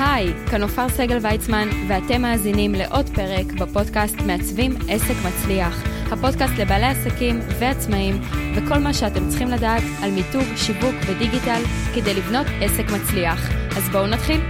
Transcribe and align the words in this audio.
היי, 0.00 0.32
כאן 0.50 0.62
עופר 0.62 0.88
סגל 0.88 1.18
ויצמן, 1.22 1.68
ואתם 1.88 2.22
מאזינים 2.22 2.72
לעוד 2.74 3.06
פרק 3.14 3.46
בפודקאסט 3.60 4.16
מעצבים 4.26 4.72
עסק 4.88 5.14
מצליח. 5.26 5.82
הפודקאסט 6.12 6.52
לבעלי 6.58 6.86
עסקים 6.86 7.38
ועצמאים, 7.60 8.14
וכל 8.56 8.78
מה 8.78 8.94
שאתם 8.94 9.28
צריכים 9.28 9.48
לדעת 9.48 9.82
על 10.02 10.10
מיתוג, 10.10 10.56
שיווק 10.56 10.94
ודיגיטל 11.06 11.62
כדי 11.94 12.14
לבנות 12.14 12.46
עסק 12.60 12.84
מצליח. 12.94 13.40
אז 13.76 13.88
בואו 13.92 14.06
נתחיל. 14.06 14.40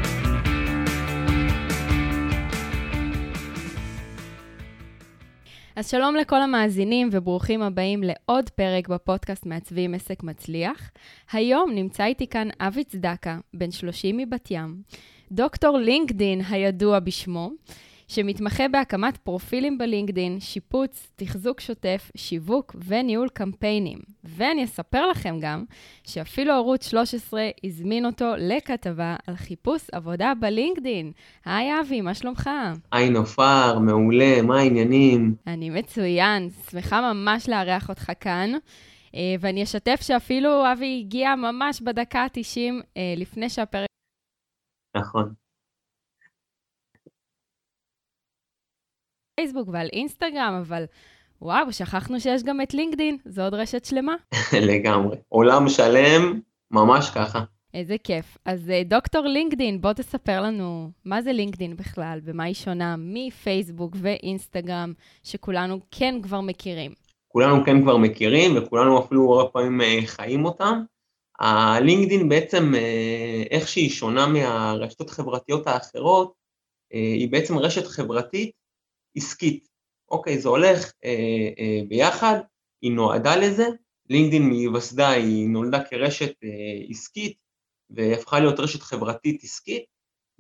אז 5.76 5.90
שלום 5.90 6.16
לכל 6.16 6.42
המאזינים 6.42 7.08
וברוכים 7.12 7.62
הבאים 7.62 8.02
לעוד 8.02 8.50
פרק 8.50 8.88
בפודקאסט 8.88 9.46
מעצבים 9.46 9.94
עסק 9.94 10.22
מצליח. 10.22 10.90
היום 11.32 11.70
נמצא 11.74 12.04
איתי 12.04 12.26
כאן 12.26 12.48
אבי 12.60 12.84
צדקה, 12.84 13.38
בן 13.54 13.70
30 13.70 14.16
מבת 14.16 14.50
ים, 14.50 14.82
דוקטור 15.32 15.79
לינקדין 15.79 16.40
הידוע 16.50 17.00
בשמו, 17.00 17.50
שמתמחה 18.08 18.68
בהקמת 18.68 19.16
פרופילים 19.16 19.79
בלינקדין, 19.79 20.40
שיפוץ, 20.40 21.12
תחזוק 21.16 21.61
שוטף, 21.61 22.11
שיווק 22.16 22.76
וניהול 22.86 23.29
קמפיינים. 23.29 23.99
ואני 24.25 24.64
אספר 24.64 25.07
לכם 25.07 25.36
גם 25.40 25.64
שאפילו 26.04 26.52
ערוץ 26.52 26.89
13 26.89 27.49
הזמין 27.64 28.07
אותו 28.07 28.32
לכתבה 28.39 29.16
על 29.26 29.36
חיפוש 29.36 29.82
עבודה 29.93 30.32
בלינקדין. 30.40 31.12
היי 31.44 31.80
אבי, 31.80 32.00
מה 32.00 32.14
שלומך? 32.14 32.50
היי 32.92 33.11
נופר, 33.11 33.78
מעולה, 33.78 34.42
מה 34.42 34.58
העניינים? 34.58 35.34
אני 35.47 35.70
מצוין, 35.70 36.48
שמחה 36.70 37.12
ממש 37.12 37.48
לארח 37.48 37.88
אותך 37.88 38.12
כאן. 38.20 38.52
אה, 39.14 39.34
ואני 39.41 39.62
אשתף 39.62 40.00
שאפילו 40.02 40.72
אבי 40.72 41.02
הגיע 41.05 41.34
ממש 41.34 41.80
בדקה 41.80 42.20
ה-90 42.20 42.58
אה, 42.97 43.14
לפני 43.16 43.50
שהפרק... 43.50 43.95
נכון. 44.97 45.34
פייסבוק 49.36 49.69
ועל 49.72 49.88
אינסטגרם, 49.92 50.62
אבל 50.66 50.84
וואו, 51.42 51.72
שכחנו 51.72 52.20
שיש 52.20 52.42
גם 52.42 52.61
את 52.61 52.75
לינקדין, 52.75 53.19
זו 53.25 53.42
עוד 53.42 53.55
רשת 53.55 53.84
שלמה. 53.84 54.14
לגמרי. 54.70 55.16
עולם 55.28 55.69
שלם, 55.69 56.41
ממש 56.70 57.11
ככה. 57.11 57.44
איזה 57.75 57.97
כיף. 58.05 58.38
אז 58.44 58.70
אה, 58.70 58.83
דוקטור 58.84 59.27
לינקדין, 59.27 59.80
בוא 59.80 59.92
תספר 59.92 60.42
לנו 60.42 60.91
מה 61.05 61.22
זה 61.22 61.33
לינקדין 61.33 61.77
בכלל, 61.77 62.20
במה 62.25 62.44
היא 62.44 62.55
שונה 62.55 62.94
מפייסבוק 62.98 63.97
ואינסטגרם, 64.00 64.92
שכולנו 65.22 65.81
כן 65.91 66.14
כבר 66.22 66.41
מכירים. 66.41 66.92
כולנו 67.28 67.64
כן 67.64 67.83
כבר 67.83 67.97
מכירים, 67.97 68.56
וכולנו 68.56 69.00
אפילו 69.00 69.34
הרבה 69.34 69.50
פעמים 69.50 69.81
אה, 69.81 70.00
חיים 70.06 70.44
אותם. 70.44 70.83
הלינקדין 71.38 72.28
בעצם, 72.28 72.74
אה, 72.74 73.42
איך 73.50 73.68
שהיא 73.68 73.90
שונה 73.90 74.26
מהרשתות 74.26 75.10
החברתיות 75.10 75.66
האחרות, 75.66 76.32
היא 76.90 77.30
בעצם 77.30 77.58
רשת 77.58 77.86
חברתית 77.86 78.50
עסקית. 79.16 79.68
אוקיי, 80.10 80.38
זה 80.38 80.48
הולך 80.48 80.92
אה, 81.04 81.48
אה, 81.58 81.80
ביחד, 81.88 82.38
היא 82.82 82.92
נועדה 82.92 83.36
לזה, 83.36 83.66
לינקדאין 84.10 84.48
מהיווסדה 84.48 85.10
היא 85.10 85.48
נולדה 85.48 85.84
כרשת 85.84 86.32
אה, 86.44 86.84
עסקית 86.90 87.36
והפכה 87.90 88.40
להיות 88.40 88.60
רשת 88.60 88.82
חברתית 88.82 89.44
עסקית, 89.44 89.84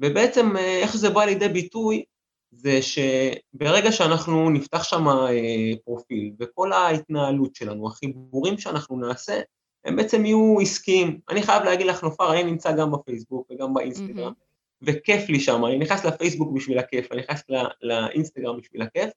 ובעצם 0.00 0.56
אה, 0.56 0.78
איך 0.78 0.96
זה 0.96 1.10
בא 1.10 1.24
לידי 1.24 1.48
ביטוי 1.48 2.04
זה 2.50 2.78
שברגע 2.82 3.92
שאנחנו 3.92 4.50
נפתח 4.50 4.82
שם 4.82 5.08
אה, 5.08 5.72
פרופיל 5.84 6.32
וכל 6.40 6.72
ההתנהלות 6.72 7.54
שלנו, 7.54 7.88
החיבורים 7.88 8.58
שאנחנו 8.58 9.00
נעשה, 9.00 9.40
הם 9.86 9.96
בעצם 9.96 10.24
יהיו 10.24 10.60
עסקיים. 10.60 11.20
אני 11.28 11.42
חייב 11.42 11.62
להגיד 11.62 11.86
לך, 11.86 12.04
נופר, 12.04 12.32
אני 12.32 12.44
נמצא 12.44 12.76
גם 12.76 12.92
בפייסבוק 12.92 13.50
וגם 13.50 13.74
באינסטגרם, 13.74 14.32
mm-hmm. 14.32 14.82
וכיף 14.82 15.28
לי 15.28 15.40
שם, 15.40 15.64
אני 15.64 15.78
נכנס 15.78 16.04
לפייסבוק 16.04 16.52
בשביל 16.52 16.78
הכיף, 16.78 17.12
אני 17.12 17.20
נכנס 17.20 17.42
לא, 17.48 17.62
לאינסטגרם 17.82 18.56
בשביל 18.60 18.82
הכיף, 18.82 19.10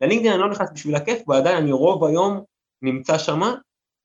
ללינקדאין 0.00 0.32
אני 0.32 0.42
לא 0.42 0.50
נכנס 0.50 0.68
בשביל 0.74 0.94
הכיף, 0.94 1.28
ועדיין 1.28 1.56
אני 1.56 1.72
רוב 1.72 2.04
היום 2.04 2.44
נמצא 2.82 3.18
שם, 3.18 3.40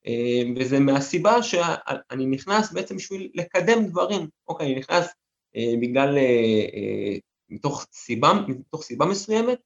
אה, 0.08 0.42
וזה 0.56 0.80
מהסיבה 0.80 1.44
שאני 1.44 2.26
נכנס 2.26 2.72
בעצם 2.72 2.96
בשביל 2.96 3.32
לקדם 3.34 3.86
דברים, 3.86 4.28
אוקיי, 4.48 4.68
אני 4.68 4.80
נכנס 4.80 5.08
אה, 5.56 5.74
בגלל, 5.82 6.18
אה, 6.18 7.18
מתוך 7.50 7.86
סיבה, 7.94 8.34
מתוך 8.48 8.84
סיבה 8.84 9.06
מסוימת, 9.06 9.60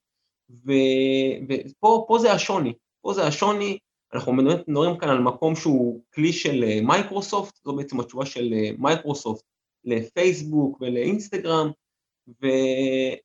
ופה 0.49 2.17
זה 2.21 2.31
השוני, 2.31 2.73
פה 3.01 3.13
זה 3.13 3.27
השוני, 3.27 3.77
אנחנו 4.13 4.33
מדברים 4.33 4.97
כאן 4.97 5.09
על 5.09 5.19
מקום 5.19 5.55
שהוא 5.55 6.01
כלי 6.13 6.33
של 6.33 6.63
מייקרוסופט, 6.83 7.59
זו 7.65 7.75
בעצם 7.75 7.99
התשובה 7.99 8.25
של 8.25 8.53
מייקרוסופט 8.77 9.43
לפייסבוק 9.85 10.77
ולאינסטגרם, 10.81 11.71
ו... 12.43 12.47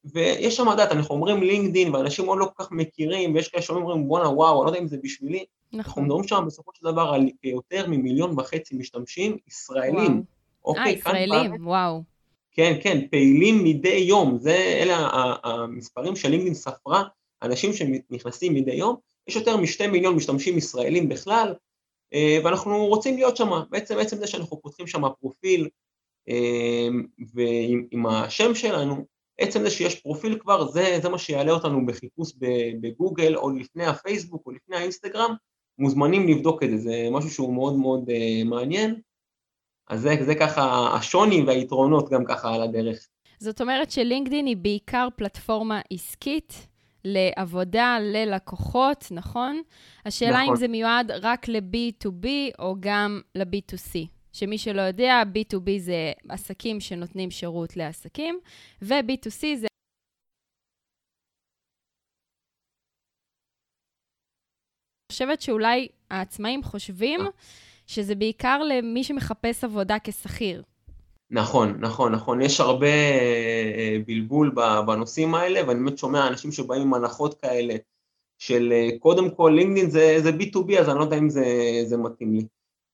ויש 0.04 0.56
שם, 0.56 0.66
דעת, 0.76 0.92
אנחנו 0.92 1.14
אומרים 1.14 1.42
לינקדין, 1.42 1.94
ואנשים 1.94 2.26
עוד 2.26 2.38
לא 2.38 2.44
כל 2.44 2.64
כך 2.64 2.72
מכירים, 2.72 3.34
ויש 3.34 3.48
כאלה 3.48 3.62
שאומרים, 3.62 4.08
בואנה, 4.08 4.28
וואו, 4.28 4.58
אני 4.58 4.64
לא 4.64 4.70
יודע 4.70 4.80
אם 4.80 4.88
זה 4.88 4.96
בשבילי. 5.02 5.44
נכון. 5.72 5.78
אנחנו 5.78 6.02
מדברים 6.02 6.28
שם 6.28 6.44
בסופו 6.46 6.70
של 6.74 6.92
דבר 6.92 7.02
על 7.14 7.28
יותר 7.44 7.86
ממיליון 7.88 8.38
וחצי 8.38 8.76
משתמשים 8.76 9.36
ישראלים. 9.48 10.22
אוקיי, 10.64 10.82
אה, 10.84 10.90
ישראלים, 10.90 11.50
פעם, 11.50 11.66
וואו. 11.66 12.02
כן, 12.52 12.76
כן, 12.82 13.00
פעילים 13.10 13.64
מדי 13.64 13.88
יום, 13.88 14.38
זה, 14.38 14.54
אלה 14.54 15.08
המספרים 15.44 16.16
שלינקדין 16.16 16.54
ספרה, 16.54 17.02
אנשים 17.42 17.72
שנכנסים 17.72 18.54
מדי 18.54 18.74
יום, 18.74 18.96
יש 19.28 19.36
יותר 19.36 19.56
משתי 19.56 19.86
מיליון 19.86 20.16
משתמשים 20.16 20.58
ישראלים 20.58 21.08
בכלל, 21.08 21.54
אה, 22.14 22.38
ואנחנו 22.44 22.86
רוצים 22.86 23.16
להיות 23.16 23.36
שם, 23.36 23.50
בעצם 23.70 23.98
עצם 23.98 24.16
זה 24.16 24.26
שאנחנו 24.26 24.60
פותחים 24.60 24.86
שם 24.86 25.02
פרופיל, 25.20 25.68
אמ, 26.28 27.06
ועם 27.34 28.06
השם 28.06 28.54
שלנו, 28.54 29.04
עצם 29.38 29.62
זה 29.62 29.70
שיש 29.70 30.00
פרופיל 30.00 30.38
כבר, 30.38 30.66
זה, 30.66 30.98
זה 31.02 31.08
מה 31.08 31.18
שיעלה 31.18 31.52
אותנו 31.52 31.86
בחיפוש 31.86 32.32
בגוגל 32.80 33.36
או 33.36 33.50
לפני 33.50 33.86
הפייסבוק 33.86 34.46
או 34.46 34.52
לפני 34.52 34.76
האינסטגרם, 34.76 35.34
מוזמנים 35.78 36.28
לבדוק 36.28 36.62
את 36.62 36.70
זה, 36.70 36.76
זה 36.76 37.08
משהו 37.10 37.30
שהוא 37.30 37.54
מאוד 37.54 37.76
מאוד 37.76 38.10
uh, 38.10 38.44
מעניין, 38.44 39.00
אז 39.88 40.00
זה, 40.00 40.16
זה 40.20 40.34
ככה 40.34 40.94
השוני 40.96 41.42
והיתרונות 41.42 42.10
גם 42.10 42.24
ככה 42.24 42.54
על 42.54 42.62
הדרך. 42.62 43.08
זאת 43.38 43.60
אומרת 43.60 43.90
שלינקדין 43.90 44.46
היא 44.46 44.56
בעיקר 44.56 45.08
פלטפורמה 45.16 45.80
עסקית 45.92 46.68
לעבודה 47.04 47.98
ללקוחות, 48.00 49.04
נכון? 49.10 49.62
השאלה 50.04 50.30
נכון. 50.30 50.48
אם 50.48 50.56
זה 50.56 50.68
מיועד 50.68 51.10
רק 51.10 51.48
ל-B2B 51.48 52.26
או 52.58 52.76
גם 52.80 53.20
ל-B2C. 53.34 54.08
שמי 54.32 54.58
שלא 54.58 54.80
יודע, 54.82 55.22
B2B 55.34 55.70
זה 55.78 56.12
עסקים 56.28 56.80
שנותנים 56.80 57.30
שירות 57.30 57.76
לעסקים, 57.76 58.40
ו-B2C 58.82 59.40
זה... 59.56 59.66
אני 65.02 65.12
חושבת 65.12 65.40
שאולי 65.40 65.88
העצמאים 66.10 66.62
חושבים 66.62 67.20
שזה 67.86 68.14
בעיקר 68.14 68.62
למי 68.62 69.04
שמחפש 69.04 69.64
עבודה 69.64 69.96
כשכיר. 70.04 70.62
נכון, 71.30 71.76
נכון, 71.80 72.12
נכון. 72.12 72.40
יש 72.40 72.60
הרבה 72.60 72.86
אה, 72.86 73.98
בלבול 74.06 74.54
בנושאים 74.86 75.34
האלה, 75.34 75.68
ואני 75.68 75.80
באמת 75.80 75.98
שומע 75.98 76.28
אנשים 76.28 76.52
שבאים 76.52 76.82
עם 76.82 76.94
הנחות 76.94 77.40
כאלה 77.40 77.74
של 78.38 78.72
אה, 78.72 78.98
קודם 78.98 79.30
כל 79.30 79.52
לינקדאין 79.56 79.90
זה, 79.90 80.16
זה 80.22 80.30
B2B, 80.30 80.78
אז 80.80 80.88
אני 80.88 80.98
לא 80.98 81.04
יודע 81.04 81.18
אם 81.18 81.28
זה, 81.28 81.44
זה 81.84 81.96
מתאים 81.96 82.34
לי. 82.34 82.46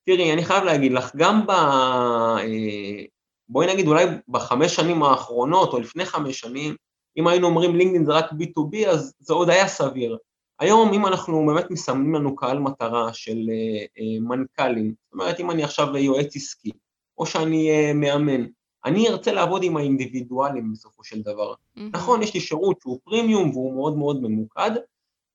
תראי, 0.05 0.33
אני 0.33 0.45
חייב 0.45 0.63
להגיד 0.63 0.91
לך, 0.91 1.15
גם 1.15 1.47
ב... 1.47 1.49
אה, 1.49 3.03
בואי 3.49 3.73
נגיד 3.73 3.87
אולי 3.87 4.05
בחמש 4.27 4.75
שנים 4.75 5.03
האחרונות, 5.03 5.73
או 5.73 5.79
לפני 5.79 6.05
חמש 6.05 6.39
שנים, 6.39 6.75
אם 7.17 7.27
היינו 7.27 7.47
אומרים 7.47 7.75
לינקדאין 7.75 8.05
זה 8.05 8.11
רק 8.11 8.31
B2B, 8.31 8.87
אז 8.89 9.13
זה 9.19 9.33
עוד 9.33 9.49
היה 9.49 9.67
סביר. 9.67 10.17
היום, 10.59 10.93
אם 10.93 11.05
אנחנו 11.05 11.45
באמת 11.45 11.71
מסמנים 11.71 12.15
לנו 12.15 12.35
קהל 12.35 12.59
מטרה 12.59 13.13
של 13.13 13.37
אה, 13.49 13.85
אה, 13.99 14.19
מנכ"לים, 14.19 14.93
זאת 15.05 15.13
אומרת, 15.13 15.39
אם 15.39 15.51
אני 15.51 15.63
עכשיו 15.63 15.97
יועץ 15.97 16.35
עסקי, 16.35 16.71
או 17.17 17.25
שאני 17.25 17.93
מאמן, 17.93 18.45
אני 18.85 19.09
ארצה 19.09 19.31
לעבוד 19.31 19.63
עם 19.63 19.77
האינדיבידואלים 19.77 20.71
בסופו 20.71 21.03
של 21.03 21.21
דבר. 21.21 21.53
Mm-hmm. 21.53 21.81
נכון, 21.93 22.23
יש 22.23 22.33
לי 22.33 22.39
שירות 22.39 22.81
שהוא 22.81 22.99
פרימיום 23.03 23.49
והוא 23.49 23.73
מאוד 23.73 23.97
מאוד 23.97 24.21
ממוקד, 24.21 24.71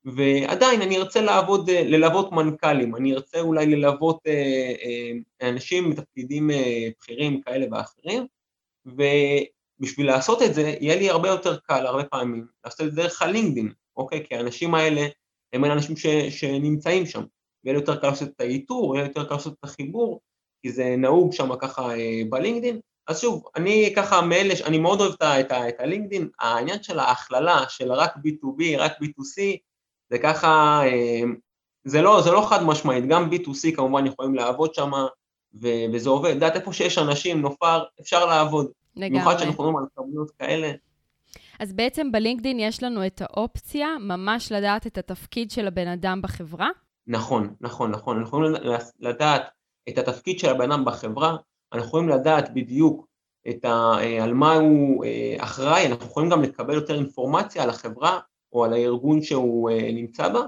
ועדיין 0.05 0.81
אני 0.81 0.97
ארצה 0.97 1.21
לעבוד, 1.21 1.69
אה, 1.69 1.83
ללוות 1.83 2.31
מנכ"לים, 2.31 2.95
אני 2.95 3.13
ארצה 3.13 3.39
אולי 3.39 3.65
ללוות 3.65 4.19
אה, 4.27 4.73
אה, 4.83 5.49
אנשים 5.49 5.89
מתפקידים 5.89 6.49
בכירים 6.49 7.41
כאלה 7.41 7.65
ואחרים, 7.71 8.25
ובשביל 8.85 10.07
לעשות 10.07 10.41
את 10.41 10.53
זה, 10.53 10.75
יהיה 10.81 10.95
לי 10.95 11.09
הרבה 11.09 11.29
יותר 11.29 11.57
קל, 11.57 11.85
הרבה 11.85 12.03
פעמים, 12.03 12.47
לעשות 12.65 12.81
את 12.81 12.91
זה 12.91 13.01
דרך 13.01 13.21
הלינקדין, 13.21 13.71
אוקיי? 13.97 14.25
כי 14.25 14.35
האנשים 14.35 14.75
האלה 14.75 15.07
הם 15.53 15.63
האנשים 15.63 15.97
ש, 15.97 16.07
שנמצאים 16.29 17.05
שם. 17.05 17.23
יהיה 17.63 17.73
לי 17.73 17.79
יותר 17.79 17.95
קל 17.95 18.07
לעשות 18.07 18.29
את 18.29 18.41
האיתור, 18.41 18.95
יהיה 18.95 19.03
לי 19.03 19.09
יותר 19.09 19.29
קל 19.29 19.35
לעשות 19.35 19.53
את 19.53 19.63
החיבור, 19.63 20.19
כי 20.61 20.71
זה 20.71 20.95
נהוג 20.97 21.33
שם 21.33 21.55
ככה 21.55 21.89
בלינקדין. 22.29 22.79
אז 23.07 23.21
שוב, 23.21 23.43
אני 23.55 23.93
ככה 23.95 24.21
מאלה, 24.21 24.53
אני 24.65 24.77
מאוד 24.77 25.01
אוהב 25.01 25.13
את, 25.13 25.51
את 25.51 25.79
הלינקדין, 25.79 26.29
העניין 26.39 26.83
של 26.83 26.99
ההכללה 26.99 27.69
של 27.69 27.91
רק 27.91 28.15
B2B, 28.15 28.63
רק 28.77 28.91
B2C, 28.91 29.57
זה 30.09 30.17
ככה, 30.17 30.81
אה, 30.83 31.21
זה 31.83 32.01
לא, 32.01 32.21
זה 32.21 32.31
לא 32.31 32.45
חד 32.49 32.63
משמעית, 32.63 33.05
גם 33.07 33.29
B2C 33.29 33.75
כמובן 33.75 34.05
יכולים 34.05 34.35
לעבוד 34.35 34.73
שם, 34.73 34.91
וזה 35.93 36.09
עובד. 36.09 36.29
את 36.29 36.35
יודעת, 36.35 36.55
איפה 36.55 36.73
שיש 36.73 36.97
אנשים, 36.97 37.41
נופר, 37.41 37.83
אפשר 38.01 38.25
לעבוד. 38.25 38.67
לגמרי. 38.95 39.09
במיוחד 39.09 39.37
שאנחנו 39.39 39.63
מדברים 39.63 39.77
על 39.77 39.85
כמויות 39.95 40.31
כאלה. 40.31 40.71
אז 41.59 41.73
בעצם 41.73 42.11
בלינקדין 42.11 42.59
יש 42.59 42.83
לנו 42.83 43.05
את 43.05 43.21
האופציה 43.21 43.87
ממש 43.99 44.51
לדעת 44.51 44.87
את 44.87 44.97
התפקיד 44.97 45.51
של 45.51 45.67
הבן 45.67 45.87
אדם 45.87 46.21
בחברה? 46.21 46.69
נכון, 47.07 47.53
נכון, 47.61 47.91
נכון. 47.91 48.17
אנחנו 48.17 48.39
יכולים 48.39 48.53
לדעת 48.99 49.49
את 49.89 49.97
התפקיד 49.97 50.39
של 50.39 50.49
הבן 50.49 50.71
אדם 50.71 50.85
בחברה, 50.85 51.37
אנחנו 51.73 51.87
יכולים 51.87 52.09
לדעת 52.09 52.53
בדיוק 52.53 53.07
את 53.49 53.65
ה, 53.65 53.93
אה, 53.99 54.23
על 54.23 54.33
מה 54.33 54.53
הוא 54.53 55.05
אה, 55.05 55.35
אחראי, 55.39 55.85
אנחנו 55.87 56.05
יכולים 56.05 56.29
גם 56.29 56.41
לקבל 56.41 56.73
יותר 56.73 56.95
אינפורמציה 56.95 57.63
על 57.63 57.69
החברה 57.69 58.19
או 58.53 58.65
על 58.65 58.73
הארגון 58.73 59.21
שהוא 59.21 59.69
אה, 59.69 59.91
נמצא 59.93 60.29
בה, 60.29 60.41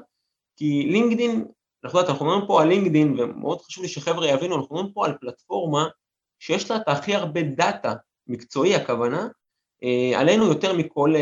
כי 0.56 0.88
לינקדין, 0.92 1.46
אנחנו 1.84 2.00
יודעים, 2.00 2.14
אנחנו 2.16 2.26
מדברים 2.26 2.48
פה 2.48 2.62
על 2.62 2.68
לינקדין, 2.68 3.20
ומאוד 3.20 3.62
חשוב 3.62 3.84
לי 3.84 3.90
שחבר'ה 3.90 4.28
יבינו, 4.28 4.56
אנחנו 4.56 4.76
מדברים 4.76 4.94
פה 4.94 5.06
על 5.06 5.18
פלטפורמה 5.22 5.88
שיש 6.40 6.72
לה 6.72 6.78
את 6.78 6.88
הכי 6.88 7.16
הרבה 7.16 7.42
דאטה, 7.42 7.94
מקצועי 8.28 8.76
הכוונה, 8.76 9.28
עלינו 10.16 10.46
יותר 10.46 10.74
מכל 10.74 11.14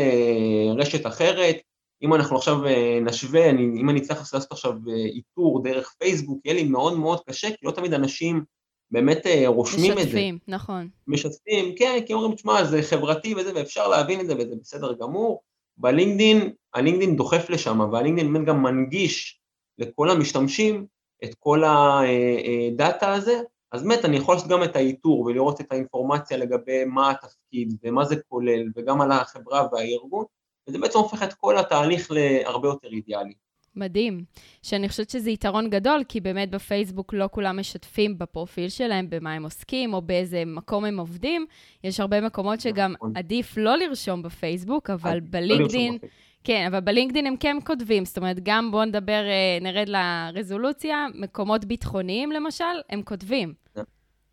רשת 0.76 1.06
אחרת, 1.06 1.56
אם 2.02 2.14
אנחנו 2.14 2.36
עכשיו 2.36 2.58
נשווה, 3.04 3.50
אני, 3.50 3.62
אם 3.62 3.90
אני 3.90 4.00
צריך 4.00 4.18
לעשות 4.18 4.52
עכשיו 4.52 4.74
איתור 5.14 5.62
דרך 5.62 5.94
פייסבוק, 5.98 6.38
יהיה 6.44 6.54
לי 6.54 6.64
מאוד 6.64 6.98
מאוד 6.98 7.20
קשה, 7.26 7.48
כי 7.50 7.66
לא 7.66 7.70
תמיד 7.70 7.94
אנשים 7.94 8.44
באמת 8.90 9.26
אה, 9.26 9.44
רושמים 9.46 9.84
משתפים, 9.84 9.98
את 9.98 10.02
זה. 10.02 10.08
משתפים, 10.08 10.38
נכון. 10.48 10.88
משתפים, 11.06 11.74
כן, 11.76 11.98
כי 12.06 12.12
אומרים, 12.12 12.34
תשמע, 12.34 12.64
זה 12.64 12.82
חברתי 12.82 13.34
וזה, 13.34 13.52
ואפשר 13.54 13.88
להבין 13.88 14.20
את 14.20 14.26
זה, 14.26 14.34
וזה 14.38 14.54
בסדר 14.60 14.92
גמור. 15.00 15.42
בלינקדין, 15.76 16.52
הלינקדין 16.74 17.16
דוחף 17.16 17.50
לשם, 17.50 17.80
והלינקדין 17.92 18.32
באמת 18.32 18.46
גם 18.46 18.62
מנגיש 18.62 19.40
לכל 19.78 20.10
המשתמשים 20.10 20.86
את 21.24 21.34
כל 21.38 21.62
הדאטה 21.64 23.06
אה, 23.06 23.10
אה, 23.10 23.16
הזה, 23.16 23.40
אז 23.72 23.82
באמת 23.82 24.04
אני 24.04 24.16
יכול 24.16 24.34
לעשות 24.34 24.48
גם 24.48 24.62
את 24.62 24.76
האיתור 24.76 25.20
ולראות 25.20 25.60
את 25.60 25.72
האינפורמציה 25.72 26.36
לגבי 26.36 26.84
מה 26.84 27.10
התפקיד 27.10 27.74
ומה 27.82 28.04
זה 28.04 28.16
כולל, 28.28 28.62
וגם 28.76 29.00
על 29.00 29.12
החברה 29.12 29.68
והארגון, 29.72 30.24
וזה 30.68 30.78
בעצם 30.78 30.98
הופך 30.98 31.22
את 31.22 31.34
כל 31.34 31.58
התהליך 31.58 32.10
להרבה 32.10 32.68
יותר 32.68 32.88
אידיאלי. 32.88 33.32
מדהים. 33.76 34.24
שאני 34.62 34.88
חושבת 34.88 35.10
שזה 35.10 35.30
יתרון 35.30 35.70
גדול, 35.70 36.02
כי 36.08 36.20
באמת 36.20 36.50
בפייסבוק 36.50 37.14
לא 37.14 37.28
כולם 37.32 37.60
משתפים 37.60 38.18
בפרופיל 38.18 38.68
שלהם 38.68 39.10
במה 39.10 39.32
הם 39.32 39.44
עוסקים, 39.44 39.94
או 39.94 40.02
באיזה 40.02 40.42
מקום 40.46 40.84
הם 40.84 41.00
עובדים. 41.00 41.46
יש 41.84 42.00
הרבה 42.00 42.20
מקומות 42.20 42.60
שגם 42.60 42.92
נכון. 42.92 43.16
עדיף 43.16 43.56
לא 43.56 43.76
לרשום 43.76 44.22
בפייסבוק, 44.22 44.90
אבל 44.90 45.14
לא 45.14 45.20
בלינקדין... 45.30 45.98
כן, 46.44 46.66
אבל 46.66 46.80
בלינקדין 46.80 47.26
הם 47.26 47.36
כן 47.36 47.56
כותבים, 47.64 48.04
זאת 48.04 48.16
אומרת, 48.16 48.36
גם 48.42 48.70
בואו 48.70 48.84
נדבר, 48.84 49.22
אה, 49.28 49.58
נרד 49.60 49.88
לרזולוציה, 49.88 51.06
מקומות 51.14 51.64
ביטחוניים 51.64 52.32
למשל, 52.32 52.64
הם 52.90 53.02
כותבים. 53.02 53.54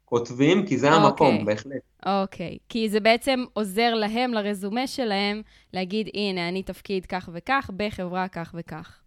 כותבים, 0.06 0.66
כי 0.66 0.78
זה 0.78 0.92
okay. 0.92 0.96
המקום, 0.96 1.28
אוקיי. 1.28 1.46
בהחלט. 1.46 1.82
אוקיי, 2.06 2.58
okay. 2.62 2.66
כי 2.70 2.90
זה 2.90 3.00
בעצם 3.00 3.44
עוזר 3.54 3.94
להם, 3.94 4.34
לרזומה 4.34 4.88
שלהם, 4.88 5.42
להגיד, 5.74 6.10
הנה, 6.14 6.50
אני 6.50 6.64
תפקיד 6.64 7.06
כך 7.06 7.30
וכך, 7.34 7.70
בחברה 7.78 8.28
כך 8.28 8.56
וכך. 8.58 9.00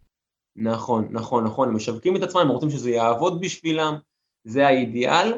נכון, 0.56 1.08
נכון, 1.10 1.44
נכון, 1.44 1.68
הם 1.68 1.76
משווקים 1.76 2.16
את 2.16 2.22
עצמם, 2.22 2.40
הם 2.40 2.48
רוצים 2.48 2.70
שזה 2.70 2.90
יעבוד 2.90 3.40
בשבילם, 3.40 3.94
זה 4.44 4.66
האידיאל, 4.66 5.32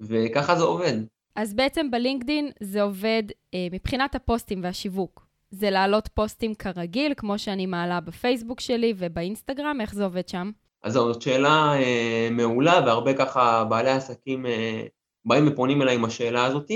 וככה 0.00 0.56
זה 0.56 0.64
עובד. 0.64 0.94
אז 1.36 1.54
בעצם 1.54 1.90
בלינקדין 1.90 2.50
זה 2.60 2.82
עובד 2.82 3.22
אה, 3.54 3.66
מבחינת 3.72 4.14
הפוסטים 4.14 4.60
והשיווק. 4.62 5.26
זה 5.50 5.70
להעלות 5.70 6.08
פוסטים 6.08 6.54
כרגיל, 6.54 7.14
כמו 7.16 7.38
שאני 7.38 7.66
מעלה 7.66 8.00
בפייסבוק 8.00 8.60
שלי 8.60 8.94
ובאינסטגרם, 8.98 9.80
איך 9.80 9.94
זה 9.94 10.04
עובד 10.04 10.28
שם? 10.28 10.50
אז 10.82 10.92
זאת 10.92 11.22
שאלה 11.22 11.74
אה, 11.74 12.28
מעולה, 12.30 12.80
והרבה 12.86 13.14
ככה 13.14 13.64
בעלי 13.64 13.90
עסקים 13.90 14.46
אה, 14.46 14.82
באים 15.24 15.48
ופונים 15.48 15.82
אליי 15.82 15.94
עם 15.94 16.04
השאלה 16.04 16.44
הזאת. 16.44 16.70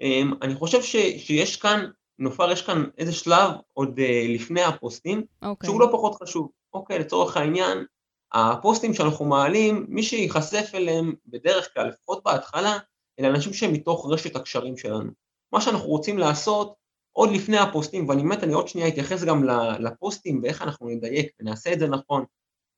אה, 0.00 0.22
אני 0.42 0.54
חושב 0.54 0.82
ש, 0.82 0.96
שיש 0.96 1.56
כאן, 1.56 1.86
נופר, 2.18 2.50
יש 2.50 2.62
כאן 2.62 2.84
איזה 2.98 3.12
שלב 3.12 3.50
עוד 3.72 3.98
אה, 3.98 4.26
לפני 4.28 4.62
הפוסטים, 4.62 5.18
okay. 5.20 5.46
אוקיי. 5.46 5.70
שהוא 5.70 5.80
לא 5.80 5.88
פחות 5.92 6.22
חשוב. 6.22 6.48
אוקיי, 6.72 6.98
לצורך 6.98 7.36
העניין, 7.36 7.84
הפוסטים 8.32 8.94
שאנחנו 8.94 9.24
מעלים, 9.24 9.86
מי 9.88 10.02
שייחשף 10.02 10.70
אליהם 10.74 11.14
בדרך 11.26 11.74
כלל, 11.74 11.88
לפחות 11.88 12.22
בהתחלה, 12.24 12.78
אלה 13.20 13.28
אנשים 13.28 13.52
שהם 13.52 13.72
מתוך 13.72 14.06
רשת 14.10 14.36
הקשרים 14.36 14.76
שלנו. 14.76 15.10
מה 15.52 15.60
שאנחנו 15.60 15.88
רוצים 15.88 16.18
לעשות 16.18 16.74
עוד 17.12 17.30
לפני 17.30 17.58
הפוסטים, 17.58 18.08
ואני 18.08 18.22
באמת, 18.22 18.44
אני 18.44 18.52
עוד 18.52 18.68
שנייה 18.68 18.88
אתייחס 18.88 19.24
גם 19.24 19.44
לפוסטים 19.78 20.40
ואיך 20.42 20.62
אנחנו 20.62 20.88
נדייק 20.88 21.28
ונעשה 21.40 21.72
את 21.72 21.78
זה 21.78 21.88
נכון, 21.88 22.24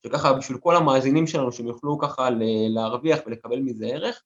שככה 0.06 0.32
בשביל 0.32 0.58
כל 0.58 0.76
המאזינים 0.76 1.26
שלנו 1.26 1.52
שהם 1.52 1.66
יוכלו 1.66 1.98
ככה 1.98 2.28
להרוויח 2.74 3.18
ולקבל 3.26 3.58
מזה 3.60 3.86
ערך, 3.86 4.22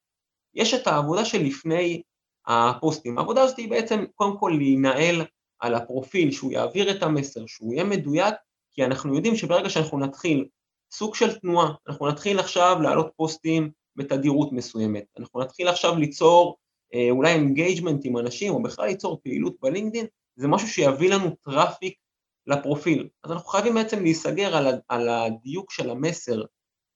יש 0.55 0.75
את 0.75 0.87
העבודה 0.87 1.25
של 1.25 1.43
לפני 1.43 2.03
הפוסטים. 2.47 3.19
העבודה 3.19 3.43
הזאת 3.43 3.57
היא 3.57 3.71
בעצם 3.71 4.05
קודם 4.15 4.39
כל 4.39 4.53
להינעל 4.59 5.23
על 5.61 5.75
הפרופיל, 5.75 6.31
שהוא 6.31 6.53
יעביר 6.53 6.91
את 6.91 7.03
המסר, 7.03 7.47
שהוא 7.47 7.73
יהיה 7.73 7.85
מדויק, 7.85 8.35
כי 8.73 8.85
אנחנו 8.85 9.15
יודעים 9.15 9.37
שברגע 9.37 9.71
שאנחנו 9.71 9.99
נתחיל 9.99 10.47
סוג 10.93 11.15
של 11.15 11.39
תנועה, 11.39 11.73
אנחנו 11.89 12.09
נתחיל 12.09 12.39
עכשיו 12.39 12.79
להעלות 12.83 13.11
פוסטים 13.17 13.71
בתדירות 13.97 14.53
מסוימת, 14.53 15.05
אנחנו 15.19 15.41
נתחיל 15.41 15.69
עכשיו 15.69 15.97
ליצור 15.97 16.57
אה, 16.95 17.07
אולי 17.11 17.33
engagement 17.33 18.05
עם 18.05 18.17
אנשים, 18.17 18.53
או 18.53 18.63
בכלל 18.63 18.87
ליצור 18.87 19.21
פעילות 19.23 19.57
בלינקדאין, 19.63 20.07
זה 20.37 20.49
משהו 20.49 20.69
שיביא 20.69 21.11
לנו 21.11 21.37
traffic 21.45 21.95
לפרופיל. 22.47 23.09
אז 23.25 23.33
אנחנו 23.33 23.49
חייבים 23.49 23.75
בעצם 23.75 24.03
להיסגר 24.03 24.57
על 24.89 25.09
הדיוק 25.09 25.73
של 25.73 25.91
המסר 25.91 26.43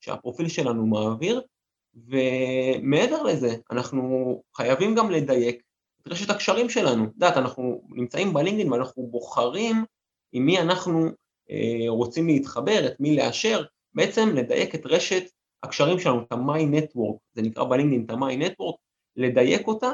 שהפרופיל 0.00 0.48
שלנו 0.48 0.86
מעביר, 0.86 1.42
ומעבר 1.96 3.22
לזה, 3.22 3.56
אנחנו 3.70 4.42
חייבים 4.56 4.94
גם 4.94 5.10
לדייק 5.10 5.62
את 6.02 6.08
רשת 6.08 6.30
הקשרים 6.30 6.70
שלנו. 6.70 7.04
את 7.04 7.10
יודעת, 7.14 7.36
אנחנו 7.36 7.80
נמצאים 7.88 8.32
בלינקדאין 8.32 8.72
ואנחנו 8.72 9.06
בוחרים 9.06 9.84
עם 10.32 10.46
מי 10.46 10.58
אנחנו 10.60 11.08
אה, 11.50 11.88
רוצים 11.88 12.26
להתחבר, 12.26 12.86
את 12.86 13.00
מי 13.00 13.16
לאשר, 13.16 13.64
בעצם 13.94 14.28
לדייק 14.34 14.74
את 14.74 14.86
רשת 14.86 15.22
הקשרים 15.62 15.98
שלנו, 15.98 16.22
את 16.22 16.32
ה-My 16.32 16.60
Network, 16.60 17.18
זה 17.32 17.42
נקרא 17.42 17.64
בלינקדאין 17.64 18.04
את 18.04 18.10
ה-My 18.10 18.46
Network, 18.46 18.76
לדייק 19.16 19.66
אותה, 19.66 19.90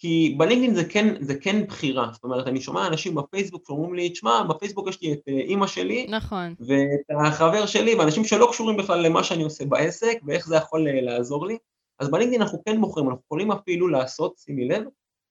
כי 0.00 0.34
בלינקדאין 0.38 0.74
זה 0.74 0.84
כן, 0.84 1.24
זה 1.24 1.34
כן 1.34 1.66
בחירה, 1.66 2.10
זאת 2.12 2.24
אומרת, 2.24 2.46
אני 2.46 2.60
שומע 2.60 2.86
אנשים 2.86 3.14
בפייסבוק 3.14 3.66
שאומרים 3.66 3.94
לי, 3.94 4.10
תשמע, 4.10 4.42
בפייסבוק 4.42 4.88
יש 4.88 5.02
לי 5.02 5.12
את 5.12 5.20
אה, 5.28 5.32
אימא 5.32 5.66
שלי, 5.66 6.06
נכון, 6.10 6.54
ואת 6.60 7.26
החבר 7.26 7.66
שלי, 7.66 7.94
ואנשים 7.94 8.24
שלא 8.24 8.48
קשורים 8.52 8.76
בכלל 8.76 9.06
למה 9.06 9.24
שאני 9.24 9.42
עושה 9.42 9.64
בעסק, 9.64 10.18
ואיך 10.26 10.46
זה 10.46 10.56
יכול 10.56 10.88
אה, 10.88 11.00
לעזור 11.00 11.46
לי, 11.46 11.58
אז 11.98 12.10
בלינקדאין 12.10 12.42
אנחנו 12.42 12.64
כן 12.64 12.80
בוחרים, 12.80 13.08
אנחנו 13.08 13.22
יכולים 13.26 13.52
אפילו 13.52 13.88
לעשות, 13.88 14.38
שימי 14.38 14.68
לב, 14.68 14.84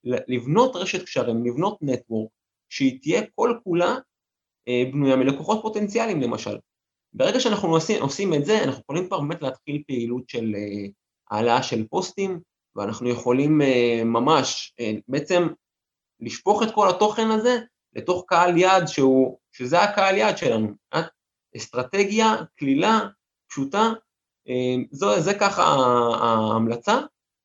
לבנות 0.03 0.75
רשת 0.75 1.03
קשרים, 1.03 1.45
לבנות 1.45 1.77
נטוורק, 1.81 2.29
שהיא 2.69 2.99
תהיה 3.01 3.21
כל 3.35 3.53
כולה 3.63 3.95
אה, 4.67 4.83
בנויה 4.91 5.15
מלקוחות 5.15 5.59
פוטנציאליים 5.61 6.21
למשל. 6.21 6.57
ברגע 7.13 7.39
שאנחנו 7.39 7.69
עושים, 7.69 8.01
עושים 8.01 8.33
את 8.33 8.45
זה, 8.45 8.63
אנחנו 8.63 8.81
יכולים 8.81 9.07
כבר 9.07 9.19
באמת 9.19 9.41
להתחיל 9.41 9.83
פעילות 9.87 10.29
של 10.29 10.55
אה, 10.55 10.87
העלאה 11.31 11.63
של 11.63 11.87
פוסטים, 11.87 12.39
ואנחנו 12.75 13.09
יכולים 13.09 13.61
אה, 13.61 14.01
ממש 14.05 14.75
בעצם 15.07 15.47
לשפוך 16.19 16.63
את 16.63 16.71
כל 16.71 16.89
התוכן 16.89 17.31
הזה 17.31 17.57
לתוך 17.93 18.23
קהל 18.27 18.57
יעד 18.57 18.87
שהוא, 18.87 19.37
שזה 19.51 19.81
הקהל 19.81 20.17
יעד 20.17 20.37
שלנו. 20.37 20.67
אסטרטגיה, 21.57 22.35
כלילה, 22.59 22.99
פשוטה, 23.49 23.91
זו, 24.91 25.19
זה 25.19 25.33
ככה 25.33 25.63
ההמלצה. 26.21 26.99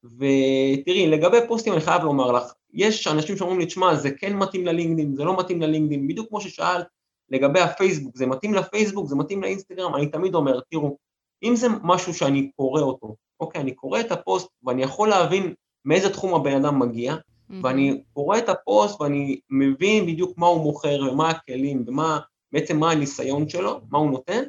ותראי, 0.04 1.06
לגבי 1.06 1.36
פוסטים 1.48 1.72
אני 1.72 1.80
חייב 1.80 2.02
לומר 2.02 2.32
לך, 2.32 2.52
יש 2.72 3.06
אנשים 3.06 3.36
שאומרים 3.36 3.58
לי, 3.58 3.66
תשמע, 3.66 3.94
זה 3.94 4.10
כן 4.10 4.36
מתאים 4.36 4.66
ללינקדאין, 4.66 5.16
זה 5.16 5.24
לא 5.24 5.38
מתאים 5.38 5.62
ללינקדאין, 5.62 6.08
בדיוק 6.08 6.28
כמו 6.28 6.40
ששאלת, 6.40 6.86
לגבי 7.28 7.60
הפייסבוק, 7.60 8.16
זה 8.16 8.26
מתאים 8.26 8.54
לפייסבוק, 8.54 9.08
זה 9.08 9.16
מתאים 9.16 9.42
לאינסטגרם, 9.42 9.94
אני 9.94 10.06
תמיד 10.06 10.34
אומר, 10.34 10.60
תראו, 10.70 10.96
אם 11.42 11.56
זה 11.56 11.66
משהו 11.82 12.14
שאני 12.14 12.50
קורא 12.56 12.80
אותו, 12.80 13.14
אוקיי, 13.40 13.60
אני 13.60 13.74
קורא 13.74 14.00
את 14.00 14.12
הפוסט 14.12 14.48
ואני 14.62 14.82
יכול 14.82 15.08
להבין 15.08 15.54
מאיזה 15.84 16.12
תחום 16.12 16.34
הבן 16.34 16.64
אדם 16.64 16.78
מגיע, 16.78 17.14
mm-hmm. 17.14 17.54
ואני 17.62 18.02
קורא 18.12 18.38
את 18.38 18.48
הפוסט 18.48 19.00
ואני 19.00 19.40
מבין 19.50 20.06
בדיוק 20.06 20.38
מה 20.38 20.46
הוא 20.46 20.62
מוכר 20.62 20.98
ומה 21.12 21.30
הכלים 21.30 21.84
ומה, 21.86 22.20
בעצם 22.52 22.76
מה 22.76 22.90
הניסיון 22.90 23.48
שלו, 23.48 23.80
מה 23.90 23.98
הוא 23.98 24.10
נותן, 24.10 24.42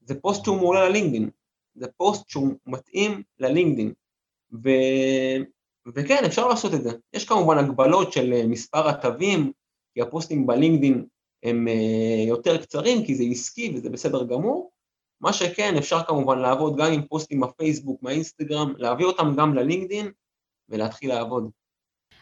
זה 0.00 0.20
פוסט 0.20 0.44
שהוא 0.44 0.56
מעולה 0.56 0.88
ללינקדאין, 0.88 1.30
זה 1.74 1.86
פוסט 1.96 2.28
שהוא 2.28 2.54
מתאים 2.66 3.22
ללינקדאין, 3.38 3.92
ו... 4.64 4.68
וכן, 5.94 6.24
אפשר 6.26 6.48
לעשות 6.48 6.74
את 6.74 6.82
זה. 6.82 6.90
יש 7.12 7.24
כמובן 7.24 7.58
הגבלות 7.58 8.12
של 8.12 8.32
אה, 8.32 8.46
מספר 8.46 8.88
התווים, 8.88 9.52
כי 9.94 10.00
הפוסטים 10.00 10.46
בלינקדאין 10.46 11.06
הם 11.42 11.68
אה, 11.68 12.24
יותר 12.28 12.62
קצרים, 12.62 13.04
כי 13.04 13.14
זה 13.14 13.24
עסקי 13.30 13.72
וזה 13.74 13.90
בסדר 13.90 14.24
גמור. 14.24 14.70
מה 15.20 15.32
שכן, 15.32 15.74
אפשר 15.78 16.02
כמובן 16.02 16.38
לעבוד 16.38 16.76
גם 16.76 16.92
עם 16.92 17.02
פוסטים 17.02 17.40
בפייסבוק, 17.40 18.02
מהאינסטגרם, 18.02 18.72
להביא 18.76 19.06
אותם 19.06 19.34
גם 19.36 19.54
ללינקדין 19.54 20.10
ולהתחיל 20.68 21.08
לעבוד. 21.08 21.50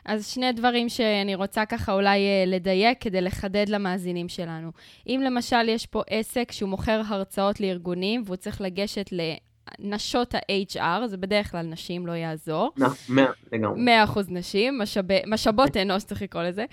אז 0.05 0.26
שני 0.26 0.52
דברים 0.52 0.88
שאני 0.88 1.35
רוצה 1.35 1.67
ככה 1.67 1.93
אולי 1.93 2.19
אה, 2.19 2.45
לדייק 2.47 2.99
כדי 3.00 3.21
לחדד 3.21 3.69
למאזינים 3.69 4.28
שלנו. 4.28 4.71
אם 5.07 5.21
למשל 5.25 5.69
יש 5.69 5.87
פה 5.87 6.02
עסק 6.11 6.52
שהוא 6.52 6.69
מוכר 6.69 7.00
הרצאות 7.07 7.61
לארגונים 7.61 8.23
והוא 8.26 8.37
צריך 8.37 8.61
לגשת 8.61 9.11
נשות 9.78 10.35
ה-HR, 10.35 11.07
זה 11.07 11.17
בדרך 11.17 11.50
כלל 11.50 11.67
נשים, 11.67 12.07
לא 12.07 12.12
יעזור. 12.12 12.71
מאה, 13.09 13.26
לגמרי. 13.52 13.81
100 13.81 14.05
אחוז 14.05 14.26
נשים, 14.31 14.78
משאבי, 14.78 15.19
משאבות 15.26 15.76
אנוש, 15.76 16.05
צריך 16.05 16.23
לקרוא 16.23 16.43
לזה. 16.43 16.64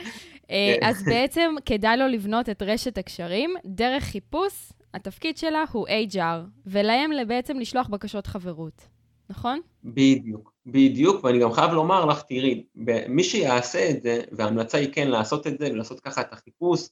אה, 0.52 0.76
אז 0.82 1.04
בעצם 1.04 1.56
כדאי 1.66 1.98
לו 1.98 2.08
לבנות 2.08 2.50
את 2.50 2.62
רשת 2.62 2.98
הקשרים 2.98 3.56
דרך 3.66 4.04
חיפוש, 4.04 4.72
התפקיד 4.96 5.38
שלה 5.38 5.64
הוא 5.72 5.88
HR, 5.88 6.50
ולהם 6.66 7.12
בעצם 7.28 7.60
לשלוח 7.60 7.88
בקשות 7.88 8.28
חברות, 8.28 8.88
נכון? 9.30 9.60
בדיוק, 9.84 10.54
בדיוק, 10.66 11.24
ואני 11.24 11.40
גם 11.40 11.54
חייב 11.54 11.72
לומר 11.72 12.06
לך, 12.06 12.22
תראי, 12.22 12.66
מי 13.10 13.24
שיעשה 13.24 13.90
את 13.90 14.04
זה, 14.04 14.22
וההמלצה 14.32 14.78
היא 14.78 14.94
כן 14.94 15.08
לעשות 15.08 15.48
את 15.48 15.60
זה 15.60 15.68
ולעשות 15.72 16.00
ככה 16.00 16.22
את 16.22 16.34
החיפוש, 16.34 16.90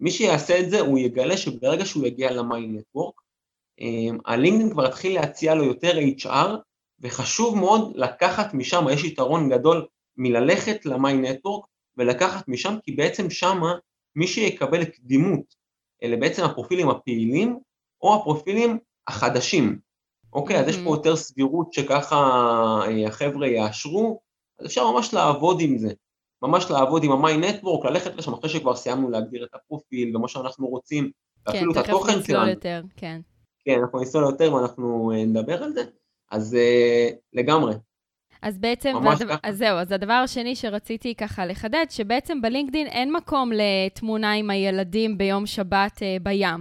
מי 0.00 0.10
שיעשה 0.10 0.60
את 0.60 0.70
זה, 0.70 0.80
הוא 0.80 0.98
יגלה 0.98 1.36
שברגע 1.36 1.84
שהוא 1.84 2.06
יגיע 2.06 2.32
למיין 2.32 2.76
נטוורק, 2.76 3.20
אמ, 3.80 4.18
הלינקדאין 4.26 4.72
כבר 4.72 4.86
יתחיל 4.86 5.14
להציע 5.14 5.54
לו 5.54 5.64
יותר 5.64 5.98
HR, 6.18 6.48
וחשוב 7.00 7.56
מאוד 7.56 7.92
לקחת 7.96 8.54
משם, 8.54 8.84
יש 8.92 9.04
יתרון 9.04 9.50
גדול 9.50 9.86
מללכת 10.16 10.86
למיין 10.86 11.24
נטוורק 11.24 11.66
ולקחת 11.96 12.48
משם, 12.48 12.74
כי 12.82 12.92
בעצם 12.92 13.30
שמה 13.30 13.74
מי 14.16 14.26
שיקבל 14.26 14.84
קדימות 14.84 15.57
אלה 16.02 16.16
בעצם 16.16 16.44
הפרופילים 16.44 16.88
הפעילים 16.88 17.58
או 18.02 18.14
הפרופילים 18.14 18.78
החדשים. 19.08 19.78
אוקיי, 20.32 20.60
אז 20.60 20.68
יש 20.68 20.78
פה 20.84 20.90
יותר 20.90 21.16
סבירות 21.16 21.72
שככה 21.72 22.16
אה, 22.86 23.06
החבר'ה 23.06 23.46
יאשרו, 23.46 24.20
אז 24.58 24.66
אפשר 24.66 24.90
ממש 24.90 25.14
לעבוד 25.14 25.60
עם 25.60 25.78
זה. 25.78 25.92
ממש 26.42 26.70
לעבוד 26.70 27.04
עם 27.04 27.12
המיין 27.12 27.44
נטוורק, 27.44 27.84
ללכת 27.84 28.16
לשם 28.16 28.32
אחרי 28.32 28.50
שכבר 28.50 28.76
סיימנו 28.76 29.10
להגדיר 29.10 29.44
את 29.44 29.54
הפרופיל 29.54 30.16
ומה 30.16 30.28
שאנחנו 30.28 30.66
רוצים, 30.66 31.10
ואפילו 31.46 31.74
כן, 31.74 31.80
את 31.80 31.84
התוכן 31.84 32.12
שלנו. 32.12 32.22
כן, 32.22 32.24
תכף 32.24 32.30
נצלול 32.30 32.48
יותר, 32.48 32.82
כן. 32.96 33.20
כן, 33.64 33.78
אנחנו 33.82 34.00
נצלול 34.00 34.24
יותר 34.24 34.54
ואנחנו 34.54 35.12
אה, 35.12 35.24
נדבר 35.24 35.62
על 35.62 35.72
זה, 35.72 35.84
אז 36.30 36.54
uh, 36.54 37.14
לגמרי. 37.32 37.74
אז 38.42 38.58
בעצם, 38.58 38.94
והדבר, 39.04 39.34
אז 39.42 39.56
זהו, 39.58 39.76
אז 39.78 39.92
הדבר 39.92 40.12
השני 40.12 40.56
שרציתי 40.56 41.14
ככה 41.14 41.46
לחדד, 41.46 41.84
שבעצם 41.90 42.42
בלינקדין 42.42 42.86
אין 42.86 43.12
מקום 43.12 43.50
לתמונה 43.52 44.32
עם 44.32 44.50
הילדים 44.50 45.18
ביום 45.18 45.46
שבת 45.46 45.96
uh, 45.96 46.22
בים. 46.22 46.60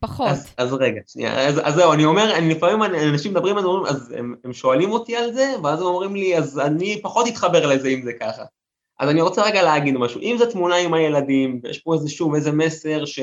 פחות. 0.00 0.28
אז, 0.28 0.54
אז 0.56 0.72
רגע, 0.72 1.00
שנייה, 1.06 1.48
אז, 1.48 1.60
אז 1.64 1.74
זהו, 1.74 1.92
אני 1.92 2.04
אומר, 2.04 2.34
אני 2.36 2.54
לפעמים 2.54 2.82
אנשים 2.82 3.32
מדברים 3.32 3.56
על 3.56 3.62
זה, 3.62 3.68
אז 3.90 4.14
הם, 4.18 4.34
הם 4.44 4.52
שואלים 4.52 4.90
אותי 4.90 5.16
על 5.16 5.32
זה, 5.32 5.54
ואז 5.62 5.80
הם 5.80 5.86
אומרים 5.86 6.16
לי, 6.16 6.38
אז 6.38 6.58
אני 6.58 7.02
פחות 7.02 7.26
אתחבר 7.28 7.66
לזה 7.66 7.88
אם 7.88 8.02
זה 8.02 8.12
ככה. 8.20 8.44
אז 8.98 9.08
אני 9.08 9.20
רוצה 9.20 9.42
רגע 9.42 9.62
להגיד 9.62 9.96
משהו, 9.96 10.20
אם 10.20 10.36
זו 10.38 10.46
תמונה 10.46 10.76
עם 10.76 10.94
הילדים, 10.94 11.60
ויש 11.62 11.78
פה 11.78 11.94
איזה 11.94 12.08
שוב 12.08 12.34
איזה 12.34 12.52
מסר 12.52 13.04
ש, 13.04 13.20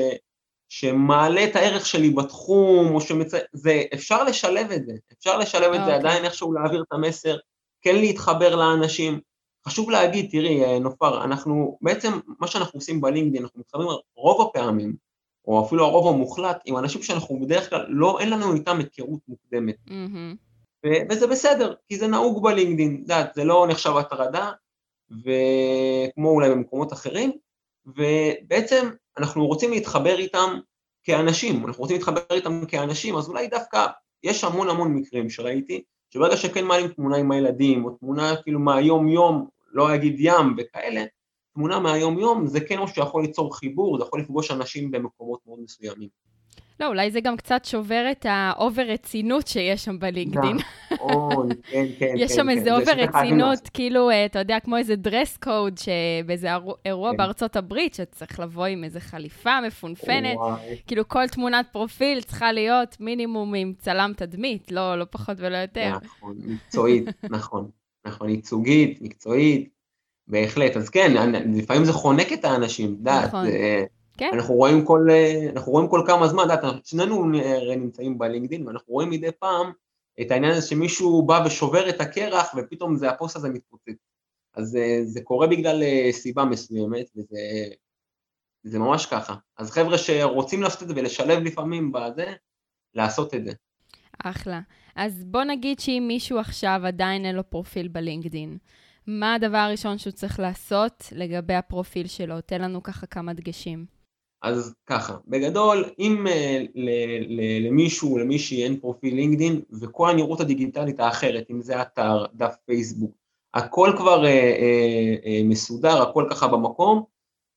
שמעלה 0.68 1.44
את 1.44 1.56
הערך 1.56 1.86
שלי 1.86 2.10
בתחום, 2.10 2.94
או 2.94 3.00
שמצ... 3.00 3.32
זה, 3.52 3.82
אפשר 3.94 4.24
לשלב 4.24 4.70
את 4.70 4.86
זה, 4.86 4.92
אפשר 5.18 5.38
לשלב 5.38 5.72
את 5.72 5.80
זה, 5.80 5.80
אוקיי. 5.80 5.94
עדיין 5.94 6.24
איכשהו 6.24 6.52
להעביר 6.52 6.82
את 6.82 6.92
המסר, 6.92 7.36
כן 7.86 7.96
להתחבר 7.96 8.56
לאנשים. 8.56 9.20
חשוב 9.66 9.90
להגיד, 9.90 10.30
תראי, 10.30 10.64
אה, 10.64 10.78
נופר, 10.78 11.24
אנחנו, 11.24 11.78
בעצם 11.80 12.12
מה 12.40 12.46
שאנחנו 12.46 12.78
עושים 12.78 13.00
בלינקדאין, 13.00 13.42
אנחנו 13.42 13.60
מתחברים 13.60 13.88
רוב 14.16 14.48
הפעמים, 14.48 14.96
או 15.44 15.66
אפילו 15.66 15.84
הרוב 15.84 16.14
המוחלט, 16.14 16.62
עם 16.64 16.76
אנשים 16.76 17.02
שאנחנו 17.02 17.40
בדרך 17.40 17.70
כלל, 17.70 17.86
לא, 17.88 18.20
אין 18.20 18.30
לנו 18.30 18.54
איתם 18.54 18.78
היכרות 18.78 19.20
מוקדמת. 19.28 19.76
Mm-hmm. 19.88 20.36
ו- 20.86 21.02
וזה 21.10 21.26
בסדר, 21.26 21.74
כי 21.88 21.98
זה 21.98 22.06
נהוג 22.06 22.42
בלינקדאין, 22.42 22.96
יודעת, 23.00 23.34
זה 23.34 23.44
לא 23.44 23.66
נחשב 23.68 23.96
הטרדה, 23.96 24.52
וכמו 25.10 26.30
אולי 26.30 26.50
במקומות 26.50 26.92
אחרים, 26.92 27.32
ובעצם 27.86 28.90
אנחנו 29.18 29.46
רוצים 29.46 29.70
להתחבר 29.70 30.18
איתם 30.18 30.58
כאנשים, 31.04 31.66
אנחנו 31.66 31.82
רוצים 31.82 31.96
להתחבר 31.96 32.20
איתם 32.30 32.66
כאנשים, 32.68 33.16
אז 33.16 33.28
אולי 33.28 33.48
דווקא 33.48 33.86
יש 34.22 34.44
המון 34.44 34.68
המון 34.68 34.94
מקרים 34.94 35.30
שראיתי, 35.30 35.82
שברגע 36.16 36.36
שכן 36.36 36.64
מעלים 36.64 36.88
תמונה 36.88 37.16
עם 37.16 37.32
הילדים, 37.32 37.84
או 37.84 37.90
תמונה 37.90 38.36
כאילו 38.42 38.60
מהיום 38.60 39.08
יום, 39.08 39.48
לא 39.72 39.94
אגיד 39.94 40.16
ים 40.18 40.54
וכאלה, 40.58 41.04
תמונה 41.54 41.80
מהיום 41.80 42.18
יום 42.18 42.46
זה 42.46 42.60
כן 42.60 42.78
משהו 42.78 42.94
שיכול 42.94 43.22
ליצור 43.22 43.56
חיבור, 43.56 43.98
זה 43.98 44.04
יכול 44.04 44.20
לפגוש 44.20 44.50
אנשים 44.50 44.90
במקומות 44.90 45.40
מאוד 45.46 45.58
מסוימים. 45.60 46.08
לא, 46.80 46.86
אולי 46.86 47.10
זה 47.10 47.20
גם 47.20 47.36
קצת 47.36 47.64
שובר 47.64 48.06
את 48.10 48.26
ה 48.28 48.39
over 48.39 48.82
רצינות 48.82 49.46
שיש 49.46 49.84
שם 49.84 49.98
בלינקדין. 49.98 50.56
אוי, 51.00 51.48
כן, 51.62 51.86
כן, 51.98 52.14
יש 52.18 52.30
כן, 52.30 52.36
שם 52.36 52.42
כן. 52.42 52.48
איזה 52.48 52.76
over 52.76 52.92
רצינות, 52.92 53.68
כאילו, 53.74 54.10
אה, 54.10 54.26
אתה 54.26 54.38
יודע, 54.38 54.60
כמו 54.60 54.76
איזה 54.76 54.96
dress 54.96 55.36
code, 55.36 55.78
שבאיזה 55.78 56.48
אירוע 56.84 57.10
כן. 57.10 57.16
בארצות 57.16 57.56
הברית, 57.56 57.94
שצריך 57.94 58.40
לבוא 58.40 58.66
עם 58.66 58.84
איזה 58.84 59.00
חליפה 59.00 59.60
מפונפנת. 59.60 60.38
כאילו, 60.86 61.08
כל 61.08 61.28
תמונת 61.28 61.66
פרופיל 61.72 62.20
צריכה 62.20 62.52
להיות 62.52 62.96
מינימום 63.00 63.54
עם 63.54 63.72
צלם 63.78 64.12
תדמית, 64.16 64.72
לא, 64.72 64.98
לא 64.98 65.06
פחות 65.10 65.36
ולא 65.40 65.56
יותר. 65.56 65.92
נכון, 66.02 66.36
מקצועית, 66.46 67.04
נכון. 67.30 67.70
נכון, 68.06 68.28
ייצוגית, 68.28 69.02
מקצועית, 69.02 69.68
בהחלט. 70.28 70.76
אז 70.76 70.88
כן, 70.88 71.32
לפעמים 71.54 71.84
זה 71.84 71.92
חונק 71.92 72.32
את 72.32 72.44
האנשים, 72.44 72.92
את 72.92 72.98
יודעת. 72.98 73.24
נכון. 73.24 73.46
כן. 74.16 74.30
אנחנו 74.34 74.54
רואים 74.54 74.84
כל, 74.84 75.08
אנחנו 75.52 75.72
רואים 75.72 75.88
כל 75.88 76.02
כמה 76.06 76.28
זמן, 76.28 76.44
את 76.44 76.62
יודעת, 76.64 76.86
שנינו 76.86 77.24
נמצאים 77.76 78.18
בלינקדאין, 78.18 78.66
ואנחנו 78.66 78.92
רואים 78.92 79.10
מדי 79.10 79.32
פעם 79.38 79.72
את 80.20 80.30
העניין 80.30 80.52
הזה 80.52 80.66
שמישהו 80.66 81.26
בא 81.26 81.42
ושובר 81.46 81.88
את 81.88 82.00
הקרח, 82.00 82.54
ופתאום 82.56 82.96
זה, 82.96 83.10
הפוסט 83.10 83.36
הזה 83.36 83.48
מתפוצץ. 83.48 83.96
אז 84.54 84.78
זה 85.04 85.20
קורה 85.20 85.46
בגלל 85.46 85.82
סיבה 86.10 86.44
מסוימת, 86.44 87.06
וזה 87.16 87.38
זה 88.62 88.78
ממש 88.78 89.06
ככה. 89.06 89.34
אז 89.58 89.70
חבר'ה 89.70 89.98
שרוצים 89.98 90.62
לעשות 90.62 90.82
את 90.82 90.88
זה 90.88 90.94
ולשלב 90.96 91.42
לפעמים 91.42 91.92
בזה, 91.92 92.32
לעשות 92.94 93.34
את 93.34 93.44
זה. 93.44 93.52
אחלה. 94.24 94.60
אז 94.96 95.24
בוא 95.24 95.44
נגיד 95.44 95.80
שאם 95.80 96.04
מישהו 96.08 96.38
עכשיו 96.38 96.80
עדיין 96.84 97.24
אין 97.24 97.36
לו 97.36 97.50
פרופיל 97.50 97.88
בלינקדין, 97.88 98.58
מה 99.06 99.34
הדבר 99.34 99.56
הראשון 99.56 99.98
שהוא 99.98 100.10
צריך 100.10 100.40
לעשות 100.40 101.04
לגבי 101.12 101.54
הפרופיל 101.54 102.06
שלו? 102.06 102.40
תן 102.40 102.62
לנו 102.62 102.82
ככה 102.82 103.06
כמה 103.06 103.32
דגשים. 103.32 103.95
אז 104.42 104.74
ככה, 104.86 105.16
בגדול, 105.26 105.84
אם 105.98 106.26
uh, 106.26 106.78
למישהו, 107.68 108.18
למישהי 108.18 108.64
אין 108.64 108.80
פרופיל 108.80 109.14
לינקדין, 109.14 109.60
וכל 109.80 110.10
הנראות 110.10 110.40
הדיגיטלית 110.40 111.00
האחרת, 111.00 111.50
אם 111.50 111.62
זה 111.62 111.82
אתר, 111.82 112.24
דף 112.34 112.54
פייסבוק, 112.66 113.16
הכל 113.54 113.92
כבר 113.96 114.22
uh, 114.22 114.26
uh, 114.26 115.24
uh, 115.24 115.44
מסודר, 115.44 116.02
הכל 116.02 116.26
ככה 116.30 116.48
במקום, 116.48 117.02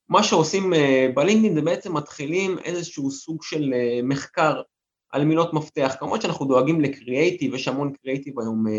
מה 0.09 0.23
שעושים 0.23 0.73
uh, 0.73 0.77
בלינקדין 1.15 1.55
זה 1.55 1.61
בעצם 1.61 1.97
מתחילים 1.97 2.59
איזשהו 2.59 3.11
סוג 3.11 3.43
של 3.43 3.73
uh, 3.73 4.03
מחקר 4.03 4.61
על 5.11 5.25
מילות 5.25 5.53
מפתח. 5.53 5.95
כמובן 5.99 6.21
שאנחנו 6.21 6.45
דואגים 6.45 6.81
לקריאייטיב, 6.81 7.53
יש 7.53 7.67
המון 7.67 7.93
קריאייטיב 7.93 8.39
היום 8.39 8.67
uh, 8.67 8.71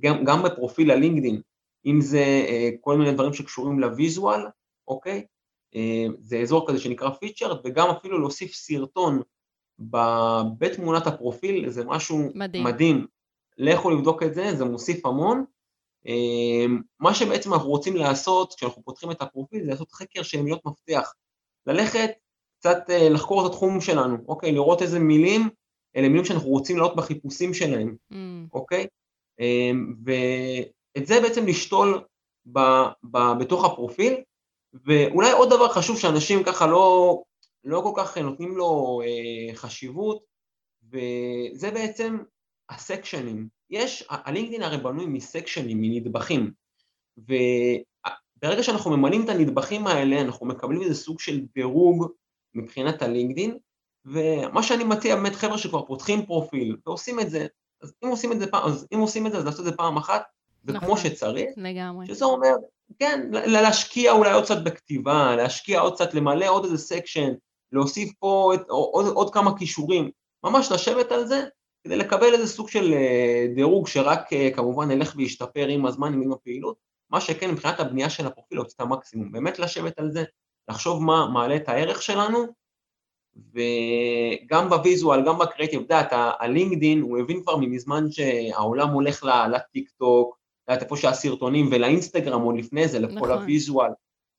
גם, 0.00 0.24
גם 0.24 0.42
בפרופיל 0.42 0.90
הלינקדין, 0.90 1.40
אם 1.86 2.00
זה 2.00 2.46
uh, 2.46 2.76
כל 2.80 2.98
מיני 2.98 3.12
דברים 3.12 3.32
שקשורים 3.34 3.80
לוויזואל, 3.80 4.40
אוקיי? 4.88 5.24
אה, 5.76 6.06
זה 6.20 6.38
אזור 6.38 6.68
כזה 6.68 6.78
שנקרא 6.78 7.10
פיצ'ר, 7.10 7.60
וגם 7.64 7.88
אפילו 7.90 8.18
להוסיף 8.18 8.54
סרטון 8.54 9.22
בתמונת 10.58 11.06
הפרופיל, 11.06 11.70
זה 11.70 11.84
משהו 11.84 12.18
מדהים. 12.34 12.64
מדהים. 12.64 13.06
לכו 13.58 13.90
לבדוק 13.90 14.22
את 14.22 14.34
זה, 14.34 14.56
זה 14.56 14.64
מוסיף 14.64 15.06
המון. 15.06 15.44
אה, 16.06 16.66
מה 17.00 17.14
שבעצם 17.14 17.52
אנחנו 17.52 17.68
רוצים 17.68 17.96
לעשות 17.96 18.54
כשאנחנו 18.54 18.82
פותחים 18.82 19.10
את 19.10 19.22
הפרופיל 19.22 19.64
זה 19.64 19.70
לעשות 19.70 19.92
חקר 19.92 20.22
של 20.22 20.42
מילות 20.42 20.66
מפתח. 20.66 21.12
ללכת 21.66 22.10
קצת 22.58 22.90
אה, 22.90 23.08
לחקור 23.08 23.46
את 23.46 23.50
התחום 23.50 23.80
שלנו, 23.80 24.16
אוקיי? 24.28 24.52
לראות 24.52 24.82
איזה 24.82 24.98
מילים, 24.98 25.48
אלה 25.96 26.08
מילים 26.08 26.24
שאנחנו 26.24 26.48
רוצים 26.48 26.76
לעלות 26.76 26.96
בחיפושים 26.96 27.54
שלהם, 27.54 27.96
mm. 28.12 28.16
אוקיי? 28.52 28.86
ואת 30.04 31.06
זה 31.06 31.20
בעצם 31.20 31.46
לשתול 31.46 32.04
ב, 32.52 32.58
ב, 33.10 33.18
בתוך 33.40 33.64
הפרופיל, 33.64 34.14
ואולי 34.84 35.32
עוד 35.32 35.50
דבר 35.50 35.68
חשוב 35.68 35.98
שאנשים 35.98 36.44
ככה 36.44 36.66
לא, 36.66 37.22
לא 37.64 37.80
כל 37.84 37.92
כך 37.96 38.18
נותנים 38.18 38.56
לו 38.56 39.00
אה, 39.04 39.54
חשיבות, 39.54 40.22
וזה 40.90 41.70
בעצם 41.70 42.18
הסקשנים. 42.70 43.48
יש, 43.70 44.04
הלינקדאין 44.08 44.62
הרי 44.62 44.78
בנוי 44.78 45.06
מסקשנים, 45.06 45.80
מנדבכים, 45.80 46.50
וברגע 47.18 48.62
שאנחנו 48.62 48.90
ממלאים 48.90 49.24
את 49.24 49.28
הנדבכים 49.28 49.86
האלה, 49.86 50.20
אנחנו 50.20 50.46
מקבלים 50.46 50.82
איזה 50.82 50.94
סוג 50.94 51.20
של 51.20 51.40
דירוג 51.54 52.06
מבחינת 52.54 53.02
הלינקדאין, 53.02 53.58
ומה 54.04 54.62
שאני 54.62 54.84
מציע 54.84 55.16
באמת 55.16 55.34
חבר'ה 55.34 55.58
שכבר 55.58 55.86
פותחים 55.86 56.26
פרופיל 56.26 56.76
ועושים 56.86 57.20
את 57.20 57.30
זה, 57.30 57.46
אז 57.82 57.94
אם 58.04 58.08
עושים 58.08 58.32
את 58.32 58.38
זה 58.38 58.46
פעם, 58.46 58.68
אז 58.68 58.86
אם 58.94 58.98
עושים 58.98 59.26
את 59.26 59.32
זה 59.32 59.38
אז 59.38 59.44
לעשות 59.44 59.60
את 59.60 59.64
זה 59.64 59.76
פעם 59.76 59.96
אחת, 59.96 60.22
וכמו 60.66 60.78
נכון, 60.78 60.96
שצריך, 60.96 61.50
לגמרי. 61.56 62.06
שזה 62.06 62.24
אומר 62.24 62.54
כן, 62.98 63.28
להשקיע 63.30 64.12
אולי 64.12 64.32
עוד 64.32 64.44
קצת 64.44 64.62
בכתיבה, 64.64 65.36
להשקיע 65.36 65.80
עוד 65.80 65.94
קצת, 65.94 66.14
למלא 66.14 66.48
עוד 66.48 66.64
איזה 66.64 66.78
section, 66.78 67.32
להוסיף 67.72 68.12
פה 68.18 68.52
את, 68.54 68.60
עוד, 68.68 69.06
עוד 69.06 69.34
כמה 69.34 69.58
כישורים, 69.58 70.10
ממש 70.44 70.72
לשבת 70.72 71.12
על 71.12 71.26
זה 71.26 71.44
כדי 71.84 71.96
לקבל 71.96 72.34
איזה 72.34 72.46
סוג 72.46 72.68
של 72.68 72.92
אה, 72.92 73.46
דירוג 73.54 73.88
שרק 73.88 74.32
אה, 74.32 74.50
כמובן 74.54 74.90
ילך 74.90 75.14
וישתפר 75.16 75.66
עם 75.66 75.86
הזמן, 75.86 76.12
עם 76.12 76.32
הפעילות, 76.32 76.76
מה 77.10 77.20
שכן 77.20 77.50
מבחינת 77.50 77.80
הבנייה 77.80 78.10
של 78.10 78.26
הפרופיל 78.26 78.58
להוציא 78.58 78.74
את 78.76 78.80
המקסימום, 78.80 79.32
באמת 79.32 79.58
לשבת 79.58 79.98
על 79.98 80.10
זה, 80.10 80.24
לחשוב 80.70 81.02
מה 81.02 81.26
מעלה 81.32 81.56
את 81.56 81.68
הערך 81.68 82.02
שלנו 82.02 82.46
וגם 83.36 84.68
בוויזואל, 84.68 85.26
גם 85.26 85.38
בקריאיטיב, 85.38 85.80
את 85.80 85.82
יודעת, 85.82 86.08
הלינקדין, 86.40 87.00
הוא 87.02 87.18
הבין 87.18 87.42
כבר 87.42 87.56
מזמן 87.56 88.10
שהעולם 88.10 88.88
הולך 88.88 89.24
לטיק 89.52 89.90
טוק, 89.90 90.36
את 90.72 90.82
איפה 90.82 90.96
שהסרטונים, 90.96 91.68
ולאינסטגרם 91.72 92.42
עוד 92.42 92.56
לפני 92.58 92.88
זה, 92.88 92.98
לכל 92.98 93.14
נכון. 93.14 93.30
הוויזואל. 93.30 93.90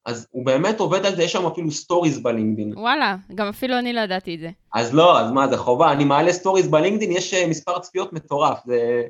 אז 0.06 0.28
הוא 0.32 0.46
באמת 0.46 0.80
עובד 0.80 1.06
על 1.06 1.16
זה, 1.16 1.24
יש 1.24 1.32
שם 1.32 1.46
אפילו 1.46 1.72
stories 1.72 2.20
בלינקדין. 2.20 2.74
וואלה, 2.78 3.16
גם 3.36 3.48
אפילו 3.48 3.80
אני 3.80 3.94
לא 3.94 4.02
ידעתי 4.02 4.36
את 4.36 4.40
זה. 4.40 4.50
אז 4.74 4.94
לא, 4.94 5.20
אז 5.20 5.32
מה, 5.32 5.48
זה 5.48 5.58
חובה. 5.58 5.92
אני 5.92 6.06
מעלה 6.06 6.34
stories 6.34 6.68
בלינקדין, 6.68 7.12
יש 7.12 7.34
אה, 7.34 7.48
מספר 7.48 7.80
צפיות 7.80 8.14
מטורף, 8.14 8.60
זה... 8.66 9.04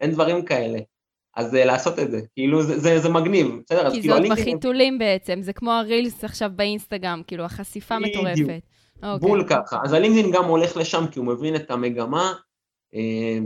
אין 0.00 0.10
דברים 0.10 0.44
כאלה. 0.44 0.78
אז 1.36 1.54
אה, 1.54 1.64
לעשות 1.64 1.98
את 1.98 2.10
זה, 2.10 2.20
כאילו 2.34 2.62
זה, 2.62 2.78
זה, 2.78 2.98
זה 2.98 3.08
מגניב, 3.08 3.46
בסדר? 3.64 3.90
כי 3.90 4.00
כאילו 4.00 4.14
זה 4.14 4.20
עוד 4.20 4.38
בחיתולים 4.38 4.98
בעצם, 4.98 5.42
זה 5.42 5.52
כמו 5.52 5.72
ה 5.72 5.81
reels 5.81 6.24
עכשיו 6.24 6.50
באינסטגרם, 6.56 7.22
כאילו 7.26 7.44
החשיפה 7.44 7.98
מטורפת. 7.98 8.60
אוקיי. 9.02 9.28
בול 9.28 9.44
ככה. 9.48 9.78
אז 9.84 9.92
הלינקדאין 9.92 10.30
גם 10.32 10.44
הולך 10.44 10.76
לשם 10.76 11.06
כי 11.10 11.18
הוא 11.18 11.26
מבין 11.26 11.56
את 11.56 11.70
המגמה, 11.70 12.32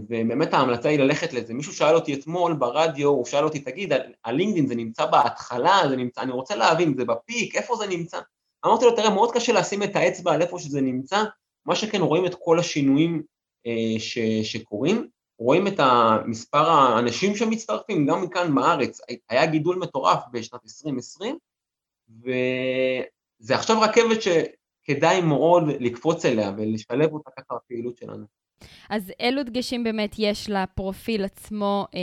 ובאמת 0.08 0.54
ההמלצה 0.54 0.88
היא 0.88 0.98
ללכת 0.98 1.32
לזה. 1.32 1.54
מישהו 1.54 1.72
שאל 1.72 1.94
אותי 1.94 2.14
אתמול 2.14 2.52
ברדיו, 2.52 3.08
הוא 3.08 3.24
שאל 3.24 3.44
אותי, 3.44 3.58
תגיד, 3.58 3.92
הלינקדאין 4.24 4.66
זה 4.66 4.74
נמצא 4.74 5.06
בהתחלה, 5.06 5.80
זה 5.88 5.96
נמצא, 5.96 6.20
אני 6.20 6.32
רוצה 6.32 6.56
להבין, 6.56 6.94
זה 6.96 7.04
בפיק, 7.04 7.56
איפה 7.56 7.76
זה 7.76 7.86
נמצא? 7.86 8.20
אמרתי 8.66 8.84
לו, 8.84 8.96
תראה, 8.96 9.10
מאוד 9.10 9.32
קשה 9.32 9.52
לשים 9.52 9.82
את 9.82 9.96
האצבע 9.96 10.32
על 10.32 10.42
איפה 10.42 10.58
שזה 10.58 10.80
נמצא, 10.80 11.24
מה 11.66 11.74
שכן 11.74 12.00
רואים 12.00 12.26
את 12.26 12.34
כל 12.38 12.58
השינויים 12.58 13.22
אה, 13.66 13.98
ש, 13.98 14.18
שקורים, 14.42 15.08
רואים 15.38 15.66
את 15.66 15.80
מספר 16.26 16.70
האנשים 16.70 17.36
שמצטרפים, 17.36 18.06
גם 18.06 18.22
מכאן 18.22 18.54
בארץ, 18.54 19.00
היה 19.28 19.46
גידול 19.46 19.76
מטורף 19.76 20.22
בשנת 20.32 20.60
2020, 20.64 21.38
וזה 22.20 23.54
עכשיו 23.54 23.80
רכבת 23.80 24.22
שכדאי 24.22 25.20
מאוד 25.20 25.62
לקפוץ 25.80 26.24
אליה 26.24 26.52
ולשלב 26.56 27.12
אותה 27.12 27.30
ככה 27.30 27.54
בפעילות 27.54 27.96
שלנו. 27.96 28.43
אז 28.90 29.12
אילו 29.20 29.42
דגשים 29.42 29.84
באמת 29.84 30.14
יש 30.18 30.50
לפרופיל 30.50 31.24
עצמו? 31.24 31.86
אה, 31.94 32.00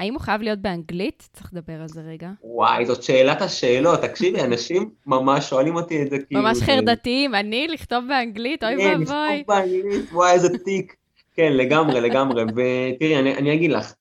האם 0.00 0.14
הוא 0.14 0.20
חייב 0.20 0.42
להיות 0.42 0.58
באנגלית? 0.58 1.28
צריך 1.32 1.50
לדבר 1.52 1.80
על 1.80 1.88
זה 1.88 2.00
רגע. 2.00 2.28
וואי, 2.42 2.86
זאת 2.86 3.02
שאלת 3.02 3.42
השאלות. 3.42 4.00
תקשיבי, 4.00 4.40
אנשים 4.40 4.90
ממש 5.06 5.48
שואלים 5.48 5.76
אותי 5.76 6.02
את 6.02 6.10
זה 6.10 6.18
כאילו... 6.18 6.42
ממש 6.42 6.62
חרדתיים, 6.62 7.34
אני 7.34 7.68
לכתוב 7.68 8.04
באנגלית? 8.08 8.64
אוי 8.64 8.76
ואבוי. 8.76 8.86
כן, 8.86 9.00
לכתוב 9.00 9.16
באנגלית, 9.46 10.12
וואי, 10.12 10.32
איזה 10.32 10.58
תיק. 10.58 10.96
כן, 11.36 11.52
לגמרי, 11.52 12.00
לגמרי. 12.00 12.42
ותראי, 12.42 13.18
אני, 13.18 13.34
אני 13.34 13.54
אגיד 13.54 13.70
לך, 13.70 13.92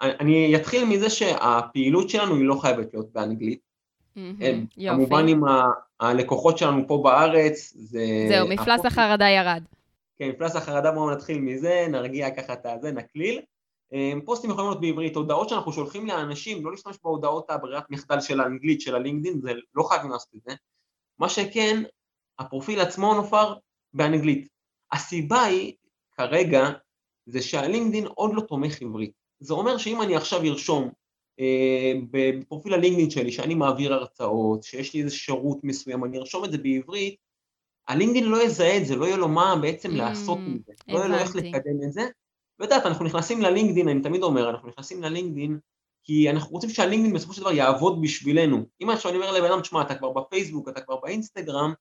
אני 0.00 0.56
אתחיל 0.56 0.84
מזה 0.84 1.10
שהפעילות 1.10 2.10
שלנו 2.10 2.34
היא 2.34 2.44
לא 2.44 2.54
חייבת 2.54 2.86
להיות 2.92 3.06
באנגלית. 3.14 3.58
יופי. 4.16 4.66
כמובן 4.88 5.28
עם 5.28 5.42
הלקוחות 6.00 6.58
שלנו 6.58 6.88
פה 6.88 7.00
בארץ, 7.04 7.72
זה... 7.76 8.04
זהו, 8.28 8.48
מפלס 8.48 8.86
החרדה 8.86 9.28
ירד. 9.28 9.62
כן, 10.20 10.28
מפלס 10.28 10.56
החרדה 10.56 10.92
בואו 10.92 11.10
נתחיל 11.10 11.38
מזה, 11.38 11.86
נרגיע 11.90 12.30
ככה 12.30 12.52
את 12.52 12.66
הזה, 12.66 12.92
נקליל. 12.92 13.40
פוסטים 14.24 14.50
יכולים 14.50 14.70
להיות 14.70 14.80
בעברית, 14.80 15.16
הודעות 15.16 15.48
שאנחנו 15.48 15.72
שולחים 15.72 16.06
לאנשים, 16.06 16.64
לא 16.64 16.70
להשתמש 16.70 16.96
בהודעות 17.04 17.50
הברירת 17.50 17.90
מחדל 17.90 18.20
של 18.20 18.40
האנגלית, 18.40 18.80
של 18.80 18.94
הלינקדאין, 18.94 19.40
זה 19.40 19.52
לא 19.74 19.82
חייבים 19.82 20.10
לעשות 20.10 20.34
את 20.36 20.40
זה. 20.42 20.54
מה 21.18 21.28
שכן, 21.28 21.82
הפרופיל 22.38 22.80
עצמו 22.80 23.14
נופר 23.14 23.54
באנגלית. 23.92 24.48
הסיבה 24.92 25.42
היא 25.42 25.74
כרגע 26.16 26.70
זה 27.26 27.42
שהלינקדין 27.42 28.06
עוד 28.06 28.30
לא 28.34 28.40
תומך 28.40 28.82
עברית. 28.82 29.12
זה 29.40 29.54
אומר 29.54 29.78
שאם 29.78 30.02
אני 30.02 30.16
עכשיו 30.16 30.42
ארשום 30.42 30.90
אה, 31.40 31.92
בפרופיל 32.10 32.74
הלינקדין 32.74 33.10
שלי 33.10 33.32
שאני 33.32 33.54
מעביר 33.54 33.94
הרצאות, 33.94 34.62
שיש 34.62 34.94
לי 34.94 35.02
איזה 35.02 35.14
שירות 35.14 35.58
מסוים, 35.64 36.04
אני 36.04 36.18
ארשום 36.18 36.44
את 36.44 36.52
זה 36.52 36.58
בעברית, 36.58 37.29
הלינקדין 37.88 38.24
לא 38.24 38.42
יזהה 38.42 38.76
את 38.76 38.86
זה, 38.86 38.96
לא 38.96 39.04
יהיה 39.04 39.16
לו 39.16 39.28
מה 39.28 39.56
בעצם 39.62 39.90
mm, 39.90 39.94
לעשות 39.94 40.38
עם 40.38 40.58
זה, 40.66 40.72
לא 40.88 40.98
יהיה 40.98 41.08
לו 41.08 41.14
איך 41.14 41.36
לקדם 41.36 41.82
את 41.86 41.92
זה. 41.92 42.06
ויודעת, 42.60 42.86
אנחנו 42.86 43.04
נכנסים 43.04 43.42
ללינקדין, 43.42 43.88
אני 43.88 44.02
תמיד 44.02 44.22
אומר, 44.22 44.50
אנחנו 44.50 44.68
נכנסים 44.68 45.02
ללינקדין 45.02 45.58
כי 46.04 46.30
אנחנו 46.30 46.50
רוצים 46.50 46.70
שהלינקדין 46.70 47.12
בסופו 47.12 47.32
של 47.32 47.40
דבר 47.40 47.52
יעבוד 47.52 48.02
בשבילנו. 48.02 48.66
אם 48.82 48.90
עכשיו 48.90 49.10
אני 49.10 49.18
אומר 49.18 49.32
לבן 49.32 49.52
אדם, 49.52 49.60
תשמע, 49.60 49.82
אתה 49.82 49.94
כבר 49.94 50.10
בפייסבוק, 50.10 50.68
אתה 50.68 50.80
כבר 50.80 50.96
באינסטגרם, 50.96 51.72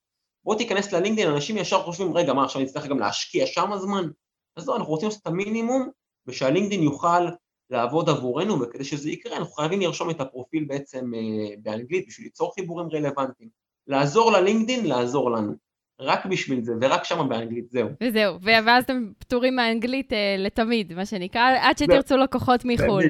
בוא 0.43 0.55
תיכנס 0.55 0.91
ללינקדין, 0.91 1.29
אנשים 1.29 1.57
ישר 1.57 1.83
חושבים, 1.83 2.17
רגע, 2.17 2.33
מה 2.33 2.43
עכשיו 2.43 2.61
אני 2.61 2.69
אצטרך 2.69 2.85
גם 2.85 2.99
להשקיע 2.99 3.45
שם 3.45 3.71
הזמן? 3.71 4.09
אז 4.55 4.67
לא, 4.67 4.75
אנחנו 4.75 4.91
רוצים 4.91 5.07
לעשות 5.07 5.21
את 5.21 5.27
המינימום, 5.27 5.89
ושהלינקדאין 6.27 6.83
יוכל 6.83 7.25
לעבוד 7.69 8.09
עבורנו, 8.09 8.61
וכדי 8.61 8.83
שזה 8.83 9.09
יקרה, 9.09 9.37
אנחנו 9.37 9.53
חייבים 9.53 9.81
לרשום 9.81 10.09
את 10.09 10.21
הפרופיל 10.21 10.65
בעצם 10.65 11.11
אה, 11.15 11.55
באנגלית, 11.61 12.07
בשביל 12.07 12.25
ליצור 12.25 12.53
חיבורים 12.55 12.89
רלוונטיים. 12.91 13.49
לעזור 13.87 14.31
ללינקדאין, 14.31 14.85
לעזור 14.85 15.31
לנו. 15.31 15.53
רק 15.99 16.25
בשביל 16.25 16.61
זה, 16.63 16.73
ורק 16.81 17.03
שם 17.03 17.29
באנגלית, 17.29 17.71
זהו. 17.71 17.89
וזהו, 18.03 18.41
ואז 18.41 18.83
אתם 18.83 19.11
פטורים 19.19 19.55
מהאנגלית 19.55 20.13
אה, 20.13 20.35
לתמיד, 20.37 20.93
מה 20.93 21.05
שנקרא, 21.05 21.51
עד 21.61 21.77
שתרצו 21.77 22.17
לקוחות 22.17 22.65
מחו"ל. 22.65 23.03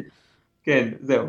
כן, 0.64 0.90
זהו. 1.02 1.26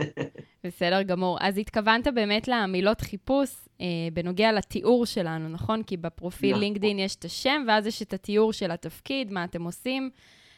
בסדר 0.64 1.02
גמור. 1.02 1.38
אז 1.40 1.58
התכוונת 1.58 2.06
באמת 2.14 2.48
למילות 2.48 3.00
חיפוש 3.00 3.50
אה, 3.80 3.86
בנוגע 4.12 4.52
לתיאור 4.52 5.06
שלנו, 5.06 5.48
נכון? 5.48 5.82
כי 5.82 5.96
בפרופיל 5.96 6.50
נכון. 6.50 6.60
לינקדין 6.60 6.98
יש 6.98 7.16
את 7.16 7.24
השם, 7.24 7.64
ואז 7.68 7.86
יש 7.86 8.02
את 8.02 8.12
התיאור 8.12 8.52
של 8.52 8.70
התפקיד, 8.70 9.32
מה 9.32 9.44
אתם 9.44 9.62
עושים. 9.62 10.10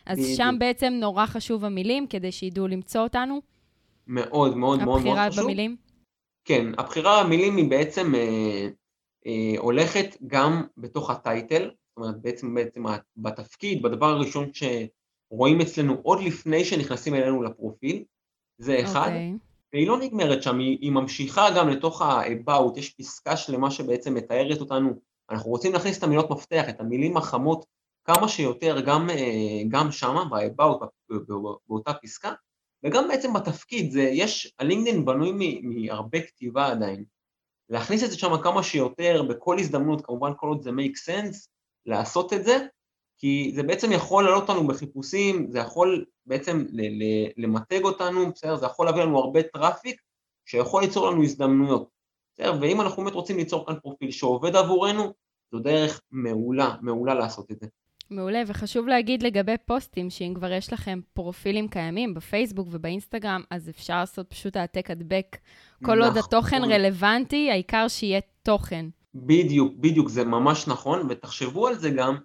אז 0.07 0.18
בדיוק. 0.18 0.37
שם 0.37 0.55
בעצם 0.59 0.92
נורא 1.00 1.26
חשוב 1.26 1.64
המילים, 1.64 2.07
כדי 2.07 2.33
שידעו 2.33 2.68
למצוא 2.68 3.00
אותנו. 3.00 3.40
מאוד, 4.07 4.57
מאוד, 4.57 4.85
מאוד 4.85 4.85
מאוד 4.85 5.00
חשוב. 5.00 5.18
הבחירה 5.18 5.44
במילים? 5.44 5.76
כן, 6.44 6.66
הבחירה 6.78 7.24
במילים 7.24 7.57
היא 7.57 7.70
בעצם 7.70 8.14
אה, 8.14 8.68
הולכת 9.58 10.16
גם 10.26 10.62
בתוך 10.76 11.11
הטייטל, 11.11 11.62
זאת 11.64 11.96
אומרת, 11.96 12.20
בעצם, 12.20 12.54
בעצם 12.54 12.85
בתפקיד, 13.16 13.82
בדבר 13.82 14.06
הראשון 14.06 14.50
שרואים 14.52 15.61
אצלנו 15.61 15.94
עוד 16.02 16.20
לפני 16.20 16.64
שנכנסים 16.64 17.14
אלינו 17.14 17.42
לפרופיל, 17.42 18.04
זה 18.58 18.80
אחד. 18.80 19.06
Okay. 19.06 19.11
אוקיי. 19.11 19.32
והיא 19.72 19.88
לא 19.88 19.98
נגמרת 19.98 20.42
שם, 20.42 20.58
היא, 20.58 20.78
היא 20.80 20.92
ממשיכה 20.92 21.46
גם 21.56 21.68
לתוך 21.68 22.02
ה-about, 22.02 22.78
יש 22.78 22.90
פסקה 22.90 23.37
שלמה 23.37 23.70
שבעצם 23.70 24.14
מתארת 24.14 24.61
אותנו, 24.61 24.92
אנחנו 25.30 25.50
רוצים 25.50 25.72
להכניס 25.72 25.98
את 25.98 26.02
המילות 26.02 26.30
מפתח, 26.30 26.64
את 26.68 26.80
המילים 26.80 27.16
החמות 27.16 27.66
כמה 28.04 28.28
שיותר 28.28 28.80
גם, 28.80 29.11
אה, 29.11 29.62
גם 29.68 29.92
שמה, 29.92 30.24
ב-about, 30.24 30.87
באותה 31.68 31.94
פסקה, 31.94 32.32
וגם 32.85 33.08
בעצם 33.08 33.32
בתפקיד, 33.32 33.90
זה, 33.90 34.02
יש, 34.02 34.52
הלינקדאין 34.58 35.04
בנוי 35.04 35.61
מהרבה 35.62 36.20
כתיבה 36.20 36.66
עדיין. 36.66 37.04
להכניס 37.70 38.05
את 38.05 38.11
זה 38.11 38.18
שם 38.18 38.42
כמה 38.42 38.62
שיותר, 38.62 39.22
בכל 39.22 39.59
הזדמנות, 39.59 40.07
כמובן 40.07 40.33
כל 40.37 40.48
עוד 40.48 40.62
זה 40.62 40.70
make 40.70 41.11
sense, 41.11 41.48
לעשות 41.87 42.33
את 42.33 42.44
זה, 42.44 42.66
כי 43.18 43.53
זה 43.55 43.62
בעצם 43.62 43.92
יכול 43.92 44.25
לעלות 44.25 44.51
אותנו 44.51 44.66
בחיפושים, 44.66 45.51
זה 45.51 45.59
יכול 45.59 46.05
בעצם 46.27 46.64
למתג 47.37 47.85
אותנו, 47.85 48.33
בסדר? 48.33 48.57
זה 48.57 48.66
יכול 48.66 48.87
להביא 48.87 49.03
לנו 49.03 49.18
הרבה 49.18 49.42
traffic 49.42 50.00
שיכול 50.44 50.83
ליצור 50.83 51.11
לנו 51.11 51.22
הזדמנויות. 51.22 51.88
בסדר? 52.35 52.59
ואם 52.61 52.81
אנחנו 52.81 53.03
באמת 53.03 53.14
רוצים 53.14 53.37
ליצור 53.37 53.66
כאן 53.66 53.81
פרופיל 53.81 54.11
שעובד 54.11 54.57
עבורנו, 54.57 55.12
זו 55.53 55.59
דרך 55.59 56.01
מעולה, 56.11 56.77
מעולה 56.81 57.14
לעשות 57.14 57.51
את 57.51 57.61
זה. 57.61 57.66
מעולה, 58.12 58.42
וחשוב 58.46 58.87
להגיד 58.87 59.22
לגבי 59.22 59.55
פוסטים, 59.66 60.11
שאם 60.11 60.33
כבר 60.35 60.53
יש 60.53 60.72
לכם 60.72 61.01
פרופילים 61.14 61.68
קיימים 61.68 62.14
בפייסבוק 62.14 62.68
ובאינסטגרם, 62.70 63.42
אז 63.51 63.68
אפשר 63.68 63.96
לעשות 63.96 64.31
פשוט 64.31 64.57
העתק 64.57 64.90
הדבק. 64.90 65.37
כל 65.85 65.98
נכון. 65.98 66.03
עוד 66.03 66.16
התוכן 66.16 66.64
רלוונטי, 66.64 67.51
העיקר 67.51 67.88
שיהיה 67.88 68.20
תוכן. 68.42 68.87
בדיוק, 69.14 69.72
בדיוק, 69.77 70.09
זה 70.09 70.25
ממש 70.25 70.68
נכון, 70.68 71.07
ותחשבו 71.09 71.66
על 71.66 71.75
זה 71.75 71.90
גם, 71.90 72.16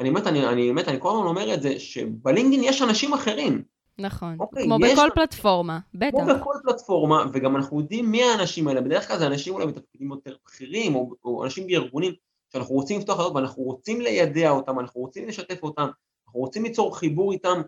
אני 0.00 0.10
באמת, 0.10 0.26
אני, 0.26 0.46
אני 0.46 0.66
באמת, 0.66 0.88
אני 0.88 0.96
כל 1.00 1.08
הזמן 1.08 1.26
אומר 1.26 1.54
את 1.54 1.62
זה, 1.62 1.80
שבלינקדאין 1.80 2.64
יש 2.64 2.82
אנשים 2.82 3.12
אחרים. 3.12 3.62
נכון, 3.98 4.36
אוקיי, 4.40 4.64
כמו 4.64 4.76
יש... 4.86 4.92
בכל 4.92 5.08
פלטפורמה, 5.14 5.78
בטח. 5.94 6.10
כמו 6.10 6.26
בכל 6.26 6.54
פלטפורמה, 6.64 7.24
וגם 7.32 7.56
אנחנו 7.56 7.80
יודעים 7.80 8.10
מי 8.10 8.22
האנשים 8.22 8.68
האלה, 8.68 8.80
בדרך 8.80 9.08
כלל 9.08 9.18
זה 9.18 9.26
אנשים 9.26 9.54
אולי 9.54 9.66
בתפקידים 9.66 10.10
יותר 10.10 10.36
בכירים, 10.46 10.94
או, 10.94 11.10
או 11.24 11.44
אנשים 11.44 11.66
בארגונים, 11.66 12.12
שאנחנו 12.52 12.74
רוצים 12.74 12.98
לפתוח 13.00 13.16
חיות 13.16 13.34
ואנחנו 13.34 13.62
רוצים 13.62 14.00
לידע 14.00 14.50
אותם, 14.50 14.78
אנחנו 14.78 15.00
רוצים 15.00 15.28
לשתף 15.28 15.62
אותם, 15.62 15.88
אנחנו 16.26 16.40
רוצים 16.40 16.64
ליצור 16.64 16.98
חיבור 16.98 17.32
איתם, 17.32 17.62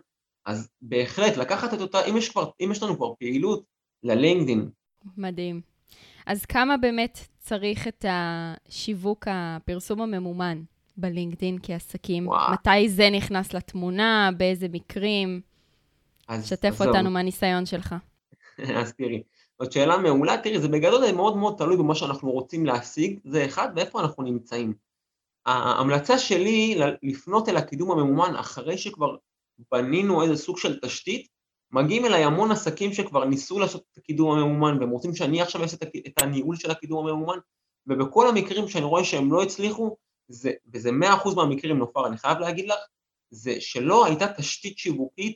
אז 0.45 0.69
בהחלט 0.81 1.37
לקחת 1.37 1.73
את 1.73 1.81
אותה, 1.81 2.05
אם 2.05 2.17
יש, 2.17 2.29
כבר, 2.29 2.49
אם 2.61 2.69
יש 2.71 2.83
לנו 2.83 2.95
כבר 2.97 3.13
פעילות 3.19 3.63
ללינקדאין. 4.03 4.69
מדהים. 5.17 5.61
אז 6.25 6.45
כמה 6.45 6.77
באמת 6.77 7.19
צריך 7.37 7.87
את 7.87 8.05
השיווק, 8.09 9.27
הפרסום 9.31 10.01
הממומן? 10.01 10.63
בלינקדין 10.97 11.57
כעסקים? 11.63 12.27
וואו. 12.27 12.53
מתי 12.53 12.89
זה 12.89 13.09
נכנס 13.09 13.53
לתמונה? 13.53 14.29
באיזה 14.37 14.67
מקרים? 14.71 15.41
אז, 16.27 16.49
שתף 16.49 16.81
אז 16.81 16.87
אותנו 16.87 17.11
מהניסיון 17.11 17.65
שלך. 17.65 17.95
אז 18.79 18.93
תראי, 18.93 19.23
זאת 19.61 19.71
שאלה 19.71 19.97
מעולה. 19.97 20.37
תראי, 20.37 20.59
זה 20.59 20.67
בגדול 20.67 21.11
מאוד 21.11 21.37
מאוד 21.37 21.55
תלוי 21.57 21.77
במה 21.77 21.95
שאנחנו 21.95 22.31
רוצים 22.31 22.65
להשיג, 22.65 23.19
זה 23.23 23.45
אחד, 23.45 23.69
ואיפה 23.75 24.01
אנחנו 24.01 24.23
נמצאים. 24.23 24.73
ההמלצה 25.45 26.17
שלי 26.17 26.79
לפנות 27.03 27.49
אל 27.49 27.57
הקידום 27.57 27.91
הממומן 27.91 28.35
אחרי 28.35 28.77
שכבר 28.77 29.15
בנינו 29.71 30.23
איזה 30.23 30.35
סוג 30.35 30.57
של 30.57 30.79
תשתית, 30.79 31.27
מגיעים 31.71 32.05
אליי 32.05 32.23
המון 32.23 32.51
עסקים 32.51 32.93
שכבר 32.93 33.25
ניסו 33.25 33.59
לעשות 33.59 33.83
את 33.91 33.97
הקידום 33.97 34.31
הממומן 34.31 34.77
והם 34.79 34.89
רוצים 34.89 35.15
שאני 35.15 35.41
עכשיו 35.41 35.61
אעשה 35.61 35.77
את 36.07 36.21
הניהול 36.21 36.55
של 36.55 36.71
הקידום 36.71 37.07
הממומן 37.07 37.37
ובכל 37.87 38.27
המקרים 38.27 38.67
שאני 38.67 38.85
רואה 38.85 39.03
שהם 39.03 39.31
לא 39.31 39.43
הצליחו, 39.43 39.97
זה, 40.27 40.51
וזה 40.73 40.89
100% 40.89 41.35
מהמקרים, 41.35 41.77
נופר, 41.77 42.07
אני 42.07 42.17
חייב 42.17 42.37
להגיד 42.37 42.67
לך, 42.67 42.79
זה 43.29 43.61
שלא 43.61 44.05
הייתה 44.05 44.33
תשתית 44.33 44.77
שיווקית 44.77 45.35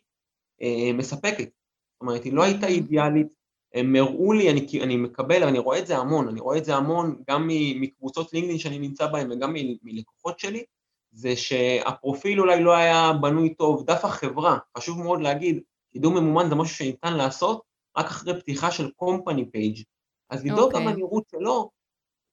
אה, 0.62 0.94
מספקת. 0.94 1.50
זאת 1.94 2.02
אומרת, 2.02 2.24
היא 2.24 2.34
לא 2.34 2.44
הייתה 2.44 2.68
אידיאלית, 2.68 3.45
הם 3.76 3.96
הראו 3.96 4.34
לי, 4.34 4.52
אני, 4.52 4.68
אני 4.84 4.98
מקבל, 4.98 5.44
אני 5.44 5.60
רואה 5.60 5.80
את 5.80 5.88
זה 5.88 5.98
המון, 5.98 6.28
אני 6.28 6.40
רואה 6.40 6.58
את 6.58 6.66
זה 6.66 6.76
המון 6.76 7.24
גם 7.30 7.50
מקבוצות 7.82 8.34
לינקדאין 8.34 8.60
שאני 8.60 8.80
נמצא 8.80 9.08
בהן 9.08 9.32
וגם 9.32 9.54
מלקוחות 9.84 10.40
שלי, 10.40 10.64
זה 11.12 11.36
שהפרופיל 11.36 12.40
אולי 12.40 12.64
לא 12.64 12.76
היה 12.76 13.14
בנוי 13.22 13.54
טוב, 13.54 13.86
דף 13.86 14.06
החברה, 14.06 14.58
חשוב 14.78 15.02
מאוד 15.02 15.22
להגיד, 15.22 15.60
קידום 15.94 16.18
ממומן 16.18 16.50
זה 16.50 16.56
משהו 16.56 16.76
שניתן 16.76 17.14
לעשות 17.14 17.62
רק 17.98 18.06
אחרי 18.06 18.40
פתיחה 18.40 18.72
של 18.72 18.90
company 19.04 19.42
page. 19.42 19.84
אז 20.30 20.46
לדאוג 20.46 20.72
okay. 20.72 20.76
גם 20.76 20.82
אוקיי. 20.82 20.94
לנראות 20.94 21.24
שלו, 21.32 21.70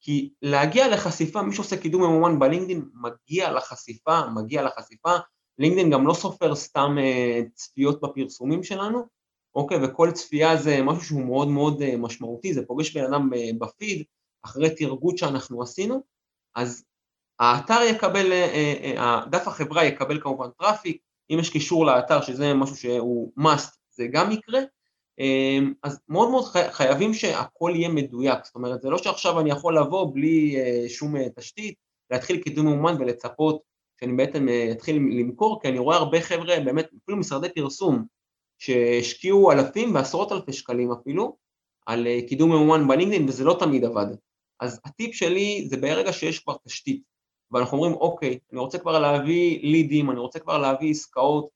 כי 0.00 0.30
להגיע 0.42 0.88
לחשיפה, 0.88 1.42
מי 1.42 1.54
שעושה 1.54 1.76
קידום 1.76 2.02
ממומן 2.02 2.38
בלינקדאין, 2.38 2.88
מגיע 2.94 3.52
לחשיפה, 3.52 4.20
מגיע 4.34 4.62
לחשיפה, 4.62 5.12
לינקדאין 5.58 5.90
גם 5.90 6.06
לא 6.06 6.14
סופר 6.14 6.54
סתם 6.54 6.96
uh, 6.98 7.48
צפיות 7.54 8.00
בפרסומים 8.00 8.62
שלנו, 8.62 9.02
אוקיי, 9.54 9.78
וכל 9.84 10.10
צפייה 10.10 10.56
זה 10.56 10.82
משהו 10.82 11.04
שהוא 11.04 11.24
מאוד 11.24 11.48
מאוד 11.48 11.82
uh, 11.82 11.96
משמעותי, 11.96 12.54
זה 12.54 12.66
פוגש 12.66 12.96
בן 12.96 13.04
אדם 13.04 13.30
uh, 13.32 13.36
בפיד, 13.58 14.04
אחרי 14.44 14.74
תגובות 14.74 15.18
שאנחנו 15.18 15.62
עשינו, 15.62 16.02
אז 16.54 16.84
האתר 17.38 17.80
יקבל, 17.90 18.32
uh, 18.32 19.28
דף 19.30 19.48
החברה 19.48 19.84
יקבל 19.84 20.20
כמובן 20.20 20.48
traffic, 20.58 21.02
אם 21.30 21.38
יש 21.40 21.50
קישור 21.50 21.86
לאתר 21.86 22.22
שזה 22.22 22.54
משהו 22.54 22.76
שהוא 22.76 23.32
must, 23.38 23.76
זה 23.90 24.06
גם 24.06 24.30
יקרה, 24.30 24.60
אמ, 25.18 25.72
אז 25.82 26.00
מאוד 26.08 26.30
מאוד 26.30 26.44
חייבים 26.70 27.14
שהכל 27.14 27.72
יהיה 27.74 27.88
מדויק, 27.88 28.44
זאת 28.44 28.54
אומרת 28.54 28.82
זה 28.82 28.90
לא 28.90 28.98
שעכשיו 28.98 29.40
אני 29.40 29.50
יכול 29.50 29.78
לבוא 29.78 30.14
בלי 30.14 30.56
אה, 30.56 30.88
שום 30.88 31.16
אה, 31.16 31.26
תשתית, 31.36 31.74
להתחיל 32.10 32.42
קידום 32.42 32.66
מאומן 32.66 32.96
ולצפות 33.00 33.62
שאני 34.00 34.12
בעצם 34.12 34.48
אה, 34.48 34.68
אתחיל 34.72 34.96
למכור, 34.96 35.62
כי 35.62 35.68
אני 35.68 35.78
רואה 35.78 35.96
הרבה 35.96 36.20
חבר'ה, 36.20 36.60
באמת 36.64 36.86
אפילו 37.04 37.18
משרדי 37.18 37.48
פרסום, 37.54 38.04
שהשקיעו 38.62 39.52
אלפים 39.52 39.94
ועשרות 39.94 40.32
אלפי 40.32 40.52
שקלים 40.52 40.92
אפילו, 40.92 41.36
על 41.86 42.06
קידום 42.28 42.50
מאומן 42.50 42.88
בלינקדאין 42.88 43.28
וזה 43.28 43.44
לא 43.44 43.56
תמיד 43.60 43.84
עבד. 43.84 44.06
אז 44.60 44.80
הטיפ 44.84 45.14
שלי 45.14 45.66
זה 45.68 45.76
ברגע 45.76 46.12
שיש 46.12 46.38
כבר 46.38 46.54
תשתית, 46.66 47.02
ואנחנו 47.50 47.78
אומרים 47.78 47.94
אוקיי, 47.94 48.38
אני 48.52 48.60
רוצה 48.60 48.78
כבר 48.78 48.98
להביא 48.98 49.60
לידים, 49.62 50.10
אני 50.10 50.20
רוצה 50.20 50.38
כבר 50.38 50.58
להביא 50.58 50.90
עסקאות 50.90 51.48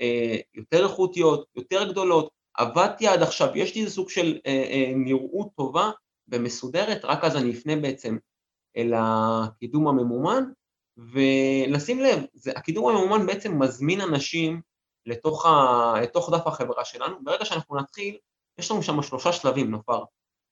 אה, 0.00 0.36
יותר 0.54 0.84
איכותיות, 0.84 1.46
יותר 1.56 1.90
גדולות, 1.90 2.30
עבדתי 2.54 3.06
עד 3.06 3.22
עכשיו, 3.22 3.48
יש 3.54 3.74
לי 3.74 3.80
איזה 3.80 3.94
סוג 3.94 4.10
של 4.10 4.38
אה, 4.46 4.64
אה, 4.70 4.92
נראות 4.96 5.48
טובה 5.56 5.90
ומסודרת, 6.28 7.04
רק 7.04 7.24
אז 7.24 7.36
אני 7.36 7.50
אפנה 7.50 7.76
בעצם 7.76 8.16
אל 8.76 8.92
הקידום 8.96 9.88
הממומן, 9.88 10.44
ולשים 10.96 12.00
לב, 12.00 12.22
זה, 12.32 12.52
הקידום 12.56 12.88
הממומן 12.88 13.26
בעצם 13.26 13.62
מזמין 13.62 14.00
אנשים 14.00 14.60
לתוך, 15.06 15.46
ה, 15.46 15.94
לתוך 16.02 16.30
דף 16.32 16.46
החברה 16.46 16.84
שלנו, 16.84 17.16
ברגע 17.24 17.44
שאנחנו 17.44 17.76
נתחיל, 17.76 18.18
יש 18.58 18.70
לנו 18.70 18.82
שם 18.82 19.02
שלושה 19.02 19.32
שלבים, 19.32 19.70
נופר. 19.70 20.02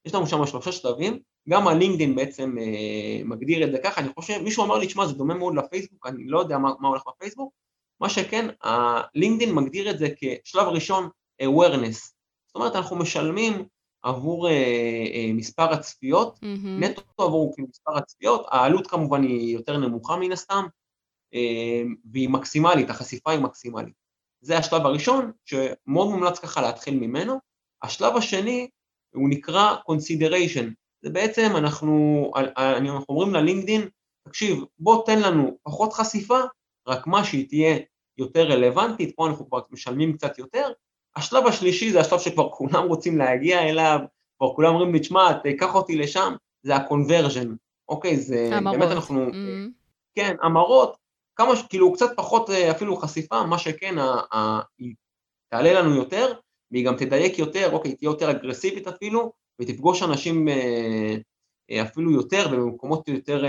יש 0.05 0.15
לנו 0.15 0.27
שם 0.27 0.47
שלושה 0.47 0.73
שלבים, 0.73 1.19
גם 1.49 1.69
הלינקדאין 1.69 2.15
בעצם 2.15 2.59
אה, 2.59 3.25
מגדיר 3.25 3.65
את 3.65 3.73
זה 3.73 3.79
ככה, 3.85 4.01
אני 4.01 4.09
חושב, 4.15 4.39
מישהו 4.43 4.65
אמר 4.65 4.79
לי, 4.79 4.89
שמע, 4.89 5.07
זה 5.07 5.13
דומה 5.13 5.35
מאוד 5.35 5.55
לפייסבוק, 5.55 6.07
אני 6.07 6.27
לא 6.27 6.41
יודע 6.41 6.59
מה, 6.59 6.73
מה 6.81 6.89
הולך 6.89 7.03
בפייסבוק, 7.09 7.53
מה 8.01 8.09
שכן, 8.09 8.49
הלינקדאין 8.63 9.55
מגדיר 9.55 9.91
את 9.91 9.99
זה 9.99 10.09
כשלב 10.45 10.67
ראשון, 10.67 11.09
awareness. 11.43 12.13
זאת 12.47 12.55
אומרת, 12.55 12.77
אנחנו 12.77 12.97
משלמים 12.97 13.65
עבור 14.03 14.49
uh, 14.49 14.51
uh, 14.51 15.33
מספר 15.35 15.73
הצפיות, 15.73 16.39
mm-hmm. 16.39 16.85
נטו 16.85 17.03
עבור 17.19 17.55
מספר 17.59 17.97
הצפיות, 17.97 18.47
העלות 18.51 18.87
כמובן 18.87 19.23
היא 19.23 19.55
יותר 19.55 19.77
נמוכה 19.77 20.17
מן 20.17 20.33
הסתם, 20.33 20.65
uh, 21.35 21.89
והיא 22.13 22.29
מקסימלית, 22.29 22.91
החשיפה 22.91 23.31
היא 23.31 23.41
מקסימלית. 23.41 24.02
זה 24.43 24.59
השלב 24.59 24.87
הראשון, 24.87 25.33
שמאוד 25.45 26.11
מומלץ 26.11 26.39
ככה 26.39 26.63
להתחיל 26.63 26.99
ממנו. 26.99 27.39
השלב 27.83 28.17
השני, 28.17 28.69
הוא 29.15 29.29
נקרא 29.31 29.77
consideration. 29.91 30.65
זה 31.03 31.11
בעצם, 31.11 31.53
אנחנו, 31.57 32.31
אנחנו 32.57 33.05
אומרים 33.09 33.35
ללינקדין, 33.35 33.89
תקשיב, 34.29 34.65
בוא 34.79 35.07
תן 35.07 35.21
לנו 35.21 35.57
פחות 35.63 35.93
חשיפה, 35.93 36.41
רק 36.89 37.07
מה 37.07 37.25
שהיא 37.25 37.49
תהיה 37.49 37.79
יותר 38.19 38.43
רלוונטית, 38.43 39.17
פה 39.17 39.27
אנחנו 39.27 39.49
כבר 39.49 39.61
משלמים 39.71 40.13
קצת 40.13 40.39
יותר, 40.39 40.73
השלב 41.17 41.47
השלישי 41.47 41.93
זה 41.93 42.01
השלב 42.01 42.19
שכבר 42.19 42.51
כולם 42.51 42.89
רוצים 42.89 43.19
להגיע 43.19 43.63
אליו, 43.63 43.99
כבר 44.39 44.55
כולם 44.55 44.75
אומרים 44.75 44.93
לי, 44.93 45.01
תשמע, 45.01 45.33
תיקח 45.33 45.75
אותי 45.75 45.97
לשם, 45.97 46.35
זה 46.63 46.77
ה-conversion, 46.77 47.49
אוקיי? 47.89 48.17
זה 48.17 48.51
המרות. 48.53 48.79
באמת 48.79 48.93
אנחנו... 48.93 49.29
Mm-hmm. 49.29 49.71
כן, 50.15 50.37
המרות, 50.43 50.97
כמה, 51.37 51.53
כאילו 51.69 51.93
קצת 51.93 52.11
פחות 52.17 52.51
אה, 52.51 52.71
אפילו 52.71 52.97
חשיפה, 52.97 53.47
מה 53.47 53.59
שכן, 53.59 53.95
היא 54.79 54.95
תעלה 55.49 55.73
לנו 55.73 55.95
יותר, 55.95 56.33
והיא 56.71 56.87
גם 56.87 56.97
תדייק 56.97 57.39
יותר, 57.39 57.73
אוקיי, 57.73 57.95
תהיה 57.95 58.09
יותר 58.09 58.31
אגרסיבית 58.31 58.89
אפילו, 58.89 59.33
ותפגוש 59.61 60.03
אנשים 60.03 60.49
אה, 60.49 61.17
אה, 61.71 61.83
אפילו 61.83 62.13
יותר 62.13 62.47
ובמקומות 62.53 63.09
יותר 63.09 63.45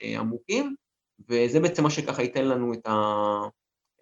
עמוקים, 0.00 0.74
וזה 1.28 1.60
בעצם 1.60 1.82
מה 1.82 1.90
שככה 1.90 2.22
ייתן 2.22 2.44
לנו 2.44 2.72
את, 2.72 2.86
ה, 2.86 2.94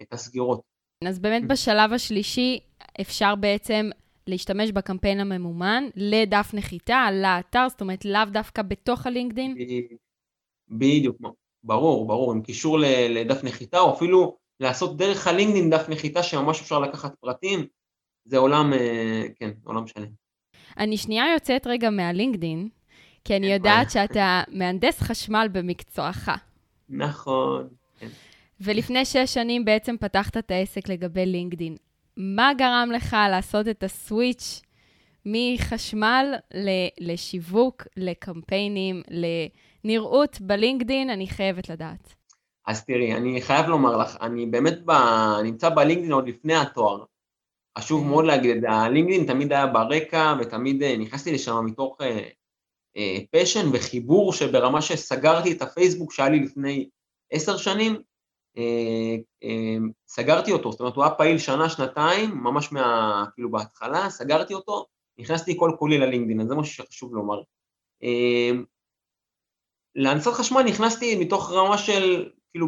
את 0.02 0.12
הסגירות. 0.12 0.60
אז 1.06 1.18
באמת 1.18 1.48
בשלב 1.48 1.92
השלישי, 1.92 2.60
אפשר 3.00 3.34
בעצם 3.34 3.90
להשתמש 4.26 4.70
בקמפיין 4.70 5.20
הממומן 5.20 5.84
לדף 5.96 6.50
נחיתה, 6.54 7.08
לאתר, 7.12 7.66
זאת 7.68 7.80
אומרת, 7.80 8.04
לאו 8.04 8.24
דווקא 8.32 8.62
בתוך 8.62 9.06
הלינקדין? 9.06 9.54
בדיוק, 10.68 11.16
ברור, 11.64 12.06
ברור, 12.06 12.32
עם 12.32 12.42
קישור 12.42 12.78
לדף 13.08 13.44
נחיתה, 13.44 13.80
או 13.80 13.94
אפילו 13.94 14.36
לעשות 14.60 14.96
דרך 14.96 15.26
הלינקדין 15.26 15.70
דף 15.70 15.88
נחיתה 15.88 16.22
שממש 16.22 16.60
אפשר 16.60 16.78
לקחת 16.78 17.14
פרטים, 17.20 17.66
זה 18.24 18.38
עולם, 18.38 18.72
אה, 18.72 19.22
כן, 19.36 19.50
עולם 19.64 19.86
שלם. 19.86 20.08
אני 20.78 20.96
שנייה 20.96 21.24
יוצאת 21.34 21.66
רגע 21.66 21.90
מהלינקדין, 21.90 22.68
כי 23.24 23.36
אני 23.36 23.52
יודעת 23.52 23.90
שאתה 23.90 24.42
מהנדס 24.48 25.00
חשמל 25.00 25.48
במקצועך. 25.52 26.30
נכון, 26.88 27.68
כן. 27.98 28.08
ולפני 28.60 29.04
שש 29.04 29.34
שנים 29.34 29.64
בעצם 29.64 29.96
פתחת 30.00 30.36
את 30.36 30.50
העסק 30.50 30.88
לגבי 30.88 31.26
לינקדין. 31.26 31.76
מה 32.16 32.52
גרם 32.58 32.88
לך 32.94 33.16
לעשות 33.30 33.68
את 33.68 33.82
הסוויץ' 33.82 34.62
מחשמל 35.26 36.34
לשיווק, 37.00 37.86
לקמפיינים, 37.96 39.02
לנראות 39.84 40.40
בלינקדין? 40.40 41.10
אני 41.10 41.26
חייבת 41.26 41.68
לדעת. 41.68 42.14
אז 42.66 42.84
תראי, 42.84 43.14
אני 43.14 43.42
חייב 43.42 43.66
לומר 43.66 43.96
לך, 43.96 44.16
אני 44.20 44.46
באמת 44.46 44.78
ב... 44.84 44.92
נמצא 45.44 45.68
בלינקדין 45.68 46.12
עוד 46.12 46.28
לפני 46.28 46.54
התואר. 46.54 47.04
חשוב 47.78 48.02
כן. 48.02 48.08
מאוד 48.08 48.24
להגיד 48.24 48.64
הלינקדין 48.64 49.26
תמיד 49.26 49.52
היה 49.52 49.66
ברקע, 49.66 50.34
ותמיד 50.40 50.82
אה, 50.82 50.96
נכנסתי 50.96 51.32
לשם 51.32 51.64
מתוך 51.64 51.96
פשן 53.30 53.60
אה, 53.60 53.64
אה, 53.64 53.70
וחיבור 53.72 54.32
שברמה 54.32 54.82
שסגרתי 54.82 55.52
את 55.52 55.62
הפייסבוק 55.62 56.12
שהיה 56.12 56.28
לי 56.28 56.40
לפני 56.40 56.88
עשר 57.30 57.56
שנים, 57.56 58.02
אה, 58.58 59.16
אה, 59.44 59.76
סגרתי 60.08 60.52
אותו, 60.52 60.72
זאת 60.72 60.80
אומרת 60.80 60.96
הוא 60.96 61.04
היה 61.04 61.14
פעיל 61.14 61.38
שנה, 61.38 61.68
שנתיים, 61.68 62.30
ממש 62.30 62.72
מה, 62.72 63.24
כאילו 63.34 63.50
בהתחלה, 63.50 64.10
סגרתי 64.10 64.54
אותו, 64.54 64.86
נכנסתי 65.18 65.56
כל 65.58 65.70
כולי 65.78 65.98
ללינקדאין, 65.98 66.40
אז 66.40 66.48
זה 66.48 66.54
משהו 66.54 66.74
שחשוב 66.74 67.14
לומר. 67.14 67.42
אה, 68.02 68.50
להנדסת 69.94 70.32
חשמל 70.32 70.62
נכנסתי 70.62 71.16
מתוך 71.18 71.52
רמה 71.52 71.78
של, 71.78 72.30
כאילו, 72.50 72.66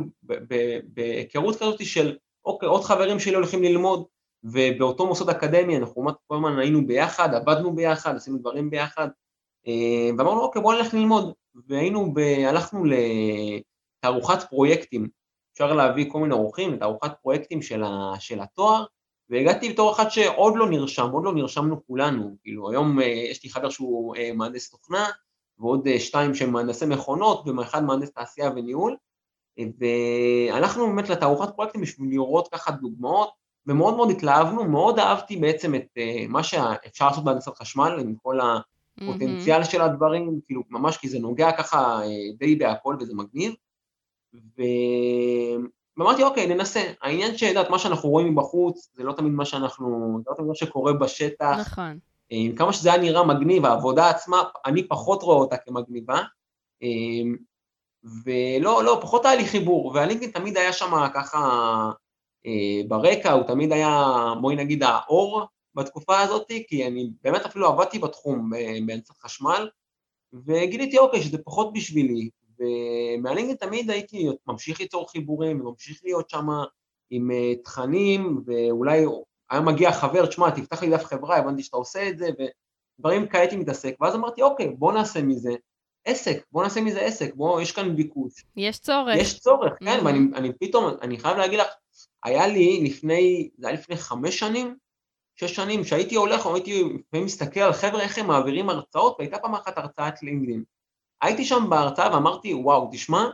בהיכרות 0.85 1.57
כזאת 1.57 1.87
של, 1.87 2.17
אוקיי, 2.45 2.69
עוד 2.69 2.85
חברים 2.85 3.21
שלי 3.21 3.35
הולכים 3.35 3.63
ללמוד, 3.63 4.05
ובאותו 4.45 5.07
מוסד 5.07 5.29
אקדמי 5.29 5.77
אנחנו 5.77 6.07
כל 6.27 6.35
הזמן 6.37 6.59
היינו 6.59 6.87
ביחד, 6.87 7.35
עבדנו 7.35 7.75
ביחד, 7.75 8.17
עשינו 8.17 8.39
דברים 8.39 8.71
ביחד, 8.71 9.09
ואמרנו, 10.19 10.41
אוקיי, 10.41 10.63
בואו 10.63 10.77
נלך 10.77 10.95
ללמוד, 10.95 11.33
והיינו, 11.69 12.15
ב, 12.15 12.19
הלכנו 12.19 12.85
לתערוכת 12.85 14.43
פרויקטים. 14.51 15.09
אפשר 15.53 15.73
להביא 15.73 16.11
כל 16.11 16.21
מיני 16.21 16.35
אורחים 16.35 16.73
לתערוכת 16.73 17.11
פרויקטים 17.23 17.63
של, 17.63 17.83
ה, 17.83 18.13
של 18.21 18.41
התואר, 18.41 18.85
והגעתי 19.31 19.73
בתור 19.73 19.93
אחד 19.93 20.09
שעוד 20.09 20.53
לא 20.57 20.71
נרשם, 20.71 21.11
עוד 21.11 21.25
לא 21.25 21.35
נרשמנו 21.35 21.87
כולנו, 21.87 22.37
כאילו 22.43 22.71
היום 22.71 23.01
אה, 23.01 23.07
יש 23.07 23.45
לי 23.45 23.51
חבר 23.51 23.71
שהוא 23.71 24.17
אה, 24.17 24.33
מהנדס 24.33 24.71
תוכנה, 24.71 25.11
ועוד 25.59 25.87
אה, 25.87 26.01
שתיים 26.01 26.35
שהם 26.35 26.53
מהנדסי 26.53 26.87
מכונות, 26.87 27.49
ואחד 27.49 27.85
מהנדס 27.85 28.11
תעשייה 28.11 28.51
וניהול, 28.57 28.97
והלכנו 29.59 30.87
באמת 30.87 31.09
לתערוכת 31.09 31.55
פרויקטים 31.55 31.81
בשביל 31.81 32.11
לראות 32.11 32.49
ככה 32.49 32.71
דוגמאות, 32.71 33.31
ומאוד 33.67 33.97
מאוד 33.97 34.11
התלהבנו, 34.11 34.65
מאוד 34.65 34.99
אהבתי 34.99 35.37
בעצם 35.37 35.75
את 35.75 35.99
מה 36.29 36.43
שאפשר 36.43 37.07
לעשות 37.09 37.25
בהנדסת 37.25 37.57
חשמל, 37.57 37.97
עם 38.01 38.15
כל 38.23 38.39
הפוטנציאל 38.41 39.63
mm-hmm. 39.63 39.71
של 39.71 39.81
הדברים, 39.81 40.41
כאילו 40.45 40.63
ממש 40.71 40.97
כי 40.97 41.09
זה 41.09 41.19
נוגע 41.19 41.53
ככה 41.53 42.01
די 42.39 42.57
בהכל 42.57 42.97
וזה 43.01 43.15
מגניב. 43.15 43.55
ו... 44.35 44.63
ואמרתי, 45.97 46.23
אוקיי, 46.23 46.47
ננסה. 46.47 46.93
העניין 47.03 47.37
שידעת, 47.37 47.71
מה 47.71 47.79
שאנחנו 47.79 48.09
רואים 48.09 48.33
מבחוץ, 48.33 48.91
זה 48.95 49.05
לא 49.05 49.13
תמיד 49.13 49.33
מה 49.33 49.45
שאנחנו, 49.45 50.19
זה 50.25 50.31
לא 50.31 50.37
תמיד 50.37 50.49
מה 50.49 50.55
שקורה 50.55 50.93
בשטח. 50.93 51.57
נכון. 51.61 51.99
עם 52.31 52.57
כמה 52.57 52.73
שזה 52.73 52.93
היה 52.93 53.03
נראה 53.03 53.25
מגניב, 53.25 53.65
העבודה 53.65 54.11
עצמה, 54.11 54.43
אני 54.67 54.89
פחות 54.89 55.23
רואה 55.23 55.37
אותה 55.37 55.57
כמגניבה. 55.57 56.21
ולא, 58.25 58.85
לא, 58.85 58.99
פחות 59.03 59.27
היה 59.27 59.37
לי 59.37 59.45
חיבור, 59.45 59.93
והלינקדאין 59.95 60.31
תמיד 60.31 60.57
היה 60.57 60.73
שם 60.73 60.91
ככה 61.15 61.39
אה, 62.47 62.81
ברקע, 62.89 63.33
הוא 63.33 63.43
תמיד 63.43 63.73
היה, 63.73 64.13
בואי 64.41 64.57
נגיד, 64.57 64.83
האור 64.83 65.43
בתקופה 65.75 66.21
הזאת, 66.21 66.53
כי 66.69 66.87
אני 66.87 67.11
באמת 67.23 67.47
אפילו 67.47 67.67
עבדתי 67.67 67.99
בתחום 67.99 68.51
באמצע 68.87 69.15
חשמל, 69.23 69.69
וגיליתי, 70.33 70.99
אוקיי, 70.99 71.23
שזה 71.23 71.39
פחות 71.39 71.73
בשבילי, 71.73 72.31
ומהלינקדאין 72.59 73.57
תמיד 73.57 73.91
הייתי 73.91 74.29
ממשיך 74.47 74.81
ליצור 74.81 75.11
חיבורים, 75.11 75.61
וממשיך 75.61 76.01
להיות 76.05 76.31
שם 76.31 76.47
עם 77.11 77.31
אה, 77.31 77.53
תכנים, 77.65 78.43
ואולי 78.47 79.05
היה 79.51 79.61
מגיע 79.61 79.93
חבר, 79.93 80.27
תשמע, 80.27 80.51
תפתח 80.51 80.83
לי 80.83 80.91
דף 80.91 81.05
חברה, 81.05 81.37
הבנתי 81.37 81.63
שאתה 81.63 81.77
עושה 81.77 82.09
את 82.09 82.19
זה, 82.19 82.29
ודברים 82.99 83.29
כאלה 83.29 83.43
הייתי 83.43 83.57
מתעסק, 83.57 83.95
ואז 84.01 84.15
אמרתי, 84.15 84.43
אוקיי, 84.43 84.69
בוא 84.69 84.93
נעשה 84.93 85.23
מזה 85.23 85.51
עסק, 86.05 86.45
בוא 86.53 86.63
נעשה 86.63 86.81
מזה 86.81 87.01
עסק, 87.01 87.35
בוא, 87.35 87.61
יש 87.61 87.73
כאן 87.73 87.97
ביקוש. 87.97 88.45
יש 88.57 88.79
צורך. 88.79 89.17
יש 89.17 89.39
צורך, 89.41 89.73
כן, 89.81 89.99
mm-hmm. 90.01 90.05
ואני 90.05 90.19
אני 90.35 90.53
פתאום, 90.61 90.97
אני 91.03 91.19
חייב 91.19 91.37
להגיד 91.37 91.59
לך, 91.59 91.67
היה 92.25 92.47
לי 92.47 92.81
לפני, 92.85 93.51
זה 93.59 93.67
היה 93.67 93.77
לפני 93.77 93.97
חמש 93.97 94.39
שנים, 94.39 94.77
שש 95.37 95.55
שנים, 95.55 95.85
שהייתי 95.85 96.15
הולך, 96.15 96.47
הייתי 96.47 96.83
לפעמים 96.83 97.27
מסתכל 97.27 97.61
על 97.61 97.73
חבר'ה 97.73 98.03
איך 98.03 98.19
הם 98.19 98.27
מעבירים 98.27 98.71
הרצאות, 98.71 99.17
והייתה 99.19 99.39
פעם 99.39 99.55
אחת 99.55 99.79
הרצאת 99.79 100.23
לינקדאין. 100.23 100.65
הייתי 101.23 101.45
שם 101.45 101.67
בהרצאה 101.71 102.15
ואמרתי, 102.15 102.55
וואו, 102.55 102.89
תשמע, 102.93 103.25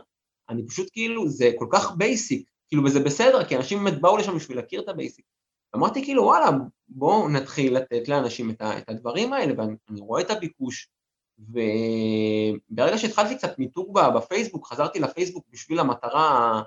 אני 0.49 0.67
פשוט 0.67 0.89
כאילו, 0.91 1.29
זה 1.29 1.51
כל 1.59 1.67
כך 1.71 1.91
basic, 1.95 2.47
כאילו, 2.67 2.83
וזה 2.83 2.99
בסדר, 2.99 3.45
כי 3.45 3.57
אנשים 3.57 3.83
באמת 3.83 4.01
באו 4.01 4.17
לשם 4.17 4.35
בשביל 4.35 4.57
להכיר 4.57 4.81
את 4.81 4.89
ה 4.89 4.94
basic. 4.94 5.25
אמרתי 5.75 6.03
כאילו, 6.03 6.23
וואלה, 6.23 6.49
בואו 6.89 7.29
נתחיל 7.29 7.77
לתת 7.77 8.07
לאנשים 8.07 8.49
את, 8.49 8.61
את 8.61 8.89
הדברים 8.89 9.33
האלה, 9.33 9.53
ואני 9.57 9.99
רואה 9.99 10.21
את 10.21 10.31
הביקוש, 10.31 10.87
וברגע 11.39 12.97
שהתחלתי 12.97 13.35
קצת 13.35 13.59
מיתוג 13.59 13.99
בפייסבוק, 14.15 14.67
חזרתי 14.67 14.99
לפייסבוק 14.99 15.45
בשביל 15.51 15.79
המטרה 15.79 16.61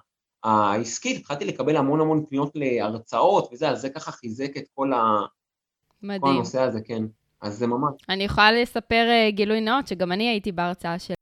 העסקית, 0.45 1.21
התחלתי 1.21 1.45
לקבל 1.45 1.77
המון 1.77 2.01
המון 2.01 2.25
פניות 2.29 2.51
להרצאות 2.55 3.49
וזה, 3.53 3.69
אז 3.69 3.81
זה 3.81 3.91
ככה 3.91 4.13
חיזק 4.13 4.57
את 4.57 4.65
כל, 4.75 4.93
ה... 4.93 5.03
מדהים. 6.03 6.21
כל 6.21 6.29
הנושא 6.29 6.61
הזה, 6.61 6.81
כן. 6.81 7.03
אז 7.41 7.59
זה 7.59 7.67
ממש. 7.67 7.95
אני 8.09 8.25
יכולה 8.25 8.53
לספר 8.53 9.07
uh, 9.09 9.35
גילוי 9.35 9.61
נאות, 9.61 9.89
שגם 9.89 10.13
אני 10.13 10.29
הייתי 10.29 10.53
בהרצאה 10.53 10.99
של... 10.99 11.15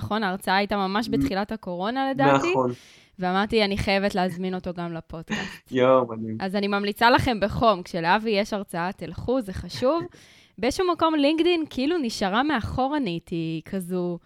נכון, 0.00 0.22
ההרצאה 0.22 0.56
הייתה 0.56 0.76
ממש 0.76 1.08
בתחילת 1.08 1.52
הקורונה 1.52 2.10
לדעתי. 2.10 2.50
נכון. 2.50 2.72
ואמרתי, 3.18 3.64
אני 3.64 3.78
חייבת 3.78 4.14
להזמין 4.14 4.54
אותו 4.54 4.70
גם 4.74 4.92
לפודקאסט. 4.92 5.72
יואו, 5.72 6.06
מדהים. 6.06 6.36
אז 6.40 6.56
אני 6.56 6.68
ממליצה 6.68 7.10
לכם 7.10 7.40
בחום, 7.40 7.82
כשלאבי 7.82 8.30
יש 8.30 8.52
הרצאה, 8.52 8.92
תלכו, 8.92 9.40
זה 9.40 9.52
חשוב. 9.52 10.02
באיזשהו 10.58 10.92
מקום 10.92 11.14
לינקדין 11.14 11.64
כאילו 11.70 11.96
נשארה 11.98 12.42
מאחורנית, 12.42 13.28
היא 13.28 13.62
כזו... 13.64 14.18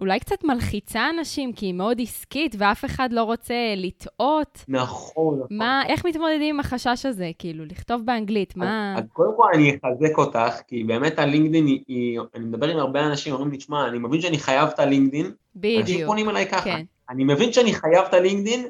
אולי 0.00 0.20
קצת 0.20 0.44
מלחיצה 0.44 1.10
אנשים, 1.10 1.52
כי 1.52 1.66
היא 1.66 1.74
מאוד 1.74 2.00
עסקית, 2.00 2.54
ואף 2.58 2.84
אחד 2.84 3.08
לא 3.12 3.22
רוצה 3.22 3.54
לטעות. 3.76 4.64
נכון, 4.68 5.38
נכון. 5.38 5.56
מה, 5.56 5.82
איך 5.88 6.06
מתמודדים 6.06 6.54
עם 6.54 6.60
החשש 6.60 7.06
הזה, 7.06 7.30
כאילו, 7.38 7.64
לכתוב 7.64 8.02
באנגלית, 8.04 8.56
מה... 8.56 8.94
אז 8.98 9.04
קודם 9.12 9.30
כל 9.36 9.46
אני 9.54 9.70
אחזק 9.70 10.18
אותך, 10.18 10.60
כי 10.68 10.84
באמת 10.84 11.18
הלינקדין 11.18 11.66
היא, 11.66 11.80
היא, 11.88 12.20
אני 12.34 12.44
מדבר 12.44 12.68
עם 12.68 12.78
הרבה 12.78 13.06
אנשים, 13.06 13.32
אומרים 13.32 13.50
לי, 13.50 13.56
תשמע, 13.56 13.88
אני 13.88 13.98
מבין 13.98 14.20
שאני 14.20 14.38
חייב 14.38 14.68
את 14.68 14.78
הלינקדין. 14.78 15.32
בדיוק. 15.56 15.80
אנשים 15.80 16.06
פונים 16.06 16.30
אליי 16.30 16.46
ככה. 16.46 16.64
כן. 16.64 16.84
אני 17.10 17.24
מבין 17.24 17.52
שאני 17.52 17.72
חייב 17.72 18.04
את 18.08 18.14
הלינקדין, 18.14 18.66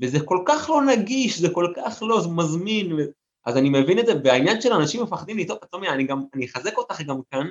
וזה 0.00 0.20
כל 0.20 0.38
כך 0.46 0.70
לא 0.70 0.82
נגיש, 0.82 1.38
זה 1.38 1.48
כל 1.50 1.72
כך 1.76 2.02
לא 2.02 2.20
מזמין. 2.30 2.96
אז 3.46 3.56
אני 3.56 3.68
מבין 3.68 3.98
את 3.98 4.06
זה, 4.06 4.12
והעניין 4.24 4.60
של 4.60 4.72
אנשים 4.72 5.02
מפחדים 5.02 5.38
לטעות, 5.38 5.74
אני 5.74 6.04
גם, 6.04 6.22
אני 6.34 6.46
אחזק 6.46 6.78
אותך 6.78 7.00
גם 7.00 7.16
כאן, 7.30 7.46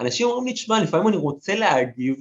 אנשים 0.00 0.26
אומרים 0.26 0.46
לי, 0.46 0.52
תשמע, 0.52 0.82
לפעמים 0.82 1.08
אני 1.08 1.16
רוצה 1.16 1.54
להגיב, 1.54 2.16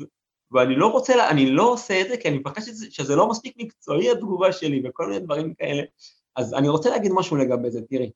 ואני 0.52 0.76
לא 0.76 0.88
רוצה, 0.88 1.30
אני 1.30 1.52
לא 1.52 1.72
עושה 1.72 2.02
את 2.02 2.08
זה, 2.08 2.18
כי 2.18 2.28
אני 2.28 2.40
שזה, 2.60 2.86
שזה 2.90 3.16
לא 3.16 3.30
מספיק 3.30 3.56
מקצועי 3.58 4.12
התגובה 4.12 4.52
שלי, 4.54 4.82
וכל 4.86 5.08
מיני 5.08 5.20
דברים 5.20 5.54
כאלה. 5.54 5.84
אז 6.36 6.54
אני 6.54 6.70
רוצה 6.70 6.90
להגיד 6.90 7.12
משהו 7.16 7.38
לגבי 7.38 7.72
זה, 7.72 7.82
תראי. 7.90 8.12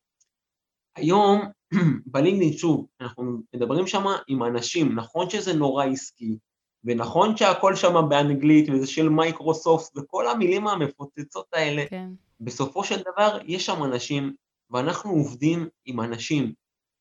היום, 0.95 1.41
בלינקדאין, 2.12 2.54
שוב, 2.54 2.86
אנחנו 3.02 3.38
מדברים 3.56 3.88
שם 3.88 4.04
עם 4.28 4.43
אנשים, 4.43 4.95
נכון 4.95 5.30
שזה 5.30 5.54
נורא 5.54 5.86
עסקי, 5.86 6.38
ונכון 6.84 7.38
שהכל 7.38 7.76
שם 7.76 8.10
באנגלית, 8.10 8.69
וזה 8.69 8.88
של 8.88 9.10
מייקרוסופט, 9.10 9.98
וכל 9.98 10.28
המילים 10.28 10.67
המפוצצות 10.67 11.45
האלה, 11.54 11.84
כן. 11.89 12.10
בסופו 12.39 12.84
של 12.84 13.02
דבר 13.02 13.38
יש 13.45 13.65
שם 13.65 13.84
אנשים, 13.84 14.34
ואנחנו 14.71 15.12
עובדים 15.12 15.67
עם 15.86 16.00
אנשים. 16.00 16.54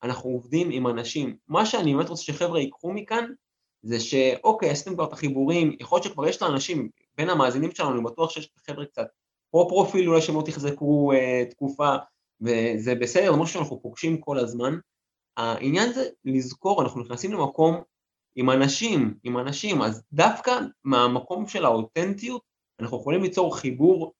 אנחנו 0.03 0.29
עובדים 0.29 0.69
עם 0.71 0.87
אנשים. 0.87 1.35
מה 1.47 1.65
שאני 1.65 1.95
באמת 1.95 2.09
רוצה 2.09 2.23
שחבר'ה 2.23 2.59
ייקחו 2.59 2.93
מכאן, 2.93 3.25
זה 3.85 3.99
שאוקיי, 3.99 4.69
עשיתם 4.69 4.93
כבר 4.93 5.03
את 5.03 5.13
החיבורים, 5.13 5.75
יכול 5.79 5.95
להיות 5.95 6.03
שכבר 6.03 6.27
יש 6.27 6.41
לאנשים, 6.41 6.89
בין 7.17 7.29
המאזינים 7.29 7.71
שלנו, 7.71 7.91
אני 7.95 8.03
בטוח 8.03 8.29
שיש 8.29 8.49
חבר'ה 8.67 8.85
קצת 8.85 9.07
פה 9.51 9.65
פרופיל 9.69 10.09
אולי 10.09 10.21
שהם 10.21 10.35
לא 10.35 10.41
תחזקו 10.45 11.11
אה, 11.13 11.43
תקופה, 11.49 11.95
וזה 12.41 12.95
בסדר, 12.95 13.31
זה 13.31 13.37
משהו 13.37 13.53
שאנחנו 13.53 13.81
פוגשים 13.81 14.21
כל 14.21 14.39
הזמן. 14.39 14.77
העניין 15.37 15.93
זה 15.93 16.09
לזכור, 16.25 16.81
אנחנו 16.81 17.01
נכנסים 17.01 17.33
למקום 17.33 17.81
עם 18.35 18.49
אנשים, 18.49 19.13
עם 19.23 19.37
אנשים, 19.37 19.81
אז 19.81 20.03
דווקא 20.13 20.59
מהמקום 20.83 21.47
של 21.47 21.65
האותנטיות, 21.65 22.41
אנחנו 22.79 22.97
יכולים 22.97 23.23
ליצור 23.23 23.57
חיבור, 23.57 24.13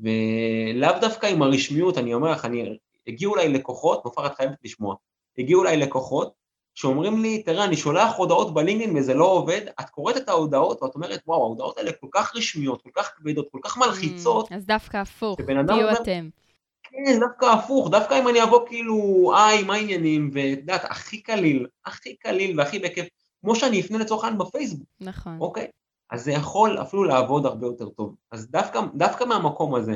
ולאו 0.00 1.00
דווקא 1.00 1.26
עם 1.26 1.42
הרשמיות, 1.42 1.98
אני 1.98 2.14
אומר 2.14 2.30
לך, 2.30 2.44
אני, 2.44 2.78
הגיעו 3.06 3.34
אליי 3.34 3.48
לקוחות, 3.48 4.04
נופר 4.04 4.26
את 4.26 4.34
חייבת 4.34 4.58
לשמוע, 4.64 4.94
הגיעו 5.38 5.62
אליי 5.62 5.76
לקוחות, 5.76 6.32
שאומרים 6.76 7.22
לי, 7.22 7.42
תראה, 7.42 7.64
אני 7.64 7.76
שולח 7.76 8.16
הודעות 8.16 8.54
בלינקדאין 8.54 8.96
וזה 8.96 9.14
לא 9.14 9.24
עובד, 9.24 9.60
את 9.80 9.90
קוראת 9.90 10.16
את 10.16 10.28
ההודעות 10.28 10.82
ואת 10.82 10.94
אומרת, 10.94 11.22
וואו, 11.26 11.42
ההודעות 11.42 11.78
האלה 11.78 11.92
כל 12.00 12.06
כך 12.10 12.36
רשמיות, 12.36 12.82
כל 12.82 12.90
כך 12.94 13.12
כבדות, 13.16 13.48
כל 13.52 13.58
כך 13.62 13.78
מלחיצות. 13.78 14.52
Mm, 14.52 14.54
אז 14.54 14.66
דווקא 14.66 14.96
הפוך, 14.96 15.40
תהיו 15.40 15.92
אתם. 15.92 16.28
כן, 16.82 17.20
דווקא 17.20 17.44
הפוך, 17.44 17.90
דווקא 17.90 18.18
אם 18.18 18.28
אני 18.28 18.42
אבוא 18.42 18.66
כאילו, 18.66 19.32
היי, 19.36 19.62
מה 19.62 19.74
העניינים, 19.74 20.30
ואת 20.32 20.58
יודעת, 20.58 20.84
הכי 20.84 21.20
קליל, 21.20 21.66
הכי 21.86 22.16
קליל 22.16 22.60
והכי 22.60 22.78
בכיף, 22.78 23.06
כמו 23.40 23.56
שאני 23.56 23.80
אפנה 23.80 23.98
לצורך 23.98 24.24
העניין 24.24 24.38
בפייסבוק. 24.38 24.88
נכון. 25.00 25.38
אוקיי? 25.40 25.66
אז 26.10 26.24
זה 26.24 26.32
יכול 26.32 26.82
אפילו 26.82 27.04
לעבוד 27.04 27.46
הרבה 27.46 27.66
יותר 27.66 27.88
טוב. 27.88 28.14
אז 28.30 28.50
דווקא, 28.50 28.80
דווקא 28.94 29.24
מהמקום 29.24 29.74
הזה, 29.74 29.94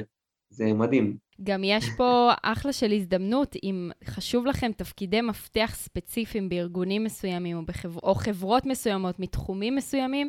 זה 0.50 0.72
מדהים. 0.72 1.16
גם 1.42 1.64
יש 1.64 1.84
פה 1.96 2.30
אחלה 2.42 2.72
של 2.72 2.92
הזדמנות, 2.92 3.56
אם 3.62 3.90
חשוב 4.04 4.46
לכם 4.46 4.72
תפקידי 4.72 5.20
מפתח 5.20 5.70
ספציפיים 5.74 6.48
בארגונים 6.48 7.04
מסוימים 7.04 7.56
או, 7.56 7.66
בחבר... 7.66 8.00
או 8.02 8.14
חברות 8.14 8.66
מסוימות 8.66 9.20
מתחומים 9.20 9.76
מסוימים, 9.76 10.28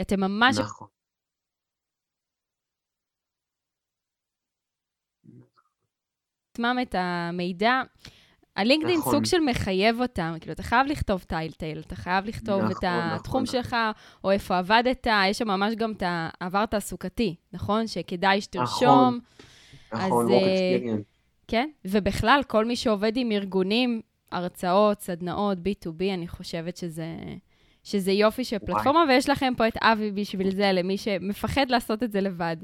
אתם 0.00 0.20
ממש... 0.20 0.58
נכון. 0.58 0.88
עצמם 6.52 6.76
את 6.82 6.94
המידע. 6.98 7.82
הלינקדאין 8.56 8.98
נכון. 8.98 9.12
סוג 9.12 9.24
של 9.24 9.40
מחייב 9.40 10.00
אותם, 10.00 10.34
כאילו, 10.40 10.52
אתה 10.52 10.62
חייב 10.62 10.86
לכתוב 10.86 11.22
title-title, 11.22 11.80
אתה 11.80 11.96
חייב 11.96 12.24
לכתוב 12.24 12.60
נכון, 12.60 12.70
את 12.70 12.84
התחום 12.84 13.42
נכון. 13.42 13.62
שלך, 13.62 13.76
או 14.24 14.30
איפה 14.30 14.58
עבדת, 14.58 15.06
יש 15.26 15.38
שם 15.38 15.48
ממש 15.48 15.74
גם 15.74 15.92
את 15.92 16.02
העבר 16.06 16.66
תעסוקתי, 16.66 17.36
נכון? 17.52 17.86
שכדאי 17.86 18.40
שתרשום. 18.40 18.88
נכון, 18.88 19.20
נכון, 19.92 20.28
work 20.28 20.32
אה, 20.32 20.76
experience. 20.76 21.20
כן, 21.48 21.68
ובכלל, 21.84 22.40
כל 22.46 22.64
מי 22.64 22.76
שעובד 22.76 23.12
עם 23.16 23.32
ארגונים, 23.32 24.00
הרצאות, 24.32 25.00
סדנאות, 25.00 25.58
B2B, 25.58 26.02
אני 26.14 26.28
חושבת 26.28 26.76
שזה... 26.76 27.16
שזה 27.84 28.12
יופי 28.12 28.44
של 28.44 28.58
פלטפורמה, 28.58 29.04
ויש 29.08 29.28
לכם 29.28 29.52
פה 29.56 29.68
את 29.68 29.76
אבי 29.76 30.10
בשביל 30.10 30.54
זה, 30.54 30.72
למי 30.72 30.98
שמפחד 30.98 31.66
לעשות 31.68 32.02
את 32.02 32.12
זה 32.12 32.20
לבד. 32.20 32.56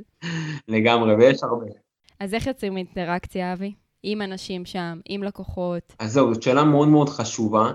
לגמרי, 0.68 1.14
ויש 1.14 1.42
הרבה. 1.42 1.66
אז 2.20 2.34
איך 2.34 2.46
יוצרים 2.46 2.76
אינטראקציה, 2.76 3.52
אבי? 3.52 3.72
עם 4.02 4.22
אנשים 4.22 4.64
שם, 4.64 5.00
עם 5.08 5.22
לקוחות? 5.22 5.94
אז 5.98 6.12
זהו, 6.12 6.34
זאת 6.34 6.42
שאלה 6.42 6.64
מאוד 6.64 6.88
מאוד 6.88 7.08
חשובה. 7.08 7.72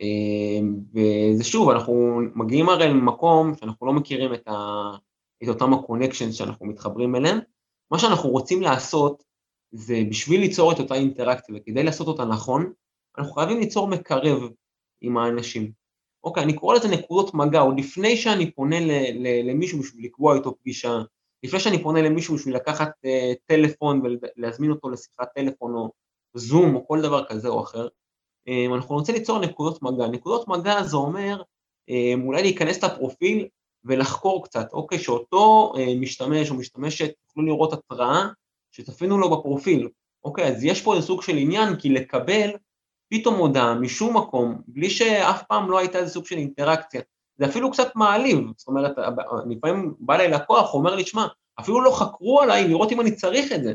אה, 0.00 0.60
וזה 0.94 1.44
שוב, 1.44 1.70
אנחנו 1.70 2.20
מגיעים 2.34 2.68
הרי 2.68 2.88
למקום 2.88 3.54
שאנחנו 3.60 3.86
לא 3.86 3.92
מכירים 3.92 4.34
את, 4.34 4.48
ה, 4.48 4.52
את 5.42 5.48
אותם 5.48 5.74
הקונקשנס 5.74 6.34
שאנחנו 6.34 6.66
מתחברים 6.66 7.16
אליהם. 7.16 7.38
מה 7.90 7.98
שאנחנו 7.98 8.30
רוצים 8.30 8.62
לעשות 8.62 9.24
זה 9.70 10.02
בשביל 10.10 10.40
ליצור 10.40 10.72
את 10.72 10.78
אותה 10.78 10.94
אינטראקציה 10.94 11.54
וכדי 11.58 11.82
לעשות 11.82 12.08
אותה 12.08 12.24
נכון, 12.24 12.72
אנחנו 13.18 13.32
חייבים 13.32 13.58
ליצור 13.58 13.88
מקרב 13.88 14.50
עם 15.00 15.18
האנשים. 15.18 15.72
אוקיי, 16.24 16.42
אני 16.42 16.52
קורא 16.52 16.74
לזה 16.74 16.88
נקודות 16.88 17.34
מגע, 17.34 17.60
עוד 17.60 17.78
לפני 17.78 18.16
שאני 18.16 18.50
פונה 18.50 18.80
ל, 18.80 18.90
ל, 19.12 19.50
למישהו 19.50 19.78
בשביל 19.78 20.04
לקבוע 20.04 20.36
איתו 20.36 20.56
פגישה, 20.58 20.98
לפני 21.42 21.60
שאני 21.60 21.82
פונה 21.82 22.02
למישהו 22.02 22.36
בשביל 22.36 22.56
לקחת 22.56 22.88
uh, 22.88 23.36
טלפון 23.46 24.02
ולהזמין 24.36 24.70
אותו 24.70 24.90
לשיחת 24.90 25.28
טלפון 25.34 25.74
או 25.74 25.90
זום 26.34 26.74
או 26.74 26.86
כל 26.86 27.02
דבר 27.02 27.24
כזה 27.24 27.48
או 27.48 27.62
אחר, 27.62 27.88
um, 28.48 28.74
אנחנו 28.74 28.94
רוצים 28.94 29.14
ליצור 29.14 29.38
נקודות 29.38 29.82
מגע. 29.82 30.06
נקודות 30.06 30.48
מגע 30.48 30.82
זה 30.82 30.96
אומר 30.96 31.42
um, 31.90 32.24
אולי 32.24 32.42
להיכנס 32.42 32.84
לפרופיל 32.84 33.48
ולחקור 33.88 34.44
קצת, 34.44 34.72
אוקיי, 34.72 34.98
שאותו 34.98 35.72
uh, 35.76 35.78
משתמש 36.00 36.50
או 36.50 36.54
משתמשת 36.54 37.12
יוכלו 37.28 37.44
לראות 37.44 37.72
התראה 37.72 38.26
שתפינו 38.70 39.18
לו 39.18 39.30
בפרופיל, 39.30 39.88
אוקיי, 40.24 40.44
אז 40.44 40.64
יש 40.64 40.82
פה 40.82 40.94
איזה 40.94 41.06
סוג 41.06 41.22
של 41.22 41.36
עניין, 41.36 41.76
כי 41.76 41.90
לקבל 41.90 42.50
פתאום 43.08 43.34
הודעה 43.34 43.74
משום 43.74 44.16
מקום, 44.16 44.62
בלי 44.66 44.90
שאף 44.90 45.42
פעם 45.42 45.70
לא 45.70 45.78
הייתה 45.78 45.98
איזה 45.98 46.12
סוג 46.12 46.26
של 46.26 46.36
אינטראקציה. 46.36 47.00
זה 47.38 47.46
אפילו 47.46 47.70
קצת 47.70 47.96
מעליב, 47.96 48.38
זאת 48.56 48.68
אומרת, 48.68 48.92
לפעמים 49.48 49.94
בא 49.98 50.14
אליי 50.14 50.28
לקוח, 50.30 50.74
אומר 50.74 50.94
לי, 50.94 51.06
שמע, 51.06 51.26
אפילו 51.60 51.82
לא 51.82 51.90
חקרו 51.90 52.40
עליי 52.40 52.68
לראות 52.68 52.92
אם 52.92 53.00
אני 53.00 53.14
צריך 53.14 53.52
את 53.52 53.62
זה. 53.62 53.72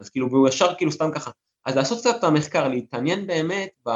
אז 0.00 0.10
כאילו, 0.10 0.30
והוא 0.30 0.48
ישר 0.48 0.74
כאילו 0.74 0.92
סתם 0.92 1.10
ככה. 1.14 1.30
אז 1.66 1.76
לעשות 1.76 1.98
קצת 1.98 2.14
את 2.18 2.24
המחקר, 2.24 2.68
להתעניין 2.68 3.26
באמת, 3.26 3.70
ב... 3.88 3.90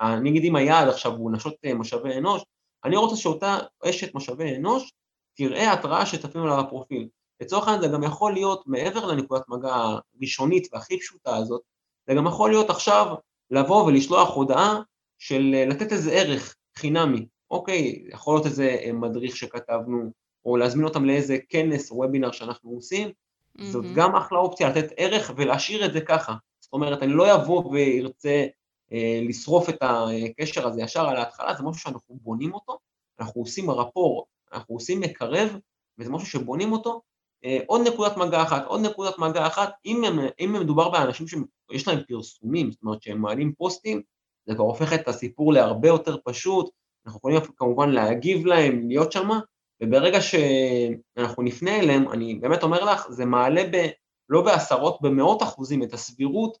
אני 0.00 0.30
אגיד 0.30 0.44
אם 0.44 0.56
היעד 0.56 0.88
עכשיו 0.88 1.12
הוא 1.12 1.32
נשות 1.32 1.54
אה, 1.64 1.74
משאבי 1.74 2.18
אנוש, 2.18 2.42
אני 2.84 2.96
רוצה 2.96 3.16
שאותה 3.16 3.58
אשת 3.84 4.14
משאבי 4.14 4.56
אנוש 4.56 4.92
תראה 5.34 5.72
התראה 5.72 6.06
שתפים 6.06 6.42
עליו 6.42 6.60
הפרופיל. 6.60 7.08
לצורך 7.40 7.68
העניין 7.68 7.82
זה 7.82 7.96
גם 7.96 8.02
יכול 8.02 8.32
להיות, 8.32 8.62
מעבר 8.66 9.06
לנקודת 9.06 9.42
מגע 9.48 9.74
הראשונית 10.16 10.68
והכי 10.72 11.00
פשוטה 11.00 11.36
הזאת, 11.36 11.62
זה 12.08 12.14
גם 12.14 12.26
יכול 12.26 12.50
להיות 12.50 12.70
עכשיו 12.70 13.14
לבוא 13.50 13.84
ולשלוח 13.84 14.34
הודעה 14.34 14.80
של 15.18 15.64
לתת 15.68 15.92
איזה 15.92 16.12
ערך 16.12 16.56
חינמי, 16.78 17.26
אוקיי, 17.50 18.04
יכול 18.08 18.34
להיות 18.34 18.46
איזה 18.46 18.76
אה, 18.84 18.92
מדריך 18.92 19.36
שכתבנו, 19.36 20.10
או 20.44 20.56
להזמין 20.56 20.84
אותם 20.84 21.04
לאיזה 21.04 21.38
כנס 21.48 21.90
או 21.90 21.96
וובינר 21.96 22.32
שאנחנו 22.32 22.70
עושים, 22.70 23.08
mm-hmm. 23.08 23.64
זאת 23.64 23.84
גם 23.94 24.16
אחלה 24.16 24.38
אופציה 24.38 24.68
לתת 24.68 24.92
ערך 24.96 25.32
ולהשאיר 25.36 25.86
את 25.86 25.92
זה 25.92 26.00
ככה. 26.00 26.34
זאת 26.60 26.72
אומרת, 26.72 27.02
אני 27.02 27.12
לא 27.12 27.34
אבוא 27.34 27.64
וארצה 27.64 28.46
לשרוף 29.28 29.68
את 29.68 29.76
הקשר 29.80 30.66
הזה 30.66 30.82
ישר 30.82 31.08
על 31.08 31.16
ההתחלה, 31.16 31.54
זה 31.54 31.62
משהו 31.62 31.82
שאנחנו 31.82 32.18
בונים 32.22 32.54
אותו, 32.54 32.78
אנחנו 33.20 33.40
עושים 33.40 33.70
רפור, 33.70 34.26
אנחנו 34.52 34.74
עושים 34.74 35.00
מקרב, 35.00 35.56
וזה 35.98 36.10
משהו 36.10 36.28
שבונים 36.28 36.72
אותו. 36.72 37.02
אה, 37.44 37.58
עוד 37.66 37.80
נקודת 37.86 38.16
מגע 38.16 38.42
אחת, 38.42 38.64
עוד 38.66 38.80
נקודת 38.80 39.18
מגע 39.18 39.46
אחת, 39.46 39.72
אם, 39.84 40.04
הם, 40.04 40.18
אם 40.40 40.56
מדובר 40.60 40.88
באנשים 40.88 41.26
שיש 41.28 41.88
להם 41.88 41.98
פרסומים, 42.08 42.70
זאת 42.70 42.82
אומרת 42.82 43.02
שהם 43.02 43.22
מעלים 43.22 43.52
פוסטים, 43.52 44.02
זה 44.46 44.54
כבר 44.54 44.64
הופך 44.64 44.92
את 44.92 45.08
הסיפור 45.08 45.52
להרבה 45.52 45.88
יותר 45.88 46.16
פשוט, 46.24 46.70
אנחנו 47.06 47.18
יכולים 47.18 47.40
כמובן 47.56 47.90
להגיב 47.90 48.46
להם, 48.46 48.88
להיות 48.88 49.12
שמה, 49.12 49.40
וברגע 49.82 50.18
שאנחנו 50.20 51.42
נפנה 51.42 51.78
אליהם, 51.78 52.12
אני 52.12 52.34
באמת 52.34 52.62
אומר 52.62 52.84
לך, 52.84 53.06
זה 53.10 53.24
מעלה 53.24 53.62
ב, 53.72 53.88
לא 54.28 54.42
בעשרות, 54.42 54.98
במאות 55.02 55.42
אחוזים 55.42 55.82
את 55.82 55.92
הסבירות 55.92 56.58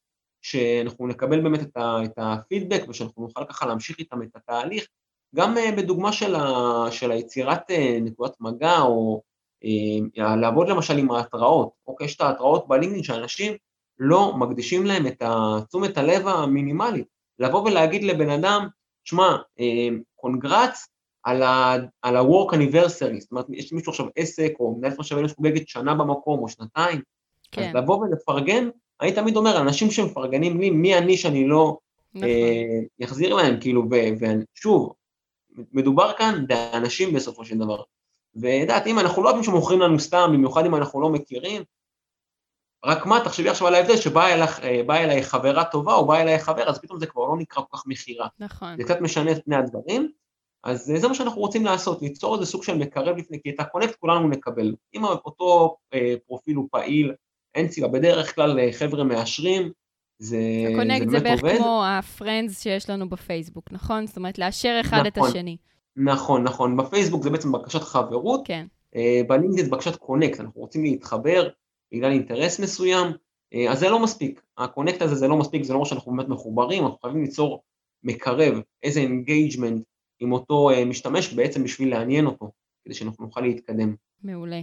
שאנחנו 0.50 1.06
נקבל 1.06 1.40
באמת 1.40 1.62
את, 1.62 1.76
ה, 1.76 2.04
את 2.04 2.12
הפידבק 2.16 2.82
ושאנחנו 2.88 3.22
נוכל 3.22 3.44
ככה 3.44 3.66
להמשיך 3.66 3.98
איתם 3.98 4.22
את 4.22 4.36
התהליך, 4.36 4.86
גם 5.34 5.58
אה, 5.58 5.72
בדוגמה 5.76 6.12
של, 6.12 6.34
ה, 6.34 6.42
של 6.90 7.10
היצירת 7.10 7.70
אה, 7.70 7.98
נקודת 8.00 8.40
מגע, 8.40 8.80
או 8.80 9.22
אה, 9.64 10.36
לעבוד 10.36 10.68
למשל 10.68 10.98
עם 10.98 11.10
ההתראות, 11.10 11.70
אוקיי, 11.86 12.04
יש 12.04 12.16
את 12.16 12.20
ההתראות 12.20 12.68
בלינקדאין 12.68 13.02
שאנשים 13.02 13.52
לא 13.98 14.36
מקדישים 14.36 14.86
להם 14.86 15.06
את 15.06 15.22
תשומת 15.68 15.98
הלב 15.98 16.28
המינימלית, 16.28 17.06
לבוא 17.38 17.62
ולהגיד 17.62 18.02
לבן 18.02 18.30
אדם, 18.30 18.68
שמע, 19.04 19.36
קונגרץ 20.14 20.86
על 21.22 21.42
ה-work 22.16 22.52
anniversary, 22.52 23.20
זאת 23.20 23.30
אומרת, 23.30 23.46
יש 23.50 23.72
מישהו 23.72 23.90
עכשיו 23.90 24.06
עסק, 24.16 24.52
או 24.60 24.76
מנהלת 24.78 24.98
משאבי 24.98 25.20
אנוש 25.20 25.32
חוגגת 25.32 25.68
שנה 25.68 25.94
במקום, 25.94 26.40
או 26.40 26.48
שנתיים, 26.48 27.00
כן. 27.50 27.68
אז 27.68 27.74
לבוא 27.74 27.96
ולפרגן, 27.96 28.68
אני 29.00 29.12
תמיד 29.12 29.36
אומר, 29.36 29.60
אנשים 29.60 29.90
שמפרגנים 29.90 30.60
לי, 30.60 30.70
מי 30.70 30.98
אני 30.98 31.16
שאני 31.16 31.46
לא 31.46 31.78
נכון. 32.14 32.28
אה, 32.28 33.04
אחזיר 33.04 33.34
להם, 33.34 33.60
כאילו, 33.60 33.84
ושוב, 34.20 34.92
מדובר 35.72 36.12
כאן 36.18 36.44
באנשים 36.46 37.12
בסופו 37.12 37.44
של 37.44 37.58
דבר. 37.58 37.82
וידעת, 38.34 38.86
אם 38.86 38.98
אנחנו 38.98 39.22
לא 39.22 39.28
יודעים 39.28 39.44
שמוכרים 39.44 39.80
לנו 39.80 40.00
סתם, 40.00 40.30
במיוחד 40.32 40.66
אם 40.66 40.74
אנחנו 40.74 41.00
לא 41.00 41.10
מכירים, 41.10 41.62
רק 42.84 43.06
מה, 43.06 43.20
תחשבי 43.24 43.48
עכשיו 43.48 43.66
על 43.66 43.74
ההבדל 43.74 43.96
שבאה 43.96 44.34
אליך, 44.34 44.60
אה, 44.60 45.04
אליי 45.04 45.22
חברה 45.22 45.64
טובה 45.64 45.94
או 45.94 46.06
באה 46.06 46.22
אליי 46.22 46.38
חבר, 46.38 46.68
אז 46.68 46.78
פתאום 46.78 47.00
זה 47.00 47.06
כבר 47.06 47.24
לא 47.24 47.36
נקרא 47.36 47.62
כל 47.62 47.76
כך 47.76 47.86
מכירה. 47.86 48.28
נכון. 48.38 48.76
זה 48.76 48.84
קצת 48.84 49.00
משנה 49.00 49.32
את 49.32 49.44
פני 49.44 49.56
הדברים, 49.56 50.10
אז 50.64 50.92
זה 50.96 51.08
מה 51.08 51.14
שאנחנו 51.14 51.40
רוצים 51.40 51.64
לעשות, 51.64 52.02
ליצור 52.02 52.34
איזה 52.34 52.46
סוג 52.46 52.62
של 52.62 52.76
מקרב 52.76 53.16
לפני, 53.16 53.42
כי 53.42 53.50
את 53.50 53.60
ה 53.60 53.64
connect 53.64 53.94
כולנו 54.00 54.28
נקבל. 54.28 54.74
אם 54.94 55.04
אותו 55.04 55.76
אה, 55.94 56.14
פרופיל 56.26 56.56
הוא 56.56 56.68
פעיל, 56.70 57.14
אין 57.54 57.68
סיבה, 57.68 57.88
בדרך 57.88 58.34
כלל 58.34 58.60
אה, 58.60 58.72
חבר'ה 58.72 59.04
מאשרים, 59.04 59.72
זה, 60.18 60.36
זה 60.66 60.76
באמת 60.76 61.00
עובד. 61.00 61.00
הקונקט 61.00 61.10
זה 61.10 61.20
בערך 61.20 61.56
כמו 61.56 61.82
ה 61.86 61.96
friends 61.96 62.62
שיש 62.62 62.90
לנו 62.90 63.08
בפייסבוק, 63.08 63.72
נכון? 63.72 64.06
זאת 64.06 64.16
אומרת, 64.16 64.38
לאשר 64.38 64.78
אחד 64.80 64.96
נכון, 64.96 65.06
את 65.06 65.18
השני. 65.18 65.56
נכון, 65.96 66.42
נכון. 66.44 66.76
בפייסבוק 66.76 67.22
זה 67.22 67.30
בעצם 67.30 67.52
בקשת 67.52 67.82
חברות, 67.82 68.40
כן. 68.44 68.66
אה, 68.96 69.20
בלינקדאין 69.28 69.64
זה 69.64 69.70
בקשת 69.70 69.96
connect, 69.96 70.40
אנחנו 70.40 70.60
רוצים 70.60 70.82
להתחבר 70.82 71.48
בגלל 71.92 72.12
אינטרס 72.12 72.60
מסוים, 72.60 73.06
אה, 73.54 73.72
אז 73.72 73.78
זה 73.78 73.88
לא 73.88 74.02
מספיק. 74.02 74.42
ה 74.58 74.63
connect 74.63 75.02
הזה 75.02 75.14
זה 75.14 75.28
לא 75.28 75.36
מספיק, 75.36 75.62
זה 75.62 75.72
לא 75.72 75.78
אומר 75.78 75.88
שאנחנו 75.88 76.12
באמת 76.12 76.28
מחוברים, 76.28 76.84
אנחנו 76.84 76.98
חייבים 77.02 77.22
ליצור 77.22 77.62
מקרב, 78.02 78.60
איזה 78.82 79.00
engagement 79.00 79.84
עם 80.20 80.32
אותו 80.32 80.70
משתמש, 80.86 81.32
בעצם 81.32 81.64
בשביל 81.64 81.90
לעניין 81.90 82.26
אותו, 82.26 82.50
כדי 82.84 82.94
שאנחנו 82.94 83.24
נוכל 83.24 83.40
להתקדם. 83.40 83.94
מעולה. 84.22 84.60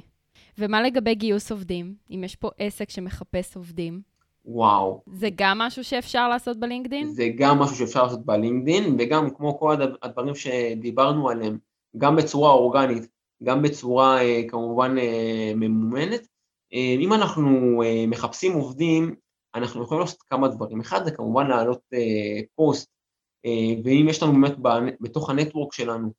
ומה 0.57 0.81
לגבי 0.81 1.15
גיוס 1.15 1.51
עובדים? 1.51 1.95
אם 2.11 2.23
יש 2.23 2.35
פה 2.35 2.49
עסק 2.57 2.89
שמחפש 2.89 3.55
עובדים? 3.55 4.01
וואו. 4.45 5.01
זה 5.13 5.29
גם 5.35 5.57
משהו 5.57 5.83
שאפשר 5.83 6.29
לעשות 6.29 6.59
בלינקדין? 6.59 7.07
זה 7.07 7.27
גם 7.37 7.59
משהו 7.59 7.75
שאפשר 7.75 8.03
לעשות 8.03 8.25
בלינקדין, 8.25 8.95
וגם 8.99 9.29
כמו 9.29 9.59
כל 9.59 9.75
הדברים 10.01 10.35
שדיברנו 10.35 11.29
עליהם, 11.29 11.57
גם 11.97 12.15
בצורה 12.15 12.51
אורגנית, 12.51 13.07
גם 13.43 13.61
בצורה 13.61 14.21
אה, 14.21 14.41
כמובן 14.47 14.97
אה, 14.97 15.51
ממומנת. 15.55 16.27
אם 16.73 17.13
אנחנו 17.13 17.81
מחפשים 18.07 18.53
עובדים, 18.53 19.15
אנחנו 19.55 19.83
יכולים 19.83 20.01
לעשות 20.01 20.21
כמה 20.21 20.47
דברים. 20.47 20.79
אחד 20.79 21.05
זה 21.05 21.11
כמובן 21.11 21.47
להעלות 21.47 21.81
פוסט 22.55 22.95
אה, 23.45 23.81
ואם 23.83 24.05
יש 24.09 24.23
לנו 24.23 24.33
באמת 24.61 24.95
בתוך 25.01 25.29
הנטוורק 25.29 25.73
שלנו 25.73 26.07
אה, 26.07 26.11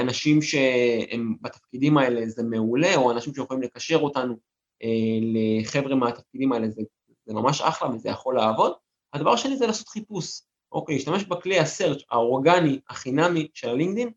אנשים 0.00 0.42
שהם 0.42 1.36
בתפקידים 1.40 1.98
האלה 1.98 2.28
זה 2.28 2.42
מעולה, 2.42 2.96
או 2.96 3.10
אנשים 3.10 3.34
שיכולים 3.34 3.62
לקשר 3.62 3.96
אותנו 3.96 4.34
אה, 4.82 5.18
לחבר'ה 5.22 5.94
מהתפקידים 5.94 6.52
האלה, 6.52 6.70
זה, 6.70 6.82
זה 7.26 7.34
ממש 7.34 7.60
אחלה 7.60 7.90
וזה 7.90 8.08
יכול 8.08 8.36
לעבוד. 8.36 8.72
הדבר 9.12 9.30
השני 9.30 9.56
זה 9.56 9.66
לעשות 9.66 9.88
חיפוש, 9.88 10.40
אוקיי, 10.72 10.94
להשתמש 10.94 11.24
בכלי 11.24 11.58
הסרצ' 11.58 12.02
האורגני, 12.10 12.80
החינמי 12.90 13.48
של 13.54 13.68
הלינקדאין, 13.68 14.10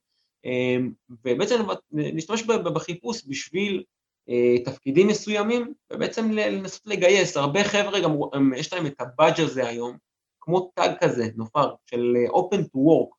ובעצם 1.10 1.56
להשתמש 1.92 2.44
בחיפוש 2.44 3.26
בשביל 3.28 3.84
תפקידים 4.66 5.08
מסוימים, 5.08 5.74
ובעצם 5.94 6.32
לנסות 6.32 6.88
לגייס. 6.88 7.38
הרבה 7.38 7.64
חבר'ה 7.64 8.00
גם, 8.00 8.14
יש 8.58 8.74
להם 8.74 8.86
את 8.86 9.02
הבאג' 9.02 9.42
הזה 9.42 9.68
היום, 9.68 9.98
כמו 10.46 10.72
טאג 10.76 10.92
כזה, 11.00 11.28
נופר, 11.36 11.74
של 11.86 12.14
אה, 12.16 12.30
open 12.30 12.62
to 12.62 12.78
work. 12.78 13.16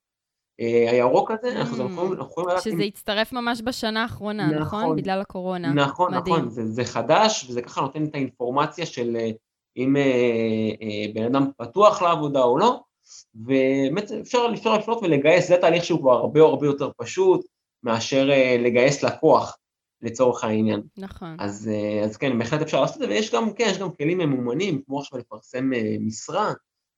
אה, 0.60 0.90
הירוק 0.90 1.30
הזה, 1.30 1.52
אנחנו 1.52 1.86
mm. 1.86 2.20
יכולים 2.20 2.48
לדעת... 2.48 2.62
שזה 2.62 2.82
הצטרף 2.82 3.32
ממש 3.32 3.62
בשנה 3.64 4.02
האחרונה, 4.02 4.46
נכון? 4.46 4.82
נכון? 4.82 4.96
בגלל 4.96 5.20
הקורונה. 5.20 5.72
נכון, 5.72 6.14
נכון, 6.14 6.50
זה, 6.50 6.66
זה 6.66 6.84
חדש, 6.84 7.46
וזה 7.48 7.62
ככה 7.62 7.80
נותן 7.80 8.04
את 8.04 8.14
האינפורמציה 8.14 8.86
של 8.86 9.16
אה, 9.16 9.30
אם 9.76 9.96
בן 11.14 11.24
אדם 11.24 11.46
פתוח 11.56 12.02
לעבודה 12.02 12.42
או 12.42 12.58
לא, 12.58 12.80
ובאמת 13.34 14.12
אפשר, 14.12 14.46
לפנות 14.46 14.98
ולגייס, 15.02 15.48
זה 15.48 15.56
תהליך 15.56 15.84
שהוא 15.84 16.00
כבר 16.00 16.12
הרבה 16.12 16.40
הרבה 16.40 16.66
יותר 16.66 16.90
פשוט 16.96 17.46
מאשר 17.82 18.30
לגייס 18.58 19.02
לקוח. 19.02 19.56
לצורך 20.02 20.44
העניין. 20.44 20.82
נכון. 20.98 21.36
אז, 21.38 21.70
אז 22.04 22.16
כן, 22.16 22.38
בהחלט 22.38 22.62
אפשר 22.62 22.80
לעשות 22.80 22.96
את 22.96 23.08
זה, 23.08 23.08
ויש 23.08 23.34
גם, 23.34 23.52
כן, 23.52 23.66
יש 23.70 23.78
גם 23.78 23.92
כלים 23.92 24.18
ממומנים, 24.18 24.82
כמו 24.86 25.00
עכשיו 25.00 25.18
לפרסם 25.18 25.70
משרה, 26.00 26.52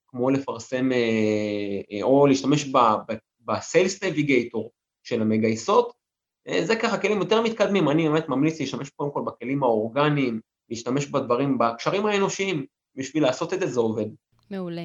כמו 0.09 0.31
לפרסם 0.31 0.93
אה, 0.93 1.81
אה, 1.93 2.03
או 2.03 2.27
להשתמש 2.27 2.65
בסיילס 3.49 4.03
נביגייטור 4.05 4.71
של 5.03 5.23
המגייסות, 5.23 5.93
אה, 6.49 6.65
זה 6.65 6.77
ככה 6.77 6.99
כלים 6.99 7.19
יותר 7.19 7.43
מתקדמים, 7.43 7.89
אני 7.89 8.09
באמת 8.09 8.29
ממליץ 8.29 8.61
להשתמש 8.61 8.91
קודם 8.91 9.11
כל 9.13 9.23
בכלים 9.27 9.63
האורגניים, 9.63 10.41
להשתמש 10.71 11.07
בדברים, 11.07 11.59
בקשרים 11.59 12.07
האנושיים, 12.07 12.67
בשביל 12.97 13.23
לעשות 13.23 13.55
את 13.55 13.61
זה, 13.61 13.67
זה 13.67 13.81
עובד. 13.81 14.07
מעולה. 14.51 14.85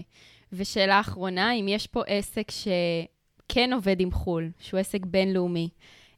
ושאלה 0.53 0.99
אחרונה, 0.99 1.53
אם 1.53 1.67
יש 1.67 1.87
פה 1.87 2.03
עסק 2.07 2.51
שכן 2.51 3.73
עובד 3.73 3.99
עם 3.99 4.11
חו"ל, 4.11 4.49
שהוא 4.59 4.79
עסק 4.79 5.05
בינלאומי, 5.05 5.69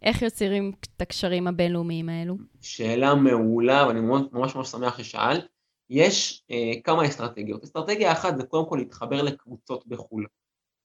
איך 0.02 0.22
יוצרים 0.22 0.72
את 0.96 1.02
הקשרים 1.02 1.48
הבינלאומיים 1.48 2.10
האלו? 2.10 2.36
שאלה 2.62 3.16
מעולה, 3.16 3.88
ואני 3.88 4.00
ממש 4.02 4.56
ממש 4.56 4.68
שמח 4.68 4.98
ששאלת. 4.98 5.46
יש 5.90 6.44
אה, 6.52 6.72
כמה 6.84 7.06
אסטרטגיות. 7.06 7.64
אסטרטגיה 7.64 8.12
אחת 8.12 8.38
זה 8.38 8.44
קודם 8.44 8.70
כל 8.70 8.76
להתחבר 8.76 9.22
לקבוצות 9.22 9.88
בחו"ל. 9.88 10.26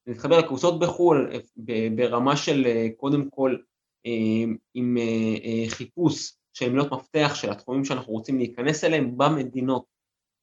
להתחבר 0.06 0.38
לקבוצות 0.38 0.80
בחו"ל 0.80 1.30
ברמה 1.96 2.36
של 2.36 2.66
אה, 2.66 2.88
קודם 2.96 3.30
כל 3.30 3.56
אה, 4.06 4.44
עם 4.74 4.96
אה, 4.98 5.64
חיפוש 5.68 6.32
של 6.52 6.70
מילות 6.70 6.92
מפתח 6.92 7.32
של 7.34 7.50
התחומים 7.50 7.84
שאנחנו 7.84 8.12
רוצים 8.12 8.38
להיכנס 8.38 8.84
אליהם 8.84 9.18
במדינות 9.18 9.84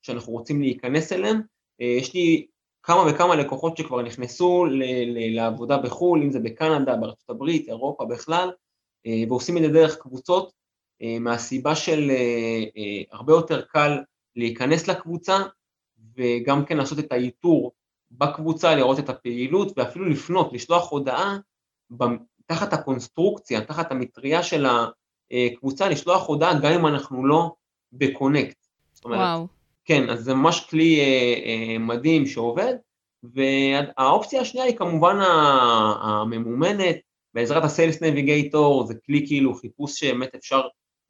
שאנחנו 0.01 0.34
רוצים 0.34 0.62
להיכנס 0.62 1.14
אליהם. 1.14 1.41
יש 1.80 2.14
לי 2.14 2.47
כמה 2.84 3.03
וכמה 3.10 3.36
לקוחות 3.36 3.78
שכבר 3.78 4.01
נכנסו 4.01 4.66
לעבודה 5.36 5.78
בחו"ל, 5.78 6.22
אם 6.24 6.32
זה 6.32 6.39
בקנדה, 6.39 6.95
בארצות 6.95 7.30
הברית, 7.30 7.68
אירופה 7.68 8.05
בכלל, 8.05 8.51
ועושים 9.30 9.58
את 9.58 9.62
זה 9.62 9.70
דרך 9.70 9.97
קבוצות, 9.97 10.51
מהסיבה 11.20 11.76
של 11.76 12.12
הרבה 13.12 13.34
יותר 13.34 13.62
קל 13.62 13.97
להיכנס 14.36 14.88
לקבוצה 14.88 15.38
וגם 16.18 16.66
כן 16.66 16.78
לעשות 16.78 16.99
את 16.99 17.12
האיתור 17.12 17.72
בקבוצה, 18.12 18.76
לראות 18.76 18.99
את 18.99 19.10
הפעילות, 19.10 19.78
ואפילו 19.78 20.05
לפנות, 20.05 20.53
לשלוח 20.53 20.91
הודעה 20.91 21.38
תחת 22.45 22.74
הקונסטרוקציה, 22.74 23.62
תחת 23.62 23.91
המטריה 23.91 24.43
של 24.43 24.66
הקבוצה, 25.32 25.89
לשלוח 25.89 26.28
הודעה 26.28 26.60
גם 26.60 26.72
אם 26.72 26.88
אנחנו 26.88 27.26
לא 27.26 27.51
בקונקט. 27.91 28.58
זאת 28.93 29.05
אומרת, 29.05 29.20
וואו. 29.20 29.47
כן, 29.86 30.10
אז 30.10 30.24
זה 30.24 30.34
ממש 30.34 30.68
כלי 30.70 30.99
אה, 30.99 31.34
אה, 31.45 31.78
מדהים 31.78 32.26
שעובד, 32.26 32.74
והאופציה 33.24 34.41
השנייה 34.41 34.66
היא 34.66 34.78
כמובן 34.78 35.18
הממומנת, 36.01 36.95
בעזרת 37.34 37.64
ה-Sales 37.64 37.99
Navigator, 37.99 38.86
זה 38.86 38.93
כלי 39.05 39.28
כאילו 39.28 39.55
חיפוש 39.55 39.99
שבאמת 39.99 40.36
אפשר 40.36 40.62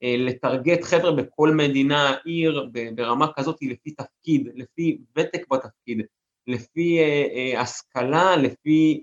אה, 0.04 0.16
לטרגט 0.18 0.84
חבר'ה 0.84 1.12
בכל 1.12 1.52
מדינה, 1.52 2.16
עיר, 2.26 2.70
ברמה 2.96 3.34
כזאת 3.34 3.58
לפי 3.62 3.92
תפקיד, 3.92 4.50
לפי 4.56 4.98
ותק 5.18 5.42
בתפקיד, 5.52 6.02
לפי 6.48 7.00
אה, 7.00 7.26
אה, 7.36 7.62
השכלה, 7.62 8.36
לפי 8.36 9.02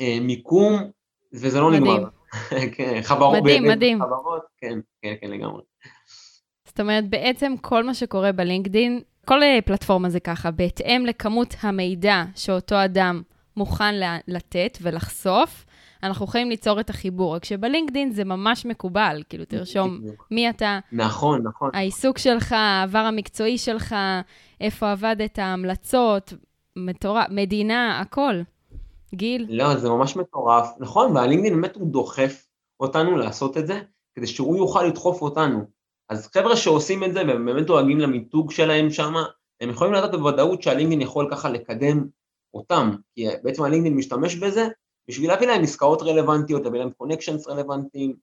אה, 0.00 0.18
מיקום, 0.20 0.90
וזה 1.32 1.60
לא 1.60 1.70
מדהים. 1.70 1.82
נגמר. 1.82 2.08
כן, 2.76 3.00
חברות, 3.02 3.42
מדהים, 3.42 3.62
מדהים. 3.68 3.98
חברות, 4.02 4.42
כן, 4.58 4.78
כן, 5.02 5.14
כן, 5.20 5.30
לגמרי. 5.30 5.62
זאת 6.64 6.80
אומרת, 6.80 7.10
בעצם 7.10 7.54
כל 7.60 7.84
מה 7.84 7.94
שקורה 7.94 8.32
בלינקדין, 8.32 9.00
כל 9.24 9.42
אה, 9.42 9.58
פלטפורמה 9.64 10.10
זה 10.10 10.20
ככה, 10.20 10.50
בהתאם 10.50 11.06
לכמות 11.06 11.54
המידע 11.60 12.24
שאותו 12.34 12.84
אדם 12.84 13.22
מוכן 13.56 13.94
לתת 14.28 14.78
ולחשוף, 14.82 15.66
אנחנו 16.02 16.24
יכולים 16.24 16.50
ליצור 16.50 16.80
את 16.80 16.90
החיבור. 16.90 17.34
רק 17.34 17.44
שבלינקדין 17.44 18.10
זה 18.10 18.24
ממש 18.24 18.66
מקובל, 18.66 19.22
כאילו, 19.28 19.44
תרשום 19.44 20.00
מי 20.30 20.50
אתה. 20.50 20.78
נכון, 20.92 21.42
נכון. 21.42 21.70
העיסוק 21.74 22.18
שלך, 22.18 22.52
העבר 22.52 22.98
המקצועי 22.98 23.58
שלך, 23.58 23.94
איפה 24.60 24.92
עבדת, 24.92 25.38
המלצות, 25.38 26.32
מטורף, 26.76 27.26
מדינה, 27.30 28.00
הכל. 28.00 28.40
גיל? 29.14 29.46
לא, 29.48 29.76
זה 29.76 29.88
ממש 29.88 30.16
מטורף. 30.16 30.68
נכון, 30.80 31.16
והלינקדין 31.16 31.54
באמת 31.54 31.76
הוא 31.76 31.92
דוחף 31.92 32.46
אותנו 32.80 33.16
לעשות 33.16 33.56
את 33.56 33.66
זה, 33.66 33.80
כדי 34.14 34.26
שהוא 34.26 34.56
יוכל 34.56 34.82
לדחוף 34.82 35.22
אותנו. 35.22 35.64
אז 36.08 36.28
חבר'ה 36.34 36.56
שעושים 36.56 37.04
את 37.04 37.12
זה 37.12 37.22
והם 37.26 37.46
באמת 37.46 37.66
דואגים 37.66 37.98
למיתוג 37.98 38.50
שלהם 38.50 38.90
שם, 38.90 39.14
הם 39.60 39.70
יכולים 39.70 39.94
לדעת 39.94 40.10
בוודאות 40.10 40.62
שהלינקדין 40.62 41.00
יכול 41.00 41.28
ככה 41.30 41.50
לקדם 41.50 42.06
אותם, 42.54 42.90
כי 43.14 43.26
בעצם 43.42 43.62
הלינקדין 43.62 43.96
משתמש 43.96 44.36
בזה 44.36 44.68
בשביל 45.08 45.30
להביא 45.30 45.46
להם 45.46 45.62
עסקאות 45.62 46.02
רלוונטיות, 46.02 46.64
להביא 46.64 46.78
להם 46.78 46.90
קונקשיינס 46.90 47.48
רלוונטיים, 47.48 48.16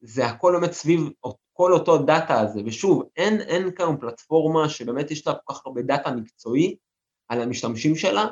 זה 0.00 0.26
הכל 0.26 0.52
באמת 0.60 0.72
סביב 0.72 1.10
כל 1.52 1.72
אותו 1.72 1.98
data 1.98 2.40
הזה, 2.40 2.60
ושוב, 2.66 3.02
אין, 3.16 3.40
אין 3.40 3.74
כאן 3.74 3.96
פלטפורמה 4.00 4.68
שבאמת 4.68 5.10
יש 5.10 5.26
לה 5.26 5.34
כל 5.34 5.54
כך 5.54 5.66
הרבה 5.66 5.82
data 5.82 6.10
מקצועי 6.10 6.76
על 7.28 7.40
המשתמשים 7.40 7.96
שלה, 7.96 8.26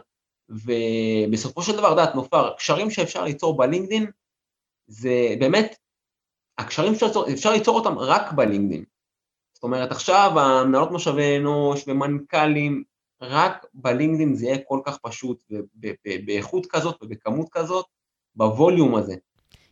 ובסופו 0.48 1.62
של 1.62 1.76
דבר, 1.76 1.94
דעת 1.94 2.14
נופר, 2.14 2.54
קשרים 2.56 2.90
שאפשר 2.90 3.24
ליצור 3.24 3.56
בלינקדין, 3.56 4.10
זה 4.86 5.34
באמת, 5.40 5.76
הקשרים 6.58 6.94
שאפשר 6.94 7.06
ליצור, 7.06 7.32
אפשר 7.32 7.52
ליצור 7.52 7.78
אותם 7.78 7.98
רק 7.98 8.32
בלינקדין. 8.32 8.84
זאת 9.54 9.62
אומרת, 9.62 9.90
עכשיו 9.90 10.30
המנהלות 10.36 10.90
משאבי 10.90 11.38
אנוש 11.38 11.84
ומנכ"לים, 11.88 12.84
רק 13.22 13.66
בלינקדאין 13.74 14.34
זה 14.34 14.46
יהיה 14.46 14.58
כל 14.68 14.80
כך 14.84 14.98
פשוט, 14.98 15.44
באיכות 16.24 16.66
כזאת 16.66 16.96
ובכמות 17.02 17.48
כזאת, 17.52 17.86
בווליום 18.36 18.94
הזה. 18.94 19.14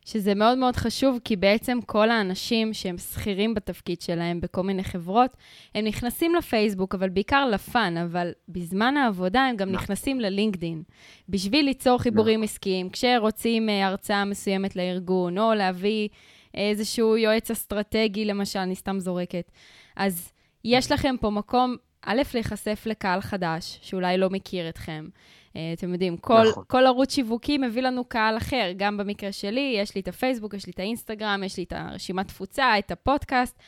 שזה 0.04 0.34
מאוד 0.34 0.58
מאוד 0.58 0.76
חשוב, 0.76 1.18
כי 1.24 1.36
בעצם 1.36 1.78
כל 1.86 2.10
האנשים 2.10 2.74
שהם 2.74 2.98
שכירים 2.98 3.54
בתפקיד 3.54 4.00
שלהם 4.00 4.40
בכל 4.40 4.62
מיני 4.62 4.84
חברות, 4.84 5.30
הם 5.74 5.84
נכנסים 5.84 6.34
לפייסבוק, 6.34 6.94
אבל 6.94 7.08
בעיקר 7.08 7.46
לפאן, 7.46 7.96
אבל 7.96 8.32
בזמן 8.48 8.96
העבודה 8.96 9.40
הם 9.40 9.56
גם 9.56 9.68
נכון. 9.68 9.82
נכנסים 9.82 10.20
ללינקדין, 10.20 10.82
בשביל 11.28 11.64
ליצור 11.64 11.98
חיבורים 11.98 12.40
נכון. 12.40 12.44
עסקיים, 12.44 12.90
כשרוצים 12.90 13.68
אה, 13.68 13.86
הרצאה 13.86 14.24
מסוימת 14.24 14.76
לארגון, 14.76 15.38
או 15.38 15.54
להביא 15.54 16.08
איזשהו 16.54 17.16
יועץ 17.16 17.50
אסטרטגי, 17.50 18.24
למשל, 18.24 18.58
אני 18.58 18.74
סתם 18.74 19.00
זורקת. 19.00 19.50
אז 19.96 20.32
יש 20.64 20.92
לכם 20.92 21.14
פה 21.20 21.30
מקום 21.30 21.76
א', 22.02 22.22
להיחשף 22.34 22.82
לקהל 22.86 23.20
חדש, 23.20 23.78
שאולי 23.82 24.18
לא 24.18 24.30
מכיר 24.30 24.68
אתכם. 24.68 25.08
Uh, 25.48 25.52
אתם 25.72 25.92
יודעים, 25.92 26.16
כל, 26.16 26.42
נכון. 26.50 26.64
כל 26.66 26.86
ערוץ 26.86 27.14
שיווקי 27.14 27.58
מביא 27.58 27.82
לנו 27.82 28.04
קהל 28.04 28.36
אחר. 28.36 28.70
גם 28.76 28.96
במקרה 28.96 29.32
שלי, 29.32 29.74
יש 29.76 29.94
לי 29.94 30.00
את 30.00 30.08
הפייסבוק, 30.08 30.54
יש 30.54 30.66
לי 30.66 30.72
את 30.72 30.78
האינסטגרם, 30.78 31.42
יש 31.44 31.56
לי 31.56 31.64
את 31.64 31.72
הרשימת 31.72 32.28
תפוצה, 32.28 32.78
את 32.78 32.90
הפודקאסט. 32.90 33.58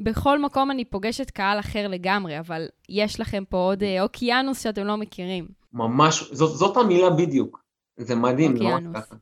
בכל 0.00 0.42
מקום 0.42 0.70
אני 0.70 0.84
פוגשת 0.84 1.30
קהל 1.30 1.58
אחר 1.58 1.88
לגמרי, 1.88 2.38
אבל 2.38 2.66
יש 2.88 3.20
לכם 3.20 3.44
פה 3.48 3.56
עוד 3.56 3.82
uh, 3.82 3.86
אוקיינוס 4.00 4.62
שאתם 4.62 4.84
לא 4.84 4.96
מכירים. 4.96 5.48
ממש, 5.72 6.32
זאת, 6.32 6.56
זאת 6.56 6.76
המילה 6.76 7.10
בדיוק. 7.10 7.62
זה 7.96 8.14
מדהים, 8.14 8.56
לא 8.56 8.68
רק 8.68 8.82
ככה. 8.94 9.14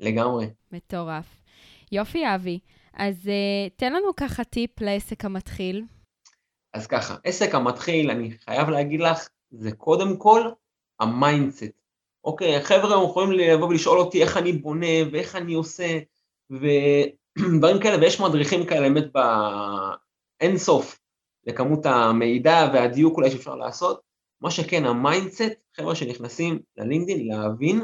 לגמרי. 0.00 0.46
מטורף. 0.72 1.42
יופי, 1.92 2.34
אבי. 2.34 2.58
אז 2.94 3.14
uh, 3.24 3.72
תן 3.76 3.92
לנו 3.92 4.16
ככה 4.16 4.44
טיפ 4.44 4.80
לעסק 4.80 5.24
המתחיל. 5.24 5.84
אז 6.76 6.86
ככה, 6.86 7.16
עסק 7.24 7.54
המתחיל, 7.54 8.10
אני 8.10 8.30
חייב 8.30 8.68
להגיד 8.68 9.00
לך, 9.00 9.28
זה 9.50 9.72
קודם 9.72 10.16
כל 10.16 10.50
ה 11.00 11.08
mindset. 11.08 11.72
אוקיי, 12.24 12.62
חבר'ה 12.62 13.04
יכולים 13.04 13.32
לבוא 13.32 13.68
ולשאול 13.68 13.98
אותי 13.98 14.22
איך 14.22 14.36
אני 14.36 14.52
בונה 14.52 14.86
ואיך 15.12 15.36
אני 15.36 15.54
עושה 15.54 15.98
ודברים 16.50 17.80
כאלה, 17.82 18.00
ויש 18.00 18.20
מדריכים 18.20 18.66
כאלה 18.66 18.88
באמת 18.88 19.04
באין 19.12 20.58
סוף 20.58 20.98
לכמות 21.46 21.86
המידע 21.86 22.70
והדיוק 22.72 23.16
אולי 23.16 23.30
שאפשר 23.30 23.54
לעשות. 23.54 24.00
מה 24.40 24.50
שכן, 24.50 24.84
ה 24.84 24.92
mindset, 24.92 25.52
חבר'ה 25.76 25.94
שנכנסים 25.94 26.58
ללינקדאין, 26.76 27.28
להבין, 27.28 27.82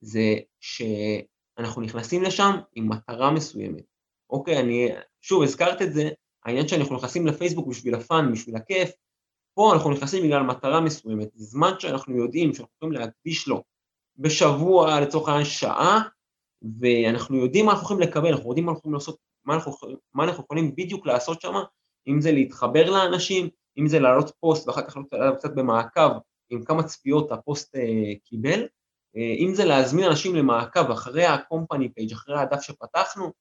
זה 0.00 0.34
שאנחנו 0.60 1.82
נכנסים 1.82 2.22
לשם 2.22 2.50
עם 2.74 2.88
מטרה 2.88 3.30
מסוימת. 3.30 3.84
אוקיי, 4.30 4.60
אני, 4.60 4.88
שוב, 5.20 5.42
הזכרת 5.42 5.82
את 5.82 5.92
זה, 5.92 6.10
העניין 6.46 6.68
שאנחנו 6.68 6.96
נכנסים 6.96 7.26
לפייסבוק 7.26 7.66
בשביל 7.68 7.94
ה 7.94 8.02
fun, 8.02 8.32
בשביל 8.32 8.56
הכיף, 8.56 8.90
פה 9.54 9.74
אנחנו 9.74 9.90
נכנסים 9.90 10.24
בגלל 10.24 10.42
מטרה 10.42 10.80
מסוימת, 10.80 11.28
זמן 11.34 11.70
שאנחנו 11.78 12.16
יודעים 12.16 12.54
שאנחנו 12.54 12.74
יכולים 12.76 13.00
להקדיש 13.00 13.48
לו 13.48 13.62
בשבוע, 14.16 15.00
לצורך 15.00 15.28
העניין 15.28 15.46
שעה, 15.46 16.02
ואנחנו 16.80 17.36
יודעים 17.36 17.66
מה 17.66 17.72
אנחנו 17.72 17.84
יכולים 17.84 18.08
לקבל, 18.08 18.28
אנחנו 18.28 18.48
יודעים 18.48 18.66
מה 18.66 18.72
אנחנו 18.72 18.80
יכולים 18.80 18.94
לעשות, 18.94 19.18
מה 19.44 19.54
אנחנו, 19.54 19.72
מה 20.14 20.24
אנחנו 20.24 20.44
יכולים 20.44 20.74
בדיוק 20.76 21.06
לעשות 21.06 21.40
שם, 21.40 21.54
אם 22.08 22.20
זה 22.20 22.32
להתחבר 22.32 22.90
לאנשים, 22.90 23.48
אם 23.78 23.86
זה 23.86 23.98
להעלות 23.98 24.32
פוסט 24.40 24.68
ואחר 24.68 24.82
כך 24.82 24.96
לעלות 25.12 25.38
קצת 25.38 25.54
במעקב 25.54 26.10
עם 26.50 26.64
כמה 26.64 26.82
צפיות 26.82 27.32
הפוסט 27.32 27.76
אה, 27.76 28.12
קיבל, 28.24 28.66
אה, 29.16 29.34
אם 29.38 29.54
זה 29.54 29.64
להזמין 29.64 30.04
אנשים 30.04 30.34
למעקב 30.34 30.90
אחרי 30.90 31.24
ה-company 31.24 31.84
page, 32.00 32.12
אחרי 32.12 32.40
הדף 32.40 32.60
שפתחנו, 32.60 33.32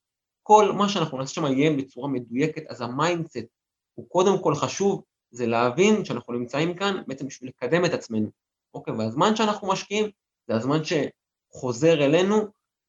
כל 0.47 0.71
מה 0.71 0.89
שאנחנו 0.89 1.17
נעשה 1.17 1.33
שם 1.33 1.45
יהיה 1.45 1.71
בצורה 1.77 2.07
מדויקת, 2.07 2.63
אז 2.69 2.81
ה 2.81 2.89
mindset 2.89 3.47
הוא 3.93 4.09
קודם 4.09 4.43
כל 4.43 4.55
חשוב, 4.55 5.03
זה 5.31 5.47
להבין 5.47 6.05
שאנחנו 6.05 6.33
נמצאים 6.33 6.73
כאן 6.73 7.01
בעצם 7.07 7.27
בשביל 7.27 7.49
לקדם 7.49 7.85
את 7.85 7.93
עצמנו. 7.93 8.29
אוקיי, 8.73 8.93
והזמן 8.93 9.35
שאנחנו 9.35 9.67
משקיעים 9.67 10.09
זה 10.47 10.55
הזמן 10.55 10.77
שחוזר 10.83 12.05
אלינו, 12.05 12.35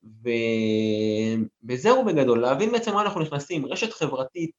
ו... 0.05 0.29
וזהו 1.69 2.05
בגדול, 2.05 2.41
להבין 2.41 2.73
בעצם 2.73 2.95
מה 2.95 3.03
אנחנו 3.03 3.21
נכנסים, 3.21 3.67
רשת 3.67 3.93
חברתית, 3.93 4.51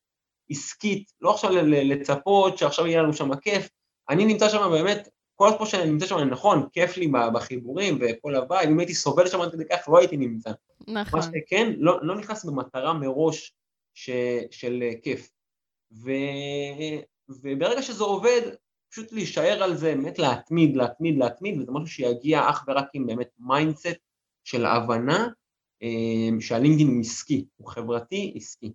עסקית, 0.50 1.12
לא 1.22 1.34
עכשיו 1.34 1.52
לצפות 1.66 2.58
שעכשיו 2.58 2.88
יהיה 2.88 3.02
לנו 3.02 3.14
שם 3.14 3.36
כיף, 3.36 3.70
אני 4.10 4.26
נמצא 4.26 4.50
שם 4.50 4.70
באמת 4.72 5.10
כל 5.38 5.48
הזמן 5.48 5.66
שאני 5.66 5.92
נמצא 5.92 6.06
שם, 6.06 6.18
נכון, 6.18 6.68
כיף 6.74 6.98
לי 6.98 7.12
בחיבורים 7.34 8.00
וכל 8.02 8.36
הבית, 8.36 8.70
אם 8.70 8.80
הייתי 8.80 8.94
סובל 8.94 9.28
שם 9.28 9.42
עד 9.42 9.52
כדי 9.52 9.66
כך, 9.66 9.90
לא 9.90 10.00
הייתי 10.00 10.18
נמצא. 10.18 10.52
נכון. 10.88 11.20
מה 11.20 11.26
שכן, 11.26 11.74
לא, 11.78 12.00
לא 12.02 12.16
נכנס 12.16 12.46
במטרה 12.46 12.94
מראש 12.94 13.54
ש, 13.94 14.10
של 14.52 14.84
כיף. 15.04 15.30
ו, 15.92 16.12
וברגע 17.30 17.82
שזה 17.82 18.04
עובד, 18.04 18.42
פשוט 18.90 19.12
להישאר 19.12 19.64
על 19.64 19.76
זה, 19.76 19.96
באמת 19.96 20.20
להתמיד, 20.20 20.76
להתמיד, 20.78 21.18
להתמיד, 21.18 21.62
וזה 21.62 21.72
משהו 21.72 21.88
שיגיע 21.88 22.50
אך 22.50 22.66
ורק 22.68 22.88
עם 22.94 23.08
באמת 23.08 23.30
mindset 23.40 23.98
של 24.44 24.66
הבנה 24.66 25.28
אה, 25.84 26.30
שהלינקדאין 26.40 26.88
הוא 26.88 27.00
עסקי, 27.00 27.46
הוא 27.58 27.68
חברתי 27.68 28.34
עסקי. 28.36 28.74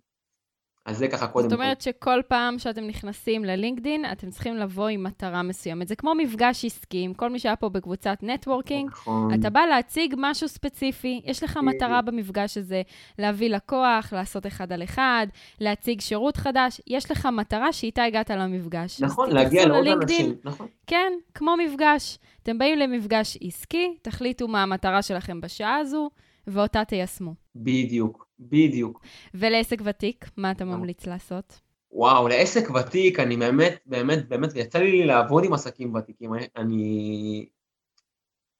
אז 0.85 0.97
זה 0.97 1.07
ככה 1.07 1.27
קודם 1.27 1.45
כל. 1.45 1.49
זאת 1.49 1.59
אומרת 1.59 1.77
כל. 1.77 1.83
שכל 1.83 2.21
פעם 2.27 2.59
שאתם 2.59 2.87
נכנסים 2.87 3.45
ללינקדין, 3.45 4.05
אתם 4.11 4.29
צריכים 4.29 4.55
לבוא 4.57 4.87
עם 4.87 5.03
מטרה 5.03 5.43
מסוימת. 5.43 5.87
זה 5.87 5.95
כמו 5.95 6.15
מפגש 6.15 6.65
עסקי, 6.65 7.01
עם 7.03 7.13
כל 7.13 7.29
מי 7.29 7.39
שהיה 7.39 7.55
פה 7.55 7.69
בקבוצת 7.69 8.17
networking, 8.21 8.89
נכון. 8.89 9.33
אתה 9.33 9.49
בא 9.49 9.59
להציג 9.59 10.15
משהו 10.17 10.47
ספציפי, 10.47 11.21
יש 11.25 11.43
לך 11.43 11.57
מטרה 11.57 12.01
במפגש 12.01 12.57
הזה, 12.57 12.81
להביא 13.19 13.49
לקוח, 13.49 14.13
לעשות 14.13 14.47
אחד 14.47 14.71
על 14.71 14.83
אחד, 14.83 15.27
להציג 15.59 16.01
שירות 16.01 16.37
חדש, 16.37 16.81
יש 16.87 17.11
לך 17.11 17.25
מטרה 17.25 17.73
שאיתה 17.73 18.03
הגעת 18.03 18.29
למפגש. 18.29 19.01
נכון, 19.01 19.31
להגיע 19.31 19.67
לעוד 19.67 19.87
אנשים, 19.87 20.35
נכון. 20.43 20.67
כן, 20.87 21.13
כמו 21.33 21.55
מפגש. 21.57 22.17
אתם 22.43 22.57
באים 22.57 22.79
למפגש 22.79 23.37
עסקי, 23.41 23.97
תחליטו 24.01 24.47
מה 24.47 24.63
המטרה 24.63 25.01
שלכם 25.01 25.41
בשעה 25.41 25.75
הזו, 25.75 26.09
ואותה 26.47 26.85
תיישמו. 26.85 27.33
בדיוק. 27.55 28.22
בדיוק. 28.39 29.01
ולעסק 29.33 29.77
ותיק, 29.83 30.29
מה 30.37 30.51
אתה 30.51 30.65
ממליץ 30.65 31.05
לעשות? 31.05 31.59
וואו, 31.91 32.27
לעסק 32.27 32.69
ותיק, 32.69 33.19
אני 33.19 33.37
באמת, 33.37 33.79
באמת, 33.85 34.29
באמת, 34.29 34.49
ויצא 34.53 34.79
לי 34.79 35.05
לעבוד 35.05 35.45
עם 35.45 35.53
עסקים 35.53 35.95
ותיקים, 35.95 36.31
אני 36.57 37.45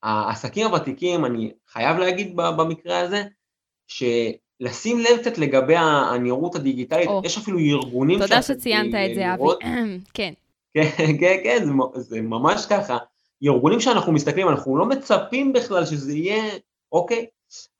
העסקים 0.03 0.67
הוותיקים, 0.67 1.25
אני 1.25 1.51
חייב 1.67 1.97
להגיד 1.97 2.35
במקרה 2.35 2.99
הזה, 2.99 3.23
שלשים 3.87 4.99
לב 4.99 5.17
קצת 5.21 5.37
לגבי 5.37 5.75
הנראות 5.75 6.55
הדיגיטלית, 6.55 7.07
או. 7.07 7.21
יש 7.25 7.37
אפילו 7.37 7.59
ארגונים... 7.59 8.19
תודה 8.19 8.41
שציינת 8.41 8.95
את 8.95 9.15
זה, 9.15 9.33
אבי. 9.33 9.43
כן. 10.13 10.33
כן, 10.73 11.17
כן, 11.19 11.37
כן, 11.43 11.65
זה, 11.65 11.71
זה 12.01 12.21
ממש 12.21 12.65
ככה. 12.69 12.97
ארגונים 13.43 13.79
שאנחנו 13.79 14.11
מסתכלים, 14.11 14.49
אנחנו 14.49 14.77
לא 14.77 14.85
מצפים 14.85 15.53
בכלל 15.53 15.85
שזה 15.85 16.13
יהיה, 16.13 16.43
אוקיי? 16.91 17.25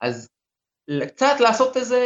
אז 0.00 0.28
קצת 1.08 1.36
לעשות 1.40 1.76
איזה 1.76 2.02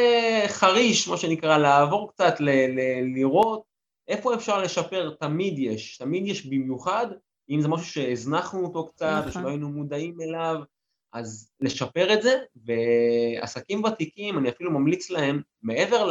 חריש, 0.46 1.08
מה 1.08 1.16
שנקרא, 1.16 1.58
לעבור 1.58 2.12
קצת, 2.12 2.40
ל- 2.40 2.50
ל- 2.50 3.14
לראות 3.14 3.62
איפה 4.08 4.34
אפשר 4.34 4.62
לשפר, 4.62 5.14
תמיד 5.20 5.58
יש, 5.58 5.98
תמיד 5.98 6.26
יש 6.26 6.46
במיוחד, 6.46 7.06
אם 7.50 7.60
זה 7.60 7.68
משהו 7.68 7.86
שהזנחנו 7.86 8.64
אותו 8.64 8.86
קצת, 8.86 9.22
נכון. 9.26 9.42
שלא 9.42 9.48
היינו 9.48 9.68
מודעים 9.68 10.20
אליו, 10.20 10.56
אז 11.12 11.50
לשפר 11.60 12.14
את 12.14 12.22
זה, 12.22 12.38
ועסקים 12.56 13.84
ותיקים, 13.84 14.38
אני 14.38 14.48
אפילו 14.48 14.70
ממליץ 14.70 15.10
להם, 15.10 15.42
מעבר 15.62 16.10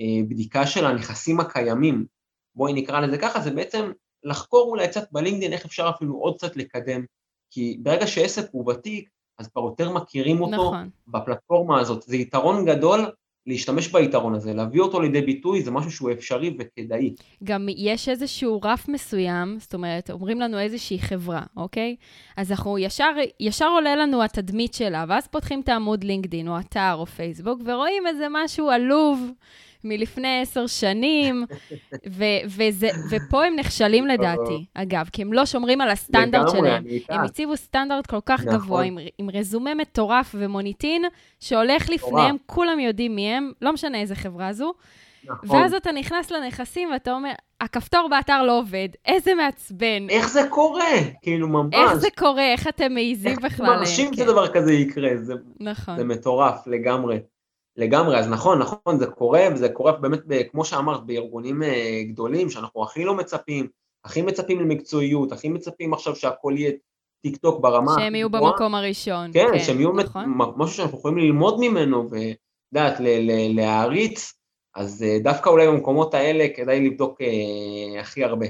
לבדיקה 0.00 0.66
של 0.66 0.86
הנכסים 0.86 1.40
הקיימים, 1.40 2.06
בואי 2.54 2.72
נקרא 2.72 3.00
לזה 3.00 3.18
ככה, 3.18 3.40
זה 3.40 3.50
בעצם 3.50 3.92
לחקור 4.24 4.68
אולי 4.70 4.88
קצת 4.88 5.12
בלינקדאין 5.12 5.52
איך 5.52 5.64
אפשר 5.64 5.90
אפילו 5.96 6.14
עוד 6.14 6.36
קצת 6.36 6.56
לקדם, 6.56 7.04
כי 7.50 7.78
ברגע 7.82 8.06
שעסק 8.06 8.48
הוא 8.52 8.70
ותיק, 8.70 9.10
אז 9.42 9.48
כבר 9.48 9.62
יותר 9.62 9.92
מכירים 9.92 10.40
אותו 10.40 10.52
נכון. 10.52 10.88
בפלטפורמה 11.08 11.80
הזאת. 11.80 12.02
זה 12.02 12.16
יתרון 12.16 12.64
גדול 12.66 13.06
להשתמש 13.46 13.88
ביתרון 13.88 14.34
הזה, 14.34 14.54
להביא 14.54 14.80
אותו 14.80 15.00
לידי 15.00 15.20
ביטוי, 15.20 15.62
זה 15.62 15.70
משהו 15.70 15.90
שהוא 15.90 16.12
אפשרי 16.12 16.56
וכדאי. 16.58 17.14
גם 17.44 17.66
יש 17.76 18.08
איזשהו 18.08 18.60
רף 18.64 18.88
מסוים, 18.88 19.56
זאת 19.60 19.74
אומרת, 19.74 20.10
אומרים 20.10 20.40
לנו 20.40 20.58
איזושהי 20.58 20.98
חברה, 20.98 21.42
אוקיי? 21.56 21.96
אז 22.36 22.50
אנחנו 22.50 22.78
ישר, 22.78 23.10
ישר 23.40 23.68
עולה 23.68 23.96
לנו 23.96 24.22
התדמית 24.22 24.74
שלה, 24.74 25.04
ואז 25.08 25.26
פותחים 25.26 25.60
את 25.60 25.68
העמוד 25.68 26.04
לינקדאין, 26.04 26.48
או 26.48 26.58
אתר, 26.60 26.94
או 26.94 27.06
פייסבוק, 27.06 27.60
ורואים 27.64 28.06
איזה 28.06 28.26
משהו 28.30 28.70
עלוב. 28.70 29.30
מלפני 29.84 30.40
עשר 30.42 30.66
שנים, 30.66 31.44
ו- 32.10 32.24
וזה, 32.46 32.88
ופה 33.10 33.44
הם 33.44 33.56
נכשלים 33.56 34.06
לדעתי, 34.06 34.64
אגב, 34.74 35.08
כי 35.12 35.22
הם 35.22 35.32
לא 35.32 35.46
שומרים 35.46 35.80
על 35.80 35.90
הסטנדרט 35.90 36.50
שלהם. 36.50 36.84
הם 37.08 37.20
הציבו 37.20 37.56
סטנדרט 37.56 38.06
כל 38.06 38.20
כך 38.26 38.40
נכון. 38.40 38.54
גבוה, 38.54 38.82
עם, 38.82 38.98
עם 39.18 39.30
רזומה 39.30 39.74
מטורף 39.74 40.34
ומוניטין, 40.38 41.02
שהולך 41.40 41.90
לפניהם, 41.90 42.36
כולם 42.46 42.80
יודעים 42.80 43.16
מי 43.16 43.28
הם, 43.28 43.52
לא 43.62 43.72
משנה 43.72 44.00
איזה 44.00 44.14
חברה 44.14 44.52
זו. 44.52 44.72
נכון. 45.24 45.60
ואז 45.60 45.74
אתה 45.74 45.92
נכנס 45.92 46.30
לנכסים 46.30 46.90
ואתה 46.92 47.12
אומר, 47.12 47.32
הכפתור 47.60 48.08
באתר 48.10 48.42
לא 48.42 48.58
עובד, 48.58 48.88
איזה 49.06 49.34
מעצבן. 49.34 50.06
איך 50.10 50.28
זה 50.28 50.46
קורה? 50.50 50.84
כאילו, 51.22 51.48
ממש. 51.48 51.74
איך 51.74 51.94
זה 51.94 52.08
קורה? 52.16 52.52
איך 52.52 52.68
אתם 52.68 52.92
מעיזים 52.94 53.36
בכלל? 53.36 53.46
איך 53.48 53.54
אתם 53.54 53.64
מרשים 53.64 54.10
כן. 54.10 54.16
שדבר 54.16 54.52
כזה 54.52 54.72
יקרה? 54.72 55.10
זה, 55.16 55.34
נכון. 55.60 55.96
זה 55.96 56.04
מטורף 56.04 56.66
לגמרי. 56.66 57.18
לגמרי, 57.76 58.18
אז 58.18 58.28
נכון, 58.28 58.58
נכון, 58.58 58.98
זה 58.98 59.06
קורה, 59.06 59.48
וזה 59.54 59.68
קורה 59.68 59.92
באמת, 59.92 60.20
כמו 60.50 60.64
שאמרת, 60.64 61.06
בארגונים 61.06 61.62
אה, 61.62 62.02
גדולים, 62.08 62.50
שאנחנו 62.50 62.82
הכי 62.82 63.04
לא 63.04 63.14
מצפים, 63.14 63.68
הכי 64.04 64.22
מצפים 64.22 64.60
למקצועיות, 64.60 65.32
הכי 65.32 65.48
מצפים 65.48 65.94
עכשיו 65.94 66.16
שהכל 66.16 66.54
יהיה 66.56 66.72
טיק 67.22 67.36
טוק 67.36 67.60
ברמה. 67.60 67.94
שהם 67.98 68.14
יהיו 68.14 68.30
במקום 68.30 68.74
הראשון. 68.74 69.32
כן, 69.32 69.46
כן 69.52 69.58
שהם 69.58 69.80
יהיו 69.80 69.92
נכון. 69.92 70.34
משהו 70.56 70.76
שאנחנו 70.76 70.98
יכולים 70.98 71.18
ללמוד 71.18 71.60
ממנו, 71.60 72.10
ולדעת, 72.10 72.96
להעריץ, 73.54 74.32
אז 74.74 75.02
אה, 75.02 75.18
דווקא 75.22 75.50
אולי 75.50 75.66
במקומות 75.66 76.14
האלה 76.14 76.46
כדאי 76.56 76.88
לבדוק 76.90 77.20
אה, 77.20 78.00
הכי 78.00 78.24
הרבה. 78.24 78.46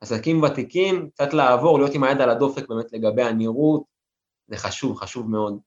עסקים 0.00 0.42
ותיקים, 0.42 1.10
קצת 1.10 1.32
לעבור, 1.32 1.78
להיות 1.78 1.94
עם 1.94 2.04
היד 2.04 2.20
על 2.20 2.30
הדופק 2.30 2.68
באמת 2.68 2.92
לגבי 2.92 3.22
הנראות, 3.22 3.82
זה 4.48 4.56
חשוב, 4.56 4.96
חשוב 4.96 5.30
מאוד. 5.30 5.58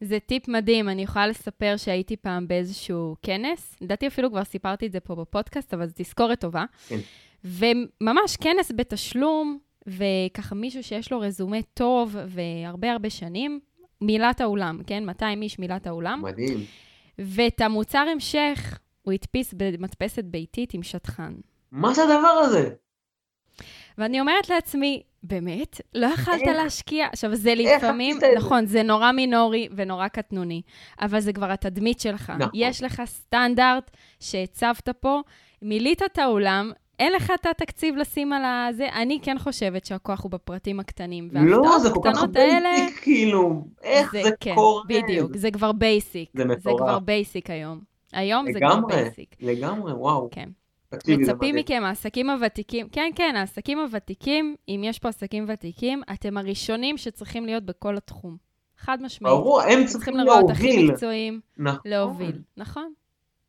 זה 0.00 0.18
טיפ 0.26 0.48
מדהים, 0.48 0.88
אני 0.88 1.02
יכולה 1.02 1.26
לספר 1.26 1.74
שהייתי 1.76 2.16
פעם 2.16 2.48
באיזשהו 2.48 3.16
כנס, 3.22 3.76
לדעתי 3.80 4.06
אפילו 4.06 4.30
כבר 4.30 4.44
סיפרתי 4.44 4.86
את 4.86 4.92
זה 4.92 5.00
פה 5.00 5.14
בפודקאסט, 5.14 5.74
אבל 5.74 5.86
זו 5.86 5.92
תזכורת 5.96 6.40
טובה. 6.40 6.64
כן. 6.88 6.98
וממש 7.44 8.36
כנס 8.36 8.72
בתשלום, 8.76 9.58
וככה 9.86 10.54
מישהו 10.54 10.82
שיש 10.82 11.12
לו 11.12 11.20
רזומה 11.20 11.62
טוב 11.74 12.16
והרבה 12.26 12.92
הרבה 12.92 13.10
שנים, 13.10 13.60
מילאת 14.00 14.40
האולם, 14.40 14.80
כן? 14.86 15.04
200 15.04 15.42
איש 15.42 15.58
מילאת 15.58 15.86
האולם. 15.86 16.22
מדהים. 16.22 16.58
ואת 17.18 17.60
המוצר 17.60 18.06
המשך 18.12 18.78
הוא 19.02 19.12
הדפיס 19.12 19.54
במדפסת 19.56 20.24
ביתית 20.24 20.74
עם 20.74 20.82
שטחן. 20.82 21.34
מה 21.72 21.94
זה 21.94 22.02
הדבר 22.02 22.28
הזה? 22.28 22.70
ואני 24.00 24.20
אומרת 24.20 24.48
לעצמי, 24.48 25.02
באמת? 25.22 25.80
לא 25.94 26.06
יכלת 26.06 26.42
להשקיע? 26.62 27.06
עכשיו, 27.12 27.34
זה 27.34 27.54
לפעמים, 27.54 28.18
נכון, 28.36 28.66
זה 28.66 28.82
נורא 28.82 29.12
מינורי 29.12 29.68
ונורא 29.76 30.08
קטנוני, 30.08 30.62
אבל 31.00 31.20
זה 31.20 31.32
כבר 31.32 31.50
התדמית 31.50 32.00
שלך. 32.00 32.32
נכון. 32.38 32.50
יש 32.54 32.82
לך 32.82 33.02
סטנדרט 33.06 33.90
שהצבת 34.20 34.88
פה, 35.00 35.20
מילאת 35.62 36.02
את 36.02 36.18
האולם, 36.18 36.72
אין 36.98 37.12
לך 37.12 37.32
את 37.40 37.46
התקציב 37.46 37.96
לשים 37.96 38.32
על 38.32 38.42
הזה, 38.44 38.88
אני 38.92 39.18
כן 39.22 39.38
חושבת 39.38 39.84
שהכוח 39.84 40.22
הוא 40.22 40.30
בפרטים 40.30 40.80
הקטנים. 40.80 41.28
לא, 41.32 41.78
זה 41.78 41.90
כל 41.90 42.00
כך 42.04 42.24
basic, 42.24 42.98
כאילו, 43.02 43.64
איך 43.82 44.12
זה, 44.12 44.22
זה 44.22 44.30
כן, 44.40 44.54
קורה? 44.54 44.82
בדיוק, 44.88 45.36
זה 45.36 45.50
כבר 45.50 45.72
basic. 45.72 46.30
זה 46.34 46.44
מטורף. 46.44 46.62
זה 46.62 46.70
כבר 46.78 46.98
basic 46.98 47.50
היום. 47.50 47.80
היום 48.12 48.46
לגמרי, 48.46 48.52
זה 48.52 48.60
כבר 48.60 48.96
basic. 48.96 49.36
לגמרי, 49.40 49.92
וואו. 49.92 50.28
כן. 50.30 50.48
מצפים 50.94 51.54
מכם, 51.54 51.82
העסקים 51.84 52.30
הוותיקים, 52.30 52.88
כן, 52.88 53.10
כן, 53.14 53.34
העסקים 53.36 53.78
הוותיקים, 53.78 54.56
אם 54.68 54.80
יש 54.84 54.98
פה 54.98 55.08
עסקים 55.08 55.44
ותיקים, 55.48 56.02
אתם 56.12 56.36
הראשונים 56.36 56.96
שצריכים 56.96 57.46
להיות 57.46 57.64
בכל 57.64 57.96
התחום. 57.96 58.36
חד 58.78 59.02
משמעית. 59.02 59.36
ברור, 59.36 59.62
הם 59.62 59.84
צריכים 59.86 60.16
להוביל. 60.16 60.34
לראות 60.34 60.50
הכי 60.50 60.86
מקצועיים, 60.86 61.40
נכון. 61.58 61.80
להוביל. 61.84 62.38
נכון, 62.56 62.92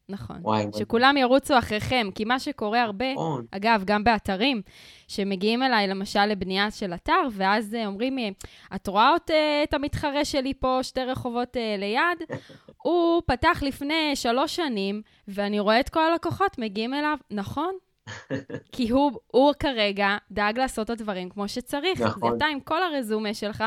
נכון. 0.09 0.37
וואי, 0.41 0.65
שכולם 0.77 1.13
וואי. 1.15 1.21
ירוצו 1.21 1.57
אחריכם, 1.57 2.07
כי 2.15 2.25
מה 2.25 2.39
שקורה 2.39 2.83
הרבה, 2.83 3.13
נכון. 3.13 3.45
אגב, 3.51 3.83
גם 3.85 4.03
באתרים, 4.03 4.61
שמגיעים 5.07 5.63
אליי 5.63 5.87
למשל 5.87 6.25
לבנייה 6.25 6.71
של 6.71 6.93
אתר, 6.93 7.21
ואז 7.31 7.77
אומרים 7.85 8.15
לי, 8.15 8.33
את 8.75 8.87
רואה 8.87 9.15
את, 9.15 9.31
את 9.63 9.73
המתחרה 9.73 10.25
שלי 10.25 10.53
פה 10.53 10.79
שתי 10.81 11.01
רחובות 11.01 11.57
ליד? 11.77 12.29
הוא 12.81 13.21
פתח 13.25 13.63
לפני 13.65 14.15
שלוש 14.15 14.55
שנים, 14.55 15.01
ואני 15.27 15.59
רואה 15.59 15.79
את 15.79 15.89
כל 15.89 16.03
הלקוחות 16.03 16.57
מגיעים 16.57 16.93
אליו, 16.93 17.17
נכון? 17.31 17.75
כי 18.73 18.89
הוא, 18.89 19.11
הוא 19.27 19.53
כרגע 19.59 20.17
דאג 20.31 20.59
לעשות 20.59 20.85
את 20.85 20.89
הדברים 20.89 21.29
כמו 21.29 21.47
שצריך. 21.47 22.01
נכון. 22.01 22.37
אתה 22.37 22.45
עם 22.45 22.59
כל 22.59 22.83
הרזומה 22.83 23.33
שלך, 23.33 23.63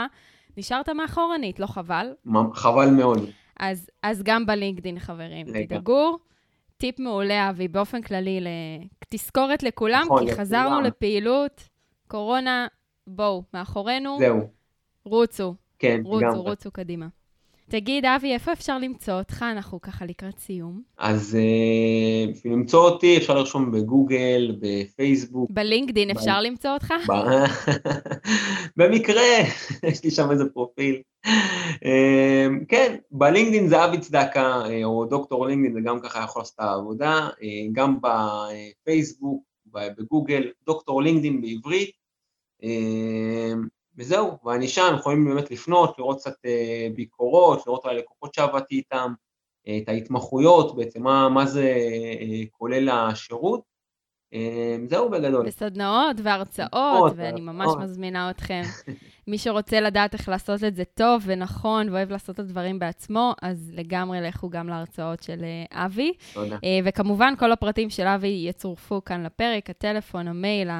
נשארת 0.56 0.88
מאחורנית, 0.88 1.60
לא 1.60 1.66
חבל? 1.66 2.12
חבל 2.54 2.90
מאוד. 2.90 3.18
אז, 3.60 3.90
אז 4.02 4.22
גם 4.22 4.46
בלינקדין, 4.46 4.98
חברים. 4.98 5.46
תדאגו. 5.46 6.18
טיפ 6.76 6.98
מעולה, 7.00 7.50
אבי, 7.50 7.68
באופן 7.68 8.02
כללי, 8.02 8.40
תזכורת 9.08 9.62
לכולם, 9.62 10.02
נכון, 10.04 10.26
כי 10.26 10.34
חזרנו 10.34 10.70
לכולם. 10.70 10.84
לפעילות, 10.84 11.68
קורונה, 12.08 12.66
בואו, 13.06 13.42
מאחורינו. 13.54 14.16
זהו. 14.18 14.48
רוצו. 15.04 15.54
כן, 15.78 16.00
רוצו, 16.04 16.26
גם. 16.26 16.34
רוצו 16.34 16.70
קדימה. 16.70 17.06
תגיד, 17.70 18.04
אבי, 18.04 18.32
איפה 18.32 18.52
אפשר 18.52 18.78
למצוא 18.78 19.14
אותך? 19.14 19.44
אנחנו 19.52 19.80
ככה 19.80 20.04
לקראת 20.04 20.38
סיום. 20.38 20.82
אז 20.98 21.36
אה, 21.36 22.32
בשביל 22.32 22.52
uh, 22.52 22.56
למצוא 22.56 22.90
אותי, 22.90 23.16
אפשר 23.16 23.34
לרשום 23.34 23.70
בגוגל, 23.72 24.56
בפייסבוק. 24.60 25.50
בלינקדין 25.50 26.08
ב... 26.08 26.10
אפשר 26.10 26.40
למצוא 26.40 26.70
אותך? 26.70 26.94
ב... 27.08 27.12
במקרה, 28.82 29.22
יש 29.90 30.04
לי 30.04 30.10
שם 30.10 30.30
איזה 30.30 30.44
פרופיל. 30.54 31.02
uh, 31.26 32.64
כן, 32.68 32.96
בלינקדין 33.10 33.68
זה 33.68 33.84
אבי 33.84 34.00
צדקה, 34.00 34.62
uh, 34.64 34.84
או 34.84 35.04
דוקטור 35.04 35.46
לינקדין, 35.46 35.72
זה 35.72 35.80
גם 35.80 36.00
ככה 36.00 36.24
יכול 36.24 36.40
לעשות 36.40 36.54
את 36.54 36.60
העבודה. 36.60 37.28
גם 37.72 37.98
בפייסבוק, 38.00 39.42
בגוגל, 39.72 40.50
דוקטור 40.66 41.02
לינקדין 41.02 41.40
בעברית. 41.40 41.90
Uh, 42.62 42.66
וזהו, 43.96 44.38
ואני 44.44 44.68
שם, 44.68 44.94
יכולים 44.98 45.24
באמת 45.24 45.50
לפנות, 45.50 45.98
לראות 45.98 46.18
קצת 46.18 46.34
אה, 46.44 46.88
ביקורות, 46.94 47.66
לראות 47.66 47.84
על 47.84 47.90
הלקוחות 47.90 48.34
שעבדתי 48.34 48.74
איתם, 48.74 49.12
אה, 49.68 49.78
את 49.82 49.88
ההתמחויות, 49.88 50.76
בעצם 50.76 51.02
מה, 51.02 51.28
מה 51.28 51.46
זה 51.46 51.74
אה, 52.20 52.42
כולל 52.50 52.88
השירות. 52.88 53.74
זהו 54.88 55.10
בגדול. 55.10 55.46
וסדנאות 55.46 56.16
והרצאות, 56.22 57.12
ואני 57.16 57.40
ממש 57.40 57.72
מזמינה 57.80 58.30
אתכם. 58.30 58.62
מי 59.28 59.38
שרוצה 59.38 59.80
לדעת 59.80 60.14
איך 60.14 60.28
לעשות 60.28 60.64
את 60.64 60.74
זה 60.74 60.84
טוב 60.84 61.22
ונכון, 61.26 61.88
ואוהב 61.88 62.10
לעשות 62.10 62.34
את 62.34 62.38
הדברים 62.40 62.78
בעצמו, 62.78 63.34
אז 63.42 63.70
לגמרי 63.74 64.20
לכו 64.20 64.50
גם 64.50 64.68
להרצאות 64.68 65.22
של 65.22 65.44
אבי. 65.72 66.12
תודה. 66.34 66.58
וכמובן, 66.84 67.34
כל 67.38 67.52
הפרטים 67.52 67.90
של 67.90 68.06
אבי 68.06 68.44
יצורפו 68.48 69.04
כאן 69.04 69.22
לפרק, 69.22 69.70
הטלפון, 69.70 70.28
המייל, 70.28 70.70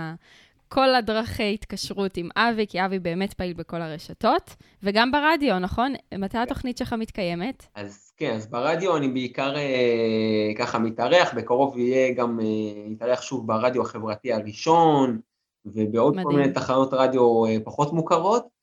כל 0.68 0.94
הדרכי 0.94 1.54
התקשרות 1.54 2.16
עם 2.16 2.28
אבי, 2.36 2.66
כי 2.66 2.84
אבי 2.84 2.98
באמת 2.98 3.34
פעיל 3.34 3.52
בכל 3.52 3.82
הרשתות, 3.82 4.56
וגם 4.82 5.12
ברדיו, 5.12 5.58
נכון? 5.58 5.92
מתי 6.18 6.38
התוכנית 6.38 6.78
שלך 6.78 6.92
מתקיימת? 6.92 7.66
אז 7.74 8.12
כן, 8.16 8.34
אז 8.34 8.50
ברדיו 8.50 8.96
אני 8.96 9.08
בעיקר 9.08 9.56
אה, 9.56 10.52
ככה 10.58 10.78
מתארח, 10.78 11.34
בקרוב 11.34 11.78
יהיה 11.78 12.14
גם, 12.14 12.40
אה, 12.40 12.92
יתארח 12.92 13.22
שוב 13.22 13.46
ברדיו 13.46 13.82
החברתי 13.82 14.32
הראשון, 14.32 15.20
ובעוד 15.64 16.12
מדהים. 16.12 16.28
כל 16.28 16.36
מיני 16.36 16.52
תחנות 16.52 16.88
רדיו 16.92 17.46
אה, 17.46 17.56
פחות 17.64 17.92
מוכרות. 17.92 18.54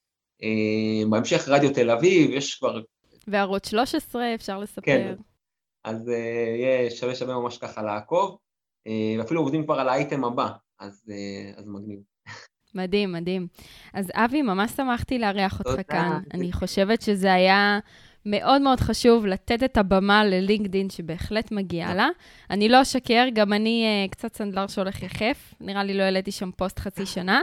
בהמשך 1.09 1.47
רדיו 1.47 1.73
תל 1.73 1.91
אביב, 1.91 2.31
יש 2.31 2.55
כבר... 2.55 2.81
וערוץ 3.27 3.67
13, 3.69 4.35
אפשר 4.35 4.59
לספר. 4.59 4.81
כן, 4.81 5.15
אז 5.83 6.07
יהיה 6.57 6.91
שווה 6.91 7.15
שווה 7.15 7.35
ממש 7.35 7.57
ככה 7.57 7.81
לעקוב, 7.83 8.37
ואפילו 9.17 9.41
עובדים 9.41 9.63
כבר 9.63 9.79
על 9.79 9.89
האייטם 9.89 10.23
הבא, 10.23 10.49
אז, 10.82 11.11
אז 11.57 11.67
מגניב. 11.67 11.99
מדהים, 12.75 13.11
מדהים. 13.11 13.47
אז 13.93 14.11
אבי, 14.13 14.41
ממש 14.41 14.71
שמחתי 14.71 15.19
לארח 15.19 15.59
אותך 15.59 15.91
כאן. 15.91 16.19
אני 16.34 16.51
חושבת 16.51 17.01
שזה 17.01 17.34
היה 17.34 17.79
מאוד 18.25 18.61
מאוד 18.61 18.79
חשוב 18.79 19.25
לתת 19.25 19.63
את 19.63 19.77
הבמה 19.77 20.25
ללינקדין, 20.25 20.89
שבהחלט 20.89 21.51
מגיעה 21.51 21.95
לה. 21.95 22.09
אני 22.49 22.69
לא 22.69 22.82
אשקר, 22.82 23.25
גם 23.34 23.53
אני 23.53 24.05
uh, 24.07 24.11
קצת 24.11 24.36
סנדלר 24.36 24.67
שהולך 24.67 25.03
יחף, 25.03 25.53
נראה 25.61 25.84
לי 25.84 25.93
לא 25.93 26.03
העליתי 26.03 26.32
שם 26.32 26.51
פוסט 26.51 26.79
חצי 26.79 27.05
שנה. 27.05 27.41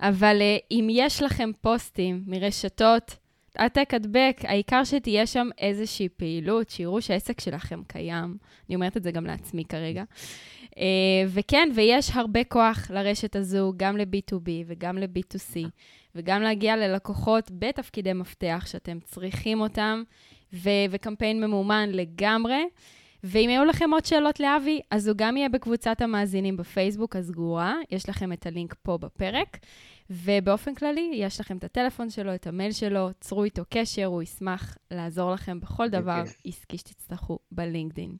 אבל 0.00 0.38
uh, 0.40 0.66
אם 0.70 0.88
יש 0.90 1.22
לכם 1.22 1.50
פוסטים 1.60 2.22
מרשתות, 2.26 3.16
העתק 3.56 3.94
הדבק, 3.94 4.40
העיקר 4.42 4.84
שתהיה 4.84 5.26
שם 5.26 5.48
איזושהי 5.58 6.08
פעילות, 6.08 6.70
שיראו 6.70 7.02
שהעסק 7.02 7.40
שלכם 7.40 7.82
קיים. 7.86 8.36
אני 8.68 8.74
אומרת 8.74 8.96
את 8.96 9.02
זה 9.02 9.10
גם 9.10 9.26
לעצמי 9.26 9.64
כרגע. 9.64 10.04
Uh, 10.70 10.76
וכן, 11.28 11.68
ויש 11.74 12.10
הרבה 12.14 12.44
כוח 12.44 12.90
לרשת 12.90 13.36
הזו, 13.36 13.72
גם 13.76 13.96
ל-B2B 13.96 14.48
וגם 14.66 14.98
ל-B2C, 14.98 15.56
וגם 16.14 16.42
להגיע 16.42 16.76
ללקוחות 16.76 17.50
בתפקידי 17.58 18.12
מפתח 18.12 18.64
שאתם 18.66 18.98
צריכים 19.04 19.60
אותם, 19.60 20.02
ו- 20.52 20.84
וקמפיין 20.90 21.44
ממומן 21.44 21.88
לגמרי. 21.92 22.64
ואם 23.24 23.48
היו 23.50 23.64
לכם 23.64 23.90
עוד 23.92 24.04
שאלות 24.04 24.40
לאבי, 24.40 24.80
אז 24.90 25.08
הוא 25.08 25.16
גם 25.16 25.36
יהיה 25.36 25.48
בקבוצת 25.48 26.00
המאזינים 26.00 26.56
בפייסבוק 26.56 27.16
הסגורה, 27.16 27.74
יש 27.90 28.08
לכם 28.08 28.32
את 28.32 28.46
הלינק 28.46 28.74
פה 28.82 28.98
בפרק. 28.98 29.58
ובאופן 30.10 30.74
כללי, 30.74 31.10
יש 31.14 31.40
לכם 31.40 31.56
את 31.56 31.64
הטלפון 31.64 32.10
שלו, 32.10 32.34
את 32.34 32.46
המייל 32.46 32.72
שלו, 32.72 33.08
צרו 33.20 33.44
איתו 33.44 33.62
קשר, 33.68 34.04
הוא 34.04 34.22
ישמח 34.22 34.78
לעזור 34.90 35.32
לכם 35.32 35.60
בכל 35.60 35.88
דבר 35.88 36.22
עסקי 36.44 36.78
שתצטרכו 36.78 37.38
בלינקדין. 37.52 38.16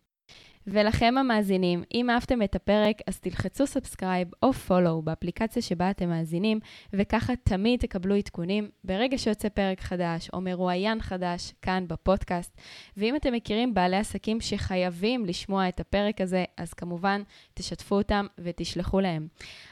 ולכם 0.66 1.14
המאזינים, 1.18 1.82
אם 1.94 2.10
אהבתם 2.10 2.42
את 2.42 2.54
הפרק, 2.54 2.96
אז 3.06 3.20
תלחצו 3.20 3.66
subscribe 3.66 4.28
או 4.42 4.52
follow 4.52 5.02
באפליקציה 5.02 5.62
שבה 5.62 5.90
אתם 5.90 6.08
מאזינים, 6.08 6.60
וככה 6.92 7.32
תמיד 7.36 7.80
תקבלו 7.80 8.14
עדכונים 8.14 8.68
ברגע 8.84 9.18
שיוצא 9.18 9.48
פרק 9.48 9.80
חדש 9.80 10.30
או 10.32 10.40
מרואיין 10.40 11.02
חדש 11.02 11.52
כאן 11.62 11.84
בפודקאסט. 11.88 12.60
ואם 12.96 13.16
אתם 13.16 13.32
מכירים 13.32 13.74
בעלי 13.74 13.96
עסקים 13.96 14.40
שחייבים 14.40 15.26
לשמוע 15.26 15.68
את 15.68 15.80
הפרק 15.80 16.20
הזה, 16.20 16.44
אז 16.56 16.74
כמובן 16.74 17.22
תשתפו 17.54 17.94
אותם 17.94 18.26
ותשלחו 18.38 19.00
להם. 19.00 19.28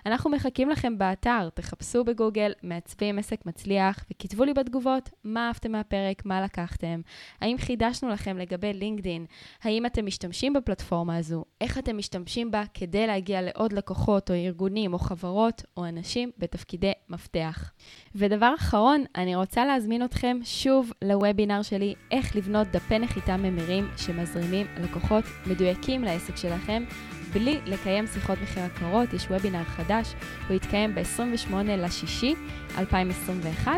אנחנו 0.07 0.31
מחכים 0.31 0.71
לכם 0.71 0.99
באתר, 0.99 1.49
תחפשו 1.55 2.05
בגוגל 2.05 2.53
מעצבים 2.63 3.19
עסק 3.19 3.47
מצליח 3.47 4.05
וכתבו 4.11 4.45
לי 4.45 4.55
בתגובות 4.55 5.11
מה 5.25 5.49
אהבתם 5.49 5.73
מהפרק, 5.73 6.25
מה 6.25 6.41
לקחתם, 6.41 7.01
האם 7.41 7.59
חידשנו 7.59 8.09
לכם 8.09 8.39
לגבי 8.39 8.73
לינקדין, 8.73 9.27
האם 9.63 9.87
אתם 9.87 10.07
משתמשים 10.07 10.53
בפלטפורמה 10.53 10.82
הפלטפורמה 10.83 11.17
הזו, 11.17 11.45
איך 11.61 11.79
אתם 11.79 11.99
משתמשים 11.99 12.51
בה 12.51 12.63
כדי 12.75 13.07
להגיע 13.07 13.43
לעוד 13.43 13.73
לקוחות 13.73 14.31
או 14.31 14.35
ארגונים 14.35 14.93
או 14.93 14.99
חברות 14.99 15.63
או 15.77 15.89
אנשים 15.89 16.31
בתפקידי 16.39 16.93
מפתח. 17.09 17.71
ודבר 18.15 18.55
אחרון, 18.59 19.05
אני 19.17 19.37
רוצה 19.37 19.65
להזמין 19.65 20.05
אתכם 20.05 20.39
שוב 20.45 20.93
לוובינר 21.05 21.63
שלי, 21.63 21.95
איך 22.11 22.37
לבנות 22.37 22.67
דפי 22.69 22.99
נחיתה 22.99 23.37
ממירים 23.37 23.89
שמזרימים 23.97 24.67
לקוחות 24.81 25.25
מדויקים 25.47 26.05
לעסק 26.05 26.37
שלכם 26.37 26.85
בלי 27.33 27.59
לקיים 27.67 28.07
שיחות 28.07 28.39
מחיר 28.43 28.63
הקרות, 28.63 29.13
יש 29.13 29.27
וובינר 29.31 29.65
חדש, 29.65 30.15
הוא 30.49 30.57
יתקיים 30.57 30.95
ב-28 30.95 31.55
לשישי 31.55 32.35
2021, 32.79 33.73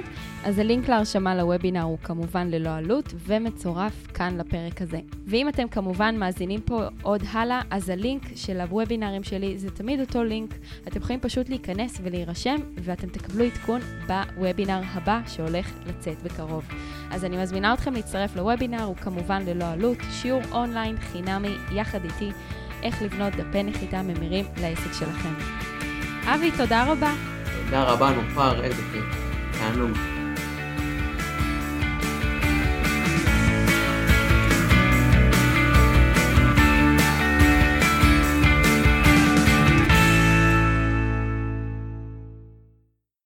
אז 0.45 0.59
הלינק 0.59 0.89
להרשמה 0.89 1.35
לוובינר 1.35 1.83
הוא 1.83 1.99
כמובן 1.99 2.49
ללא 2.51 2.77
עלות 2.77 3.15
ומצורף 3.27 4.07
כאן 4.15 4.37
לפרק 4.39 4.83
הזה. 4.83 4.99
ואם 5.27 5.49
אתם 5.49 5.69
כמובן 5.69 6.17
מאזינים 6.19 6.61
פה 6.61 6.83
עוד 7.03 7.23
הלאה, 7.33 7.63
אז 7.71 7.89
הלינק 7.89 8.23
של 8.37 8.61
הוובינרים 8.61 9.23
שלי 9.23 9.59
זה 9.59 9.71
תמיד 9.71 10.01
אותו 10.01 10.25
לינק, 10.25 10.55
אתם 10.89 10.99
יכולים 11.01 11.21
פשוט 11.21 11.49
להיכנס 11.49 11.99
ולהירשם 12.03 12.57
ואתם 12.77 13.09
תקבלו 13.09 13.45
עדכון 13.45 13.81
בוובינר 14.07 14.81
הבא 14.93 15.21
שהולך 15.27 15.73
לצאת 15.87 16.23
בקרוב. 16.23 16.65
אז 17.11 17.25
אני 17.25 17.43
מזמינה 17.43 17.75
אתכם 17.75 17.95
להצטרף 17.95 18.37
לוובינר, 18.37 18.83
הוא 18.83 18.97
כמובן 18.97 19.43
ללא 19.47 19.65
עלות, 19.65 19.99
שיעור 20.11 20.43
אונליין 20.53 20.97
חינמי 20.97 21.57
יחד 21.73 22.05
איתי. 22.05 22.31
איך 22.85 23.03
לבנות 23.03 23.37
דפי 23.37 23.63
נחיתה 23.63 24.03
ממירים 24.03 24.45
לעסק 24.61 24.93
שלכם. 24.93 25.35
אבי, 26.27 26.51
תודה 26.57 26.93
רבה. 26.93 27.13
תודה 27.65 27.83
רבה, 27.85 28.11
נופר, 28.11 28.65
איזה 28.65 28.83
כיף. 28.93 29.05
תענוג. 29.59 30.24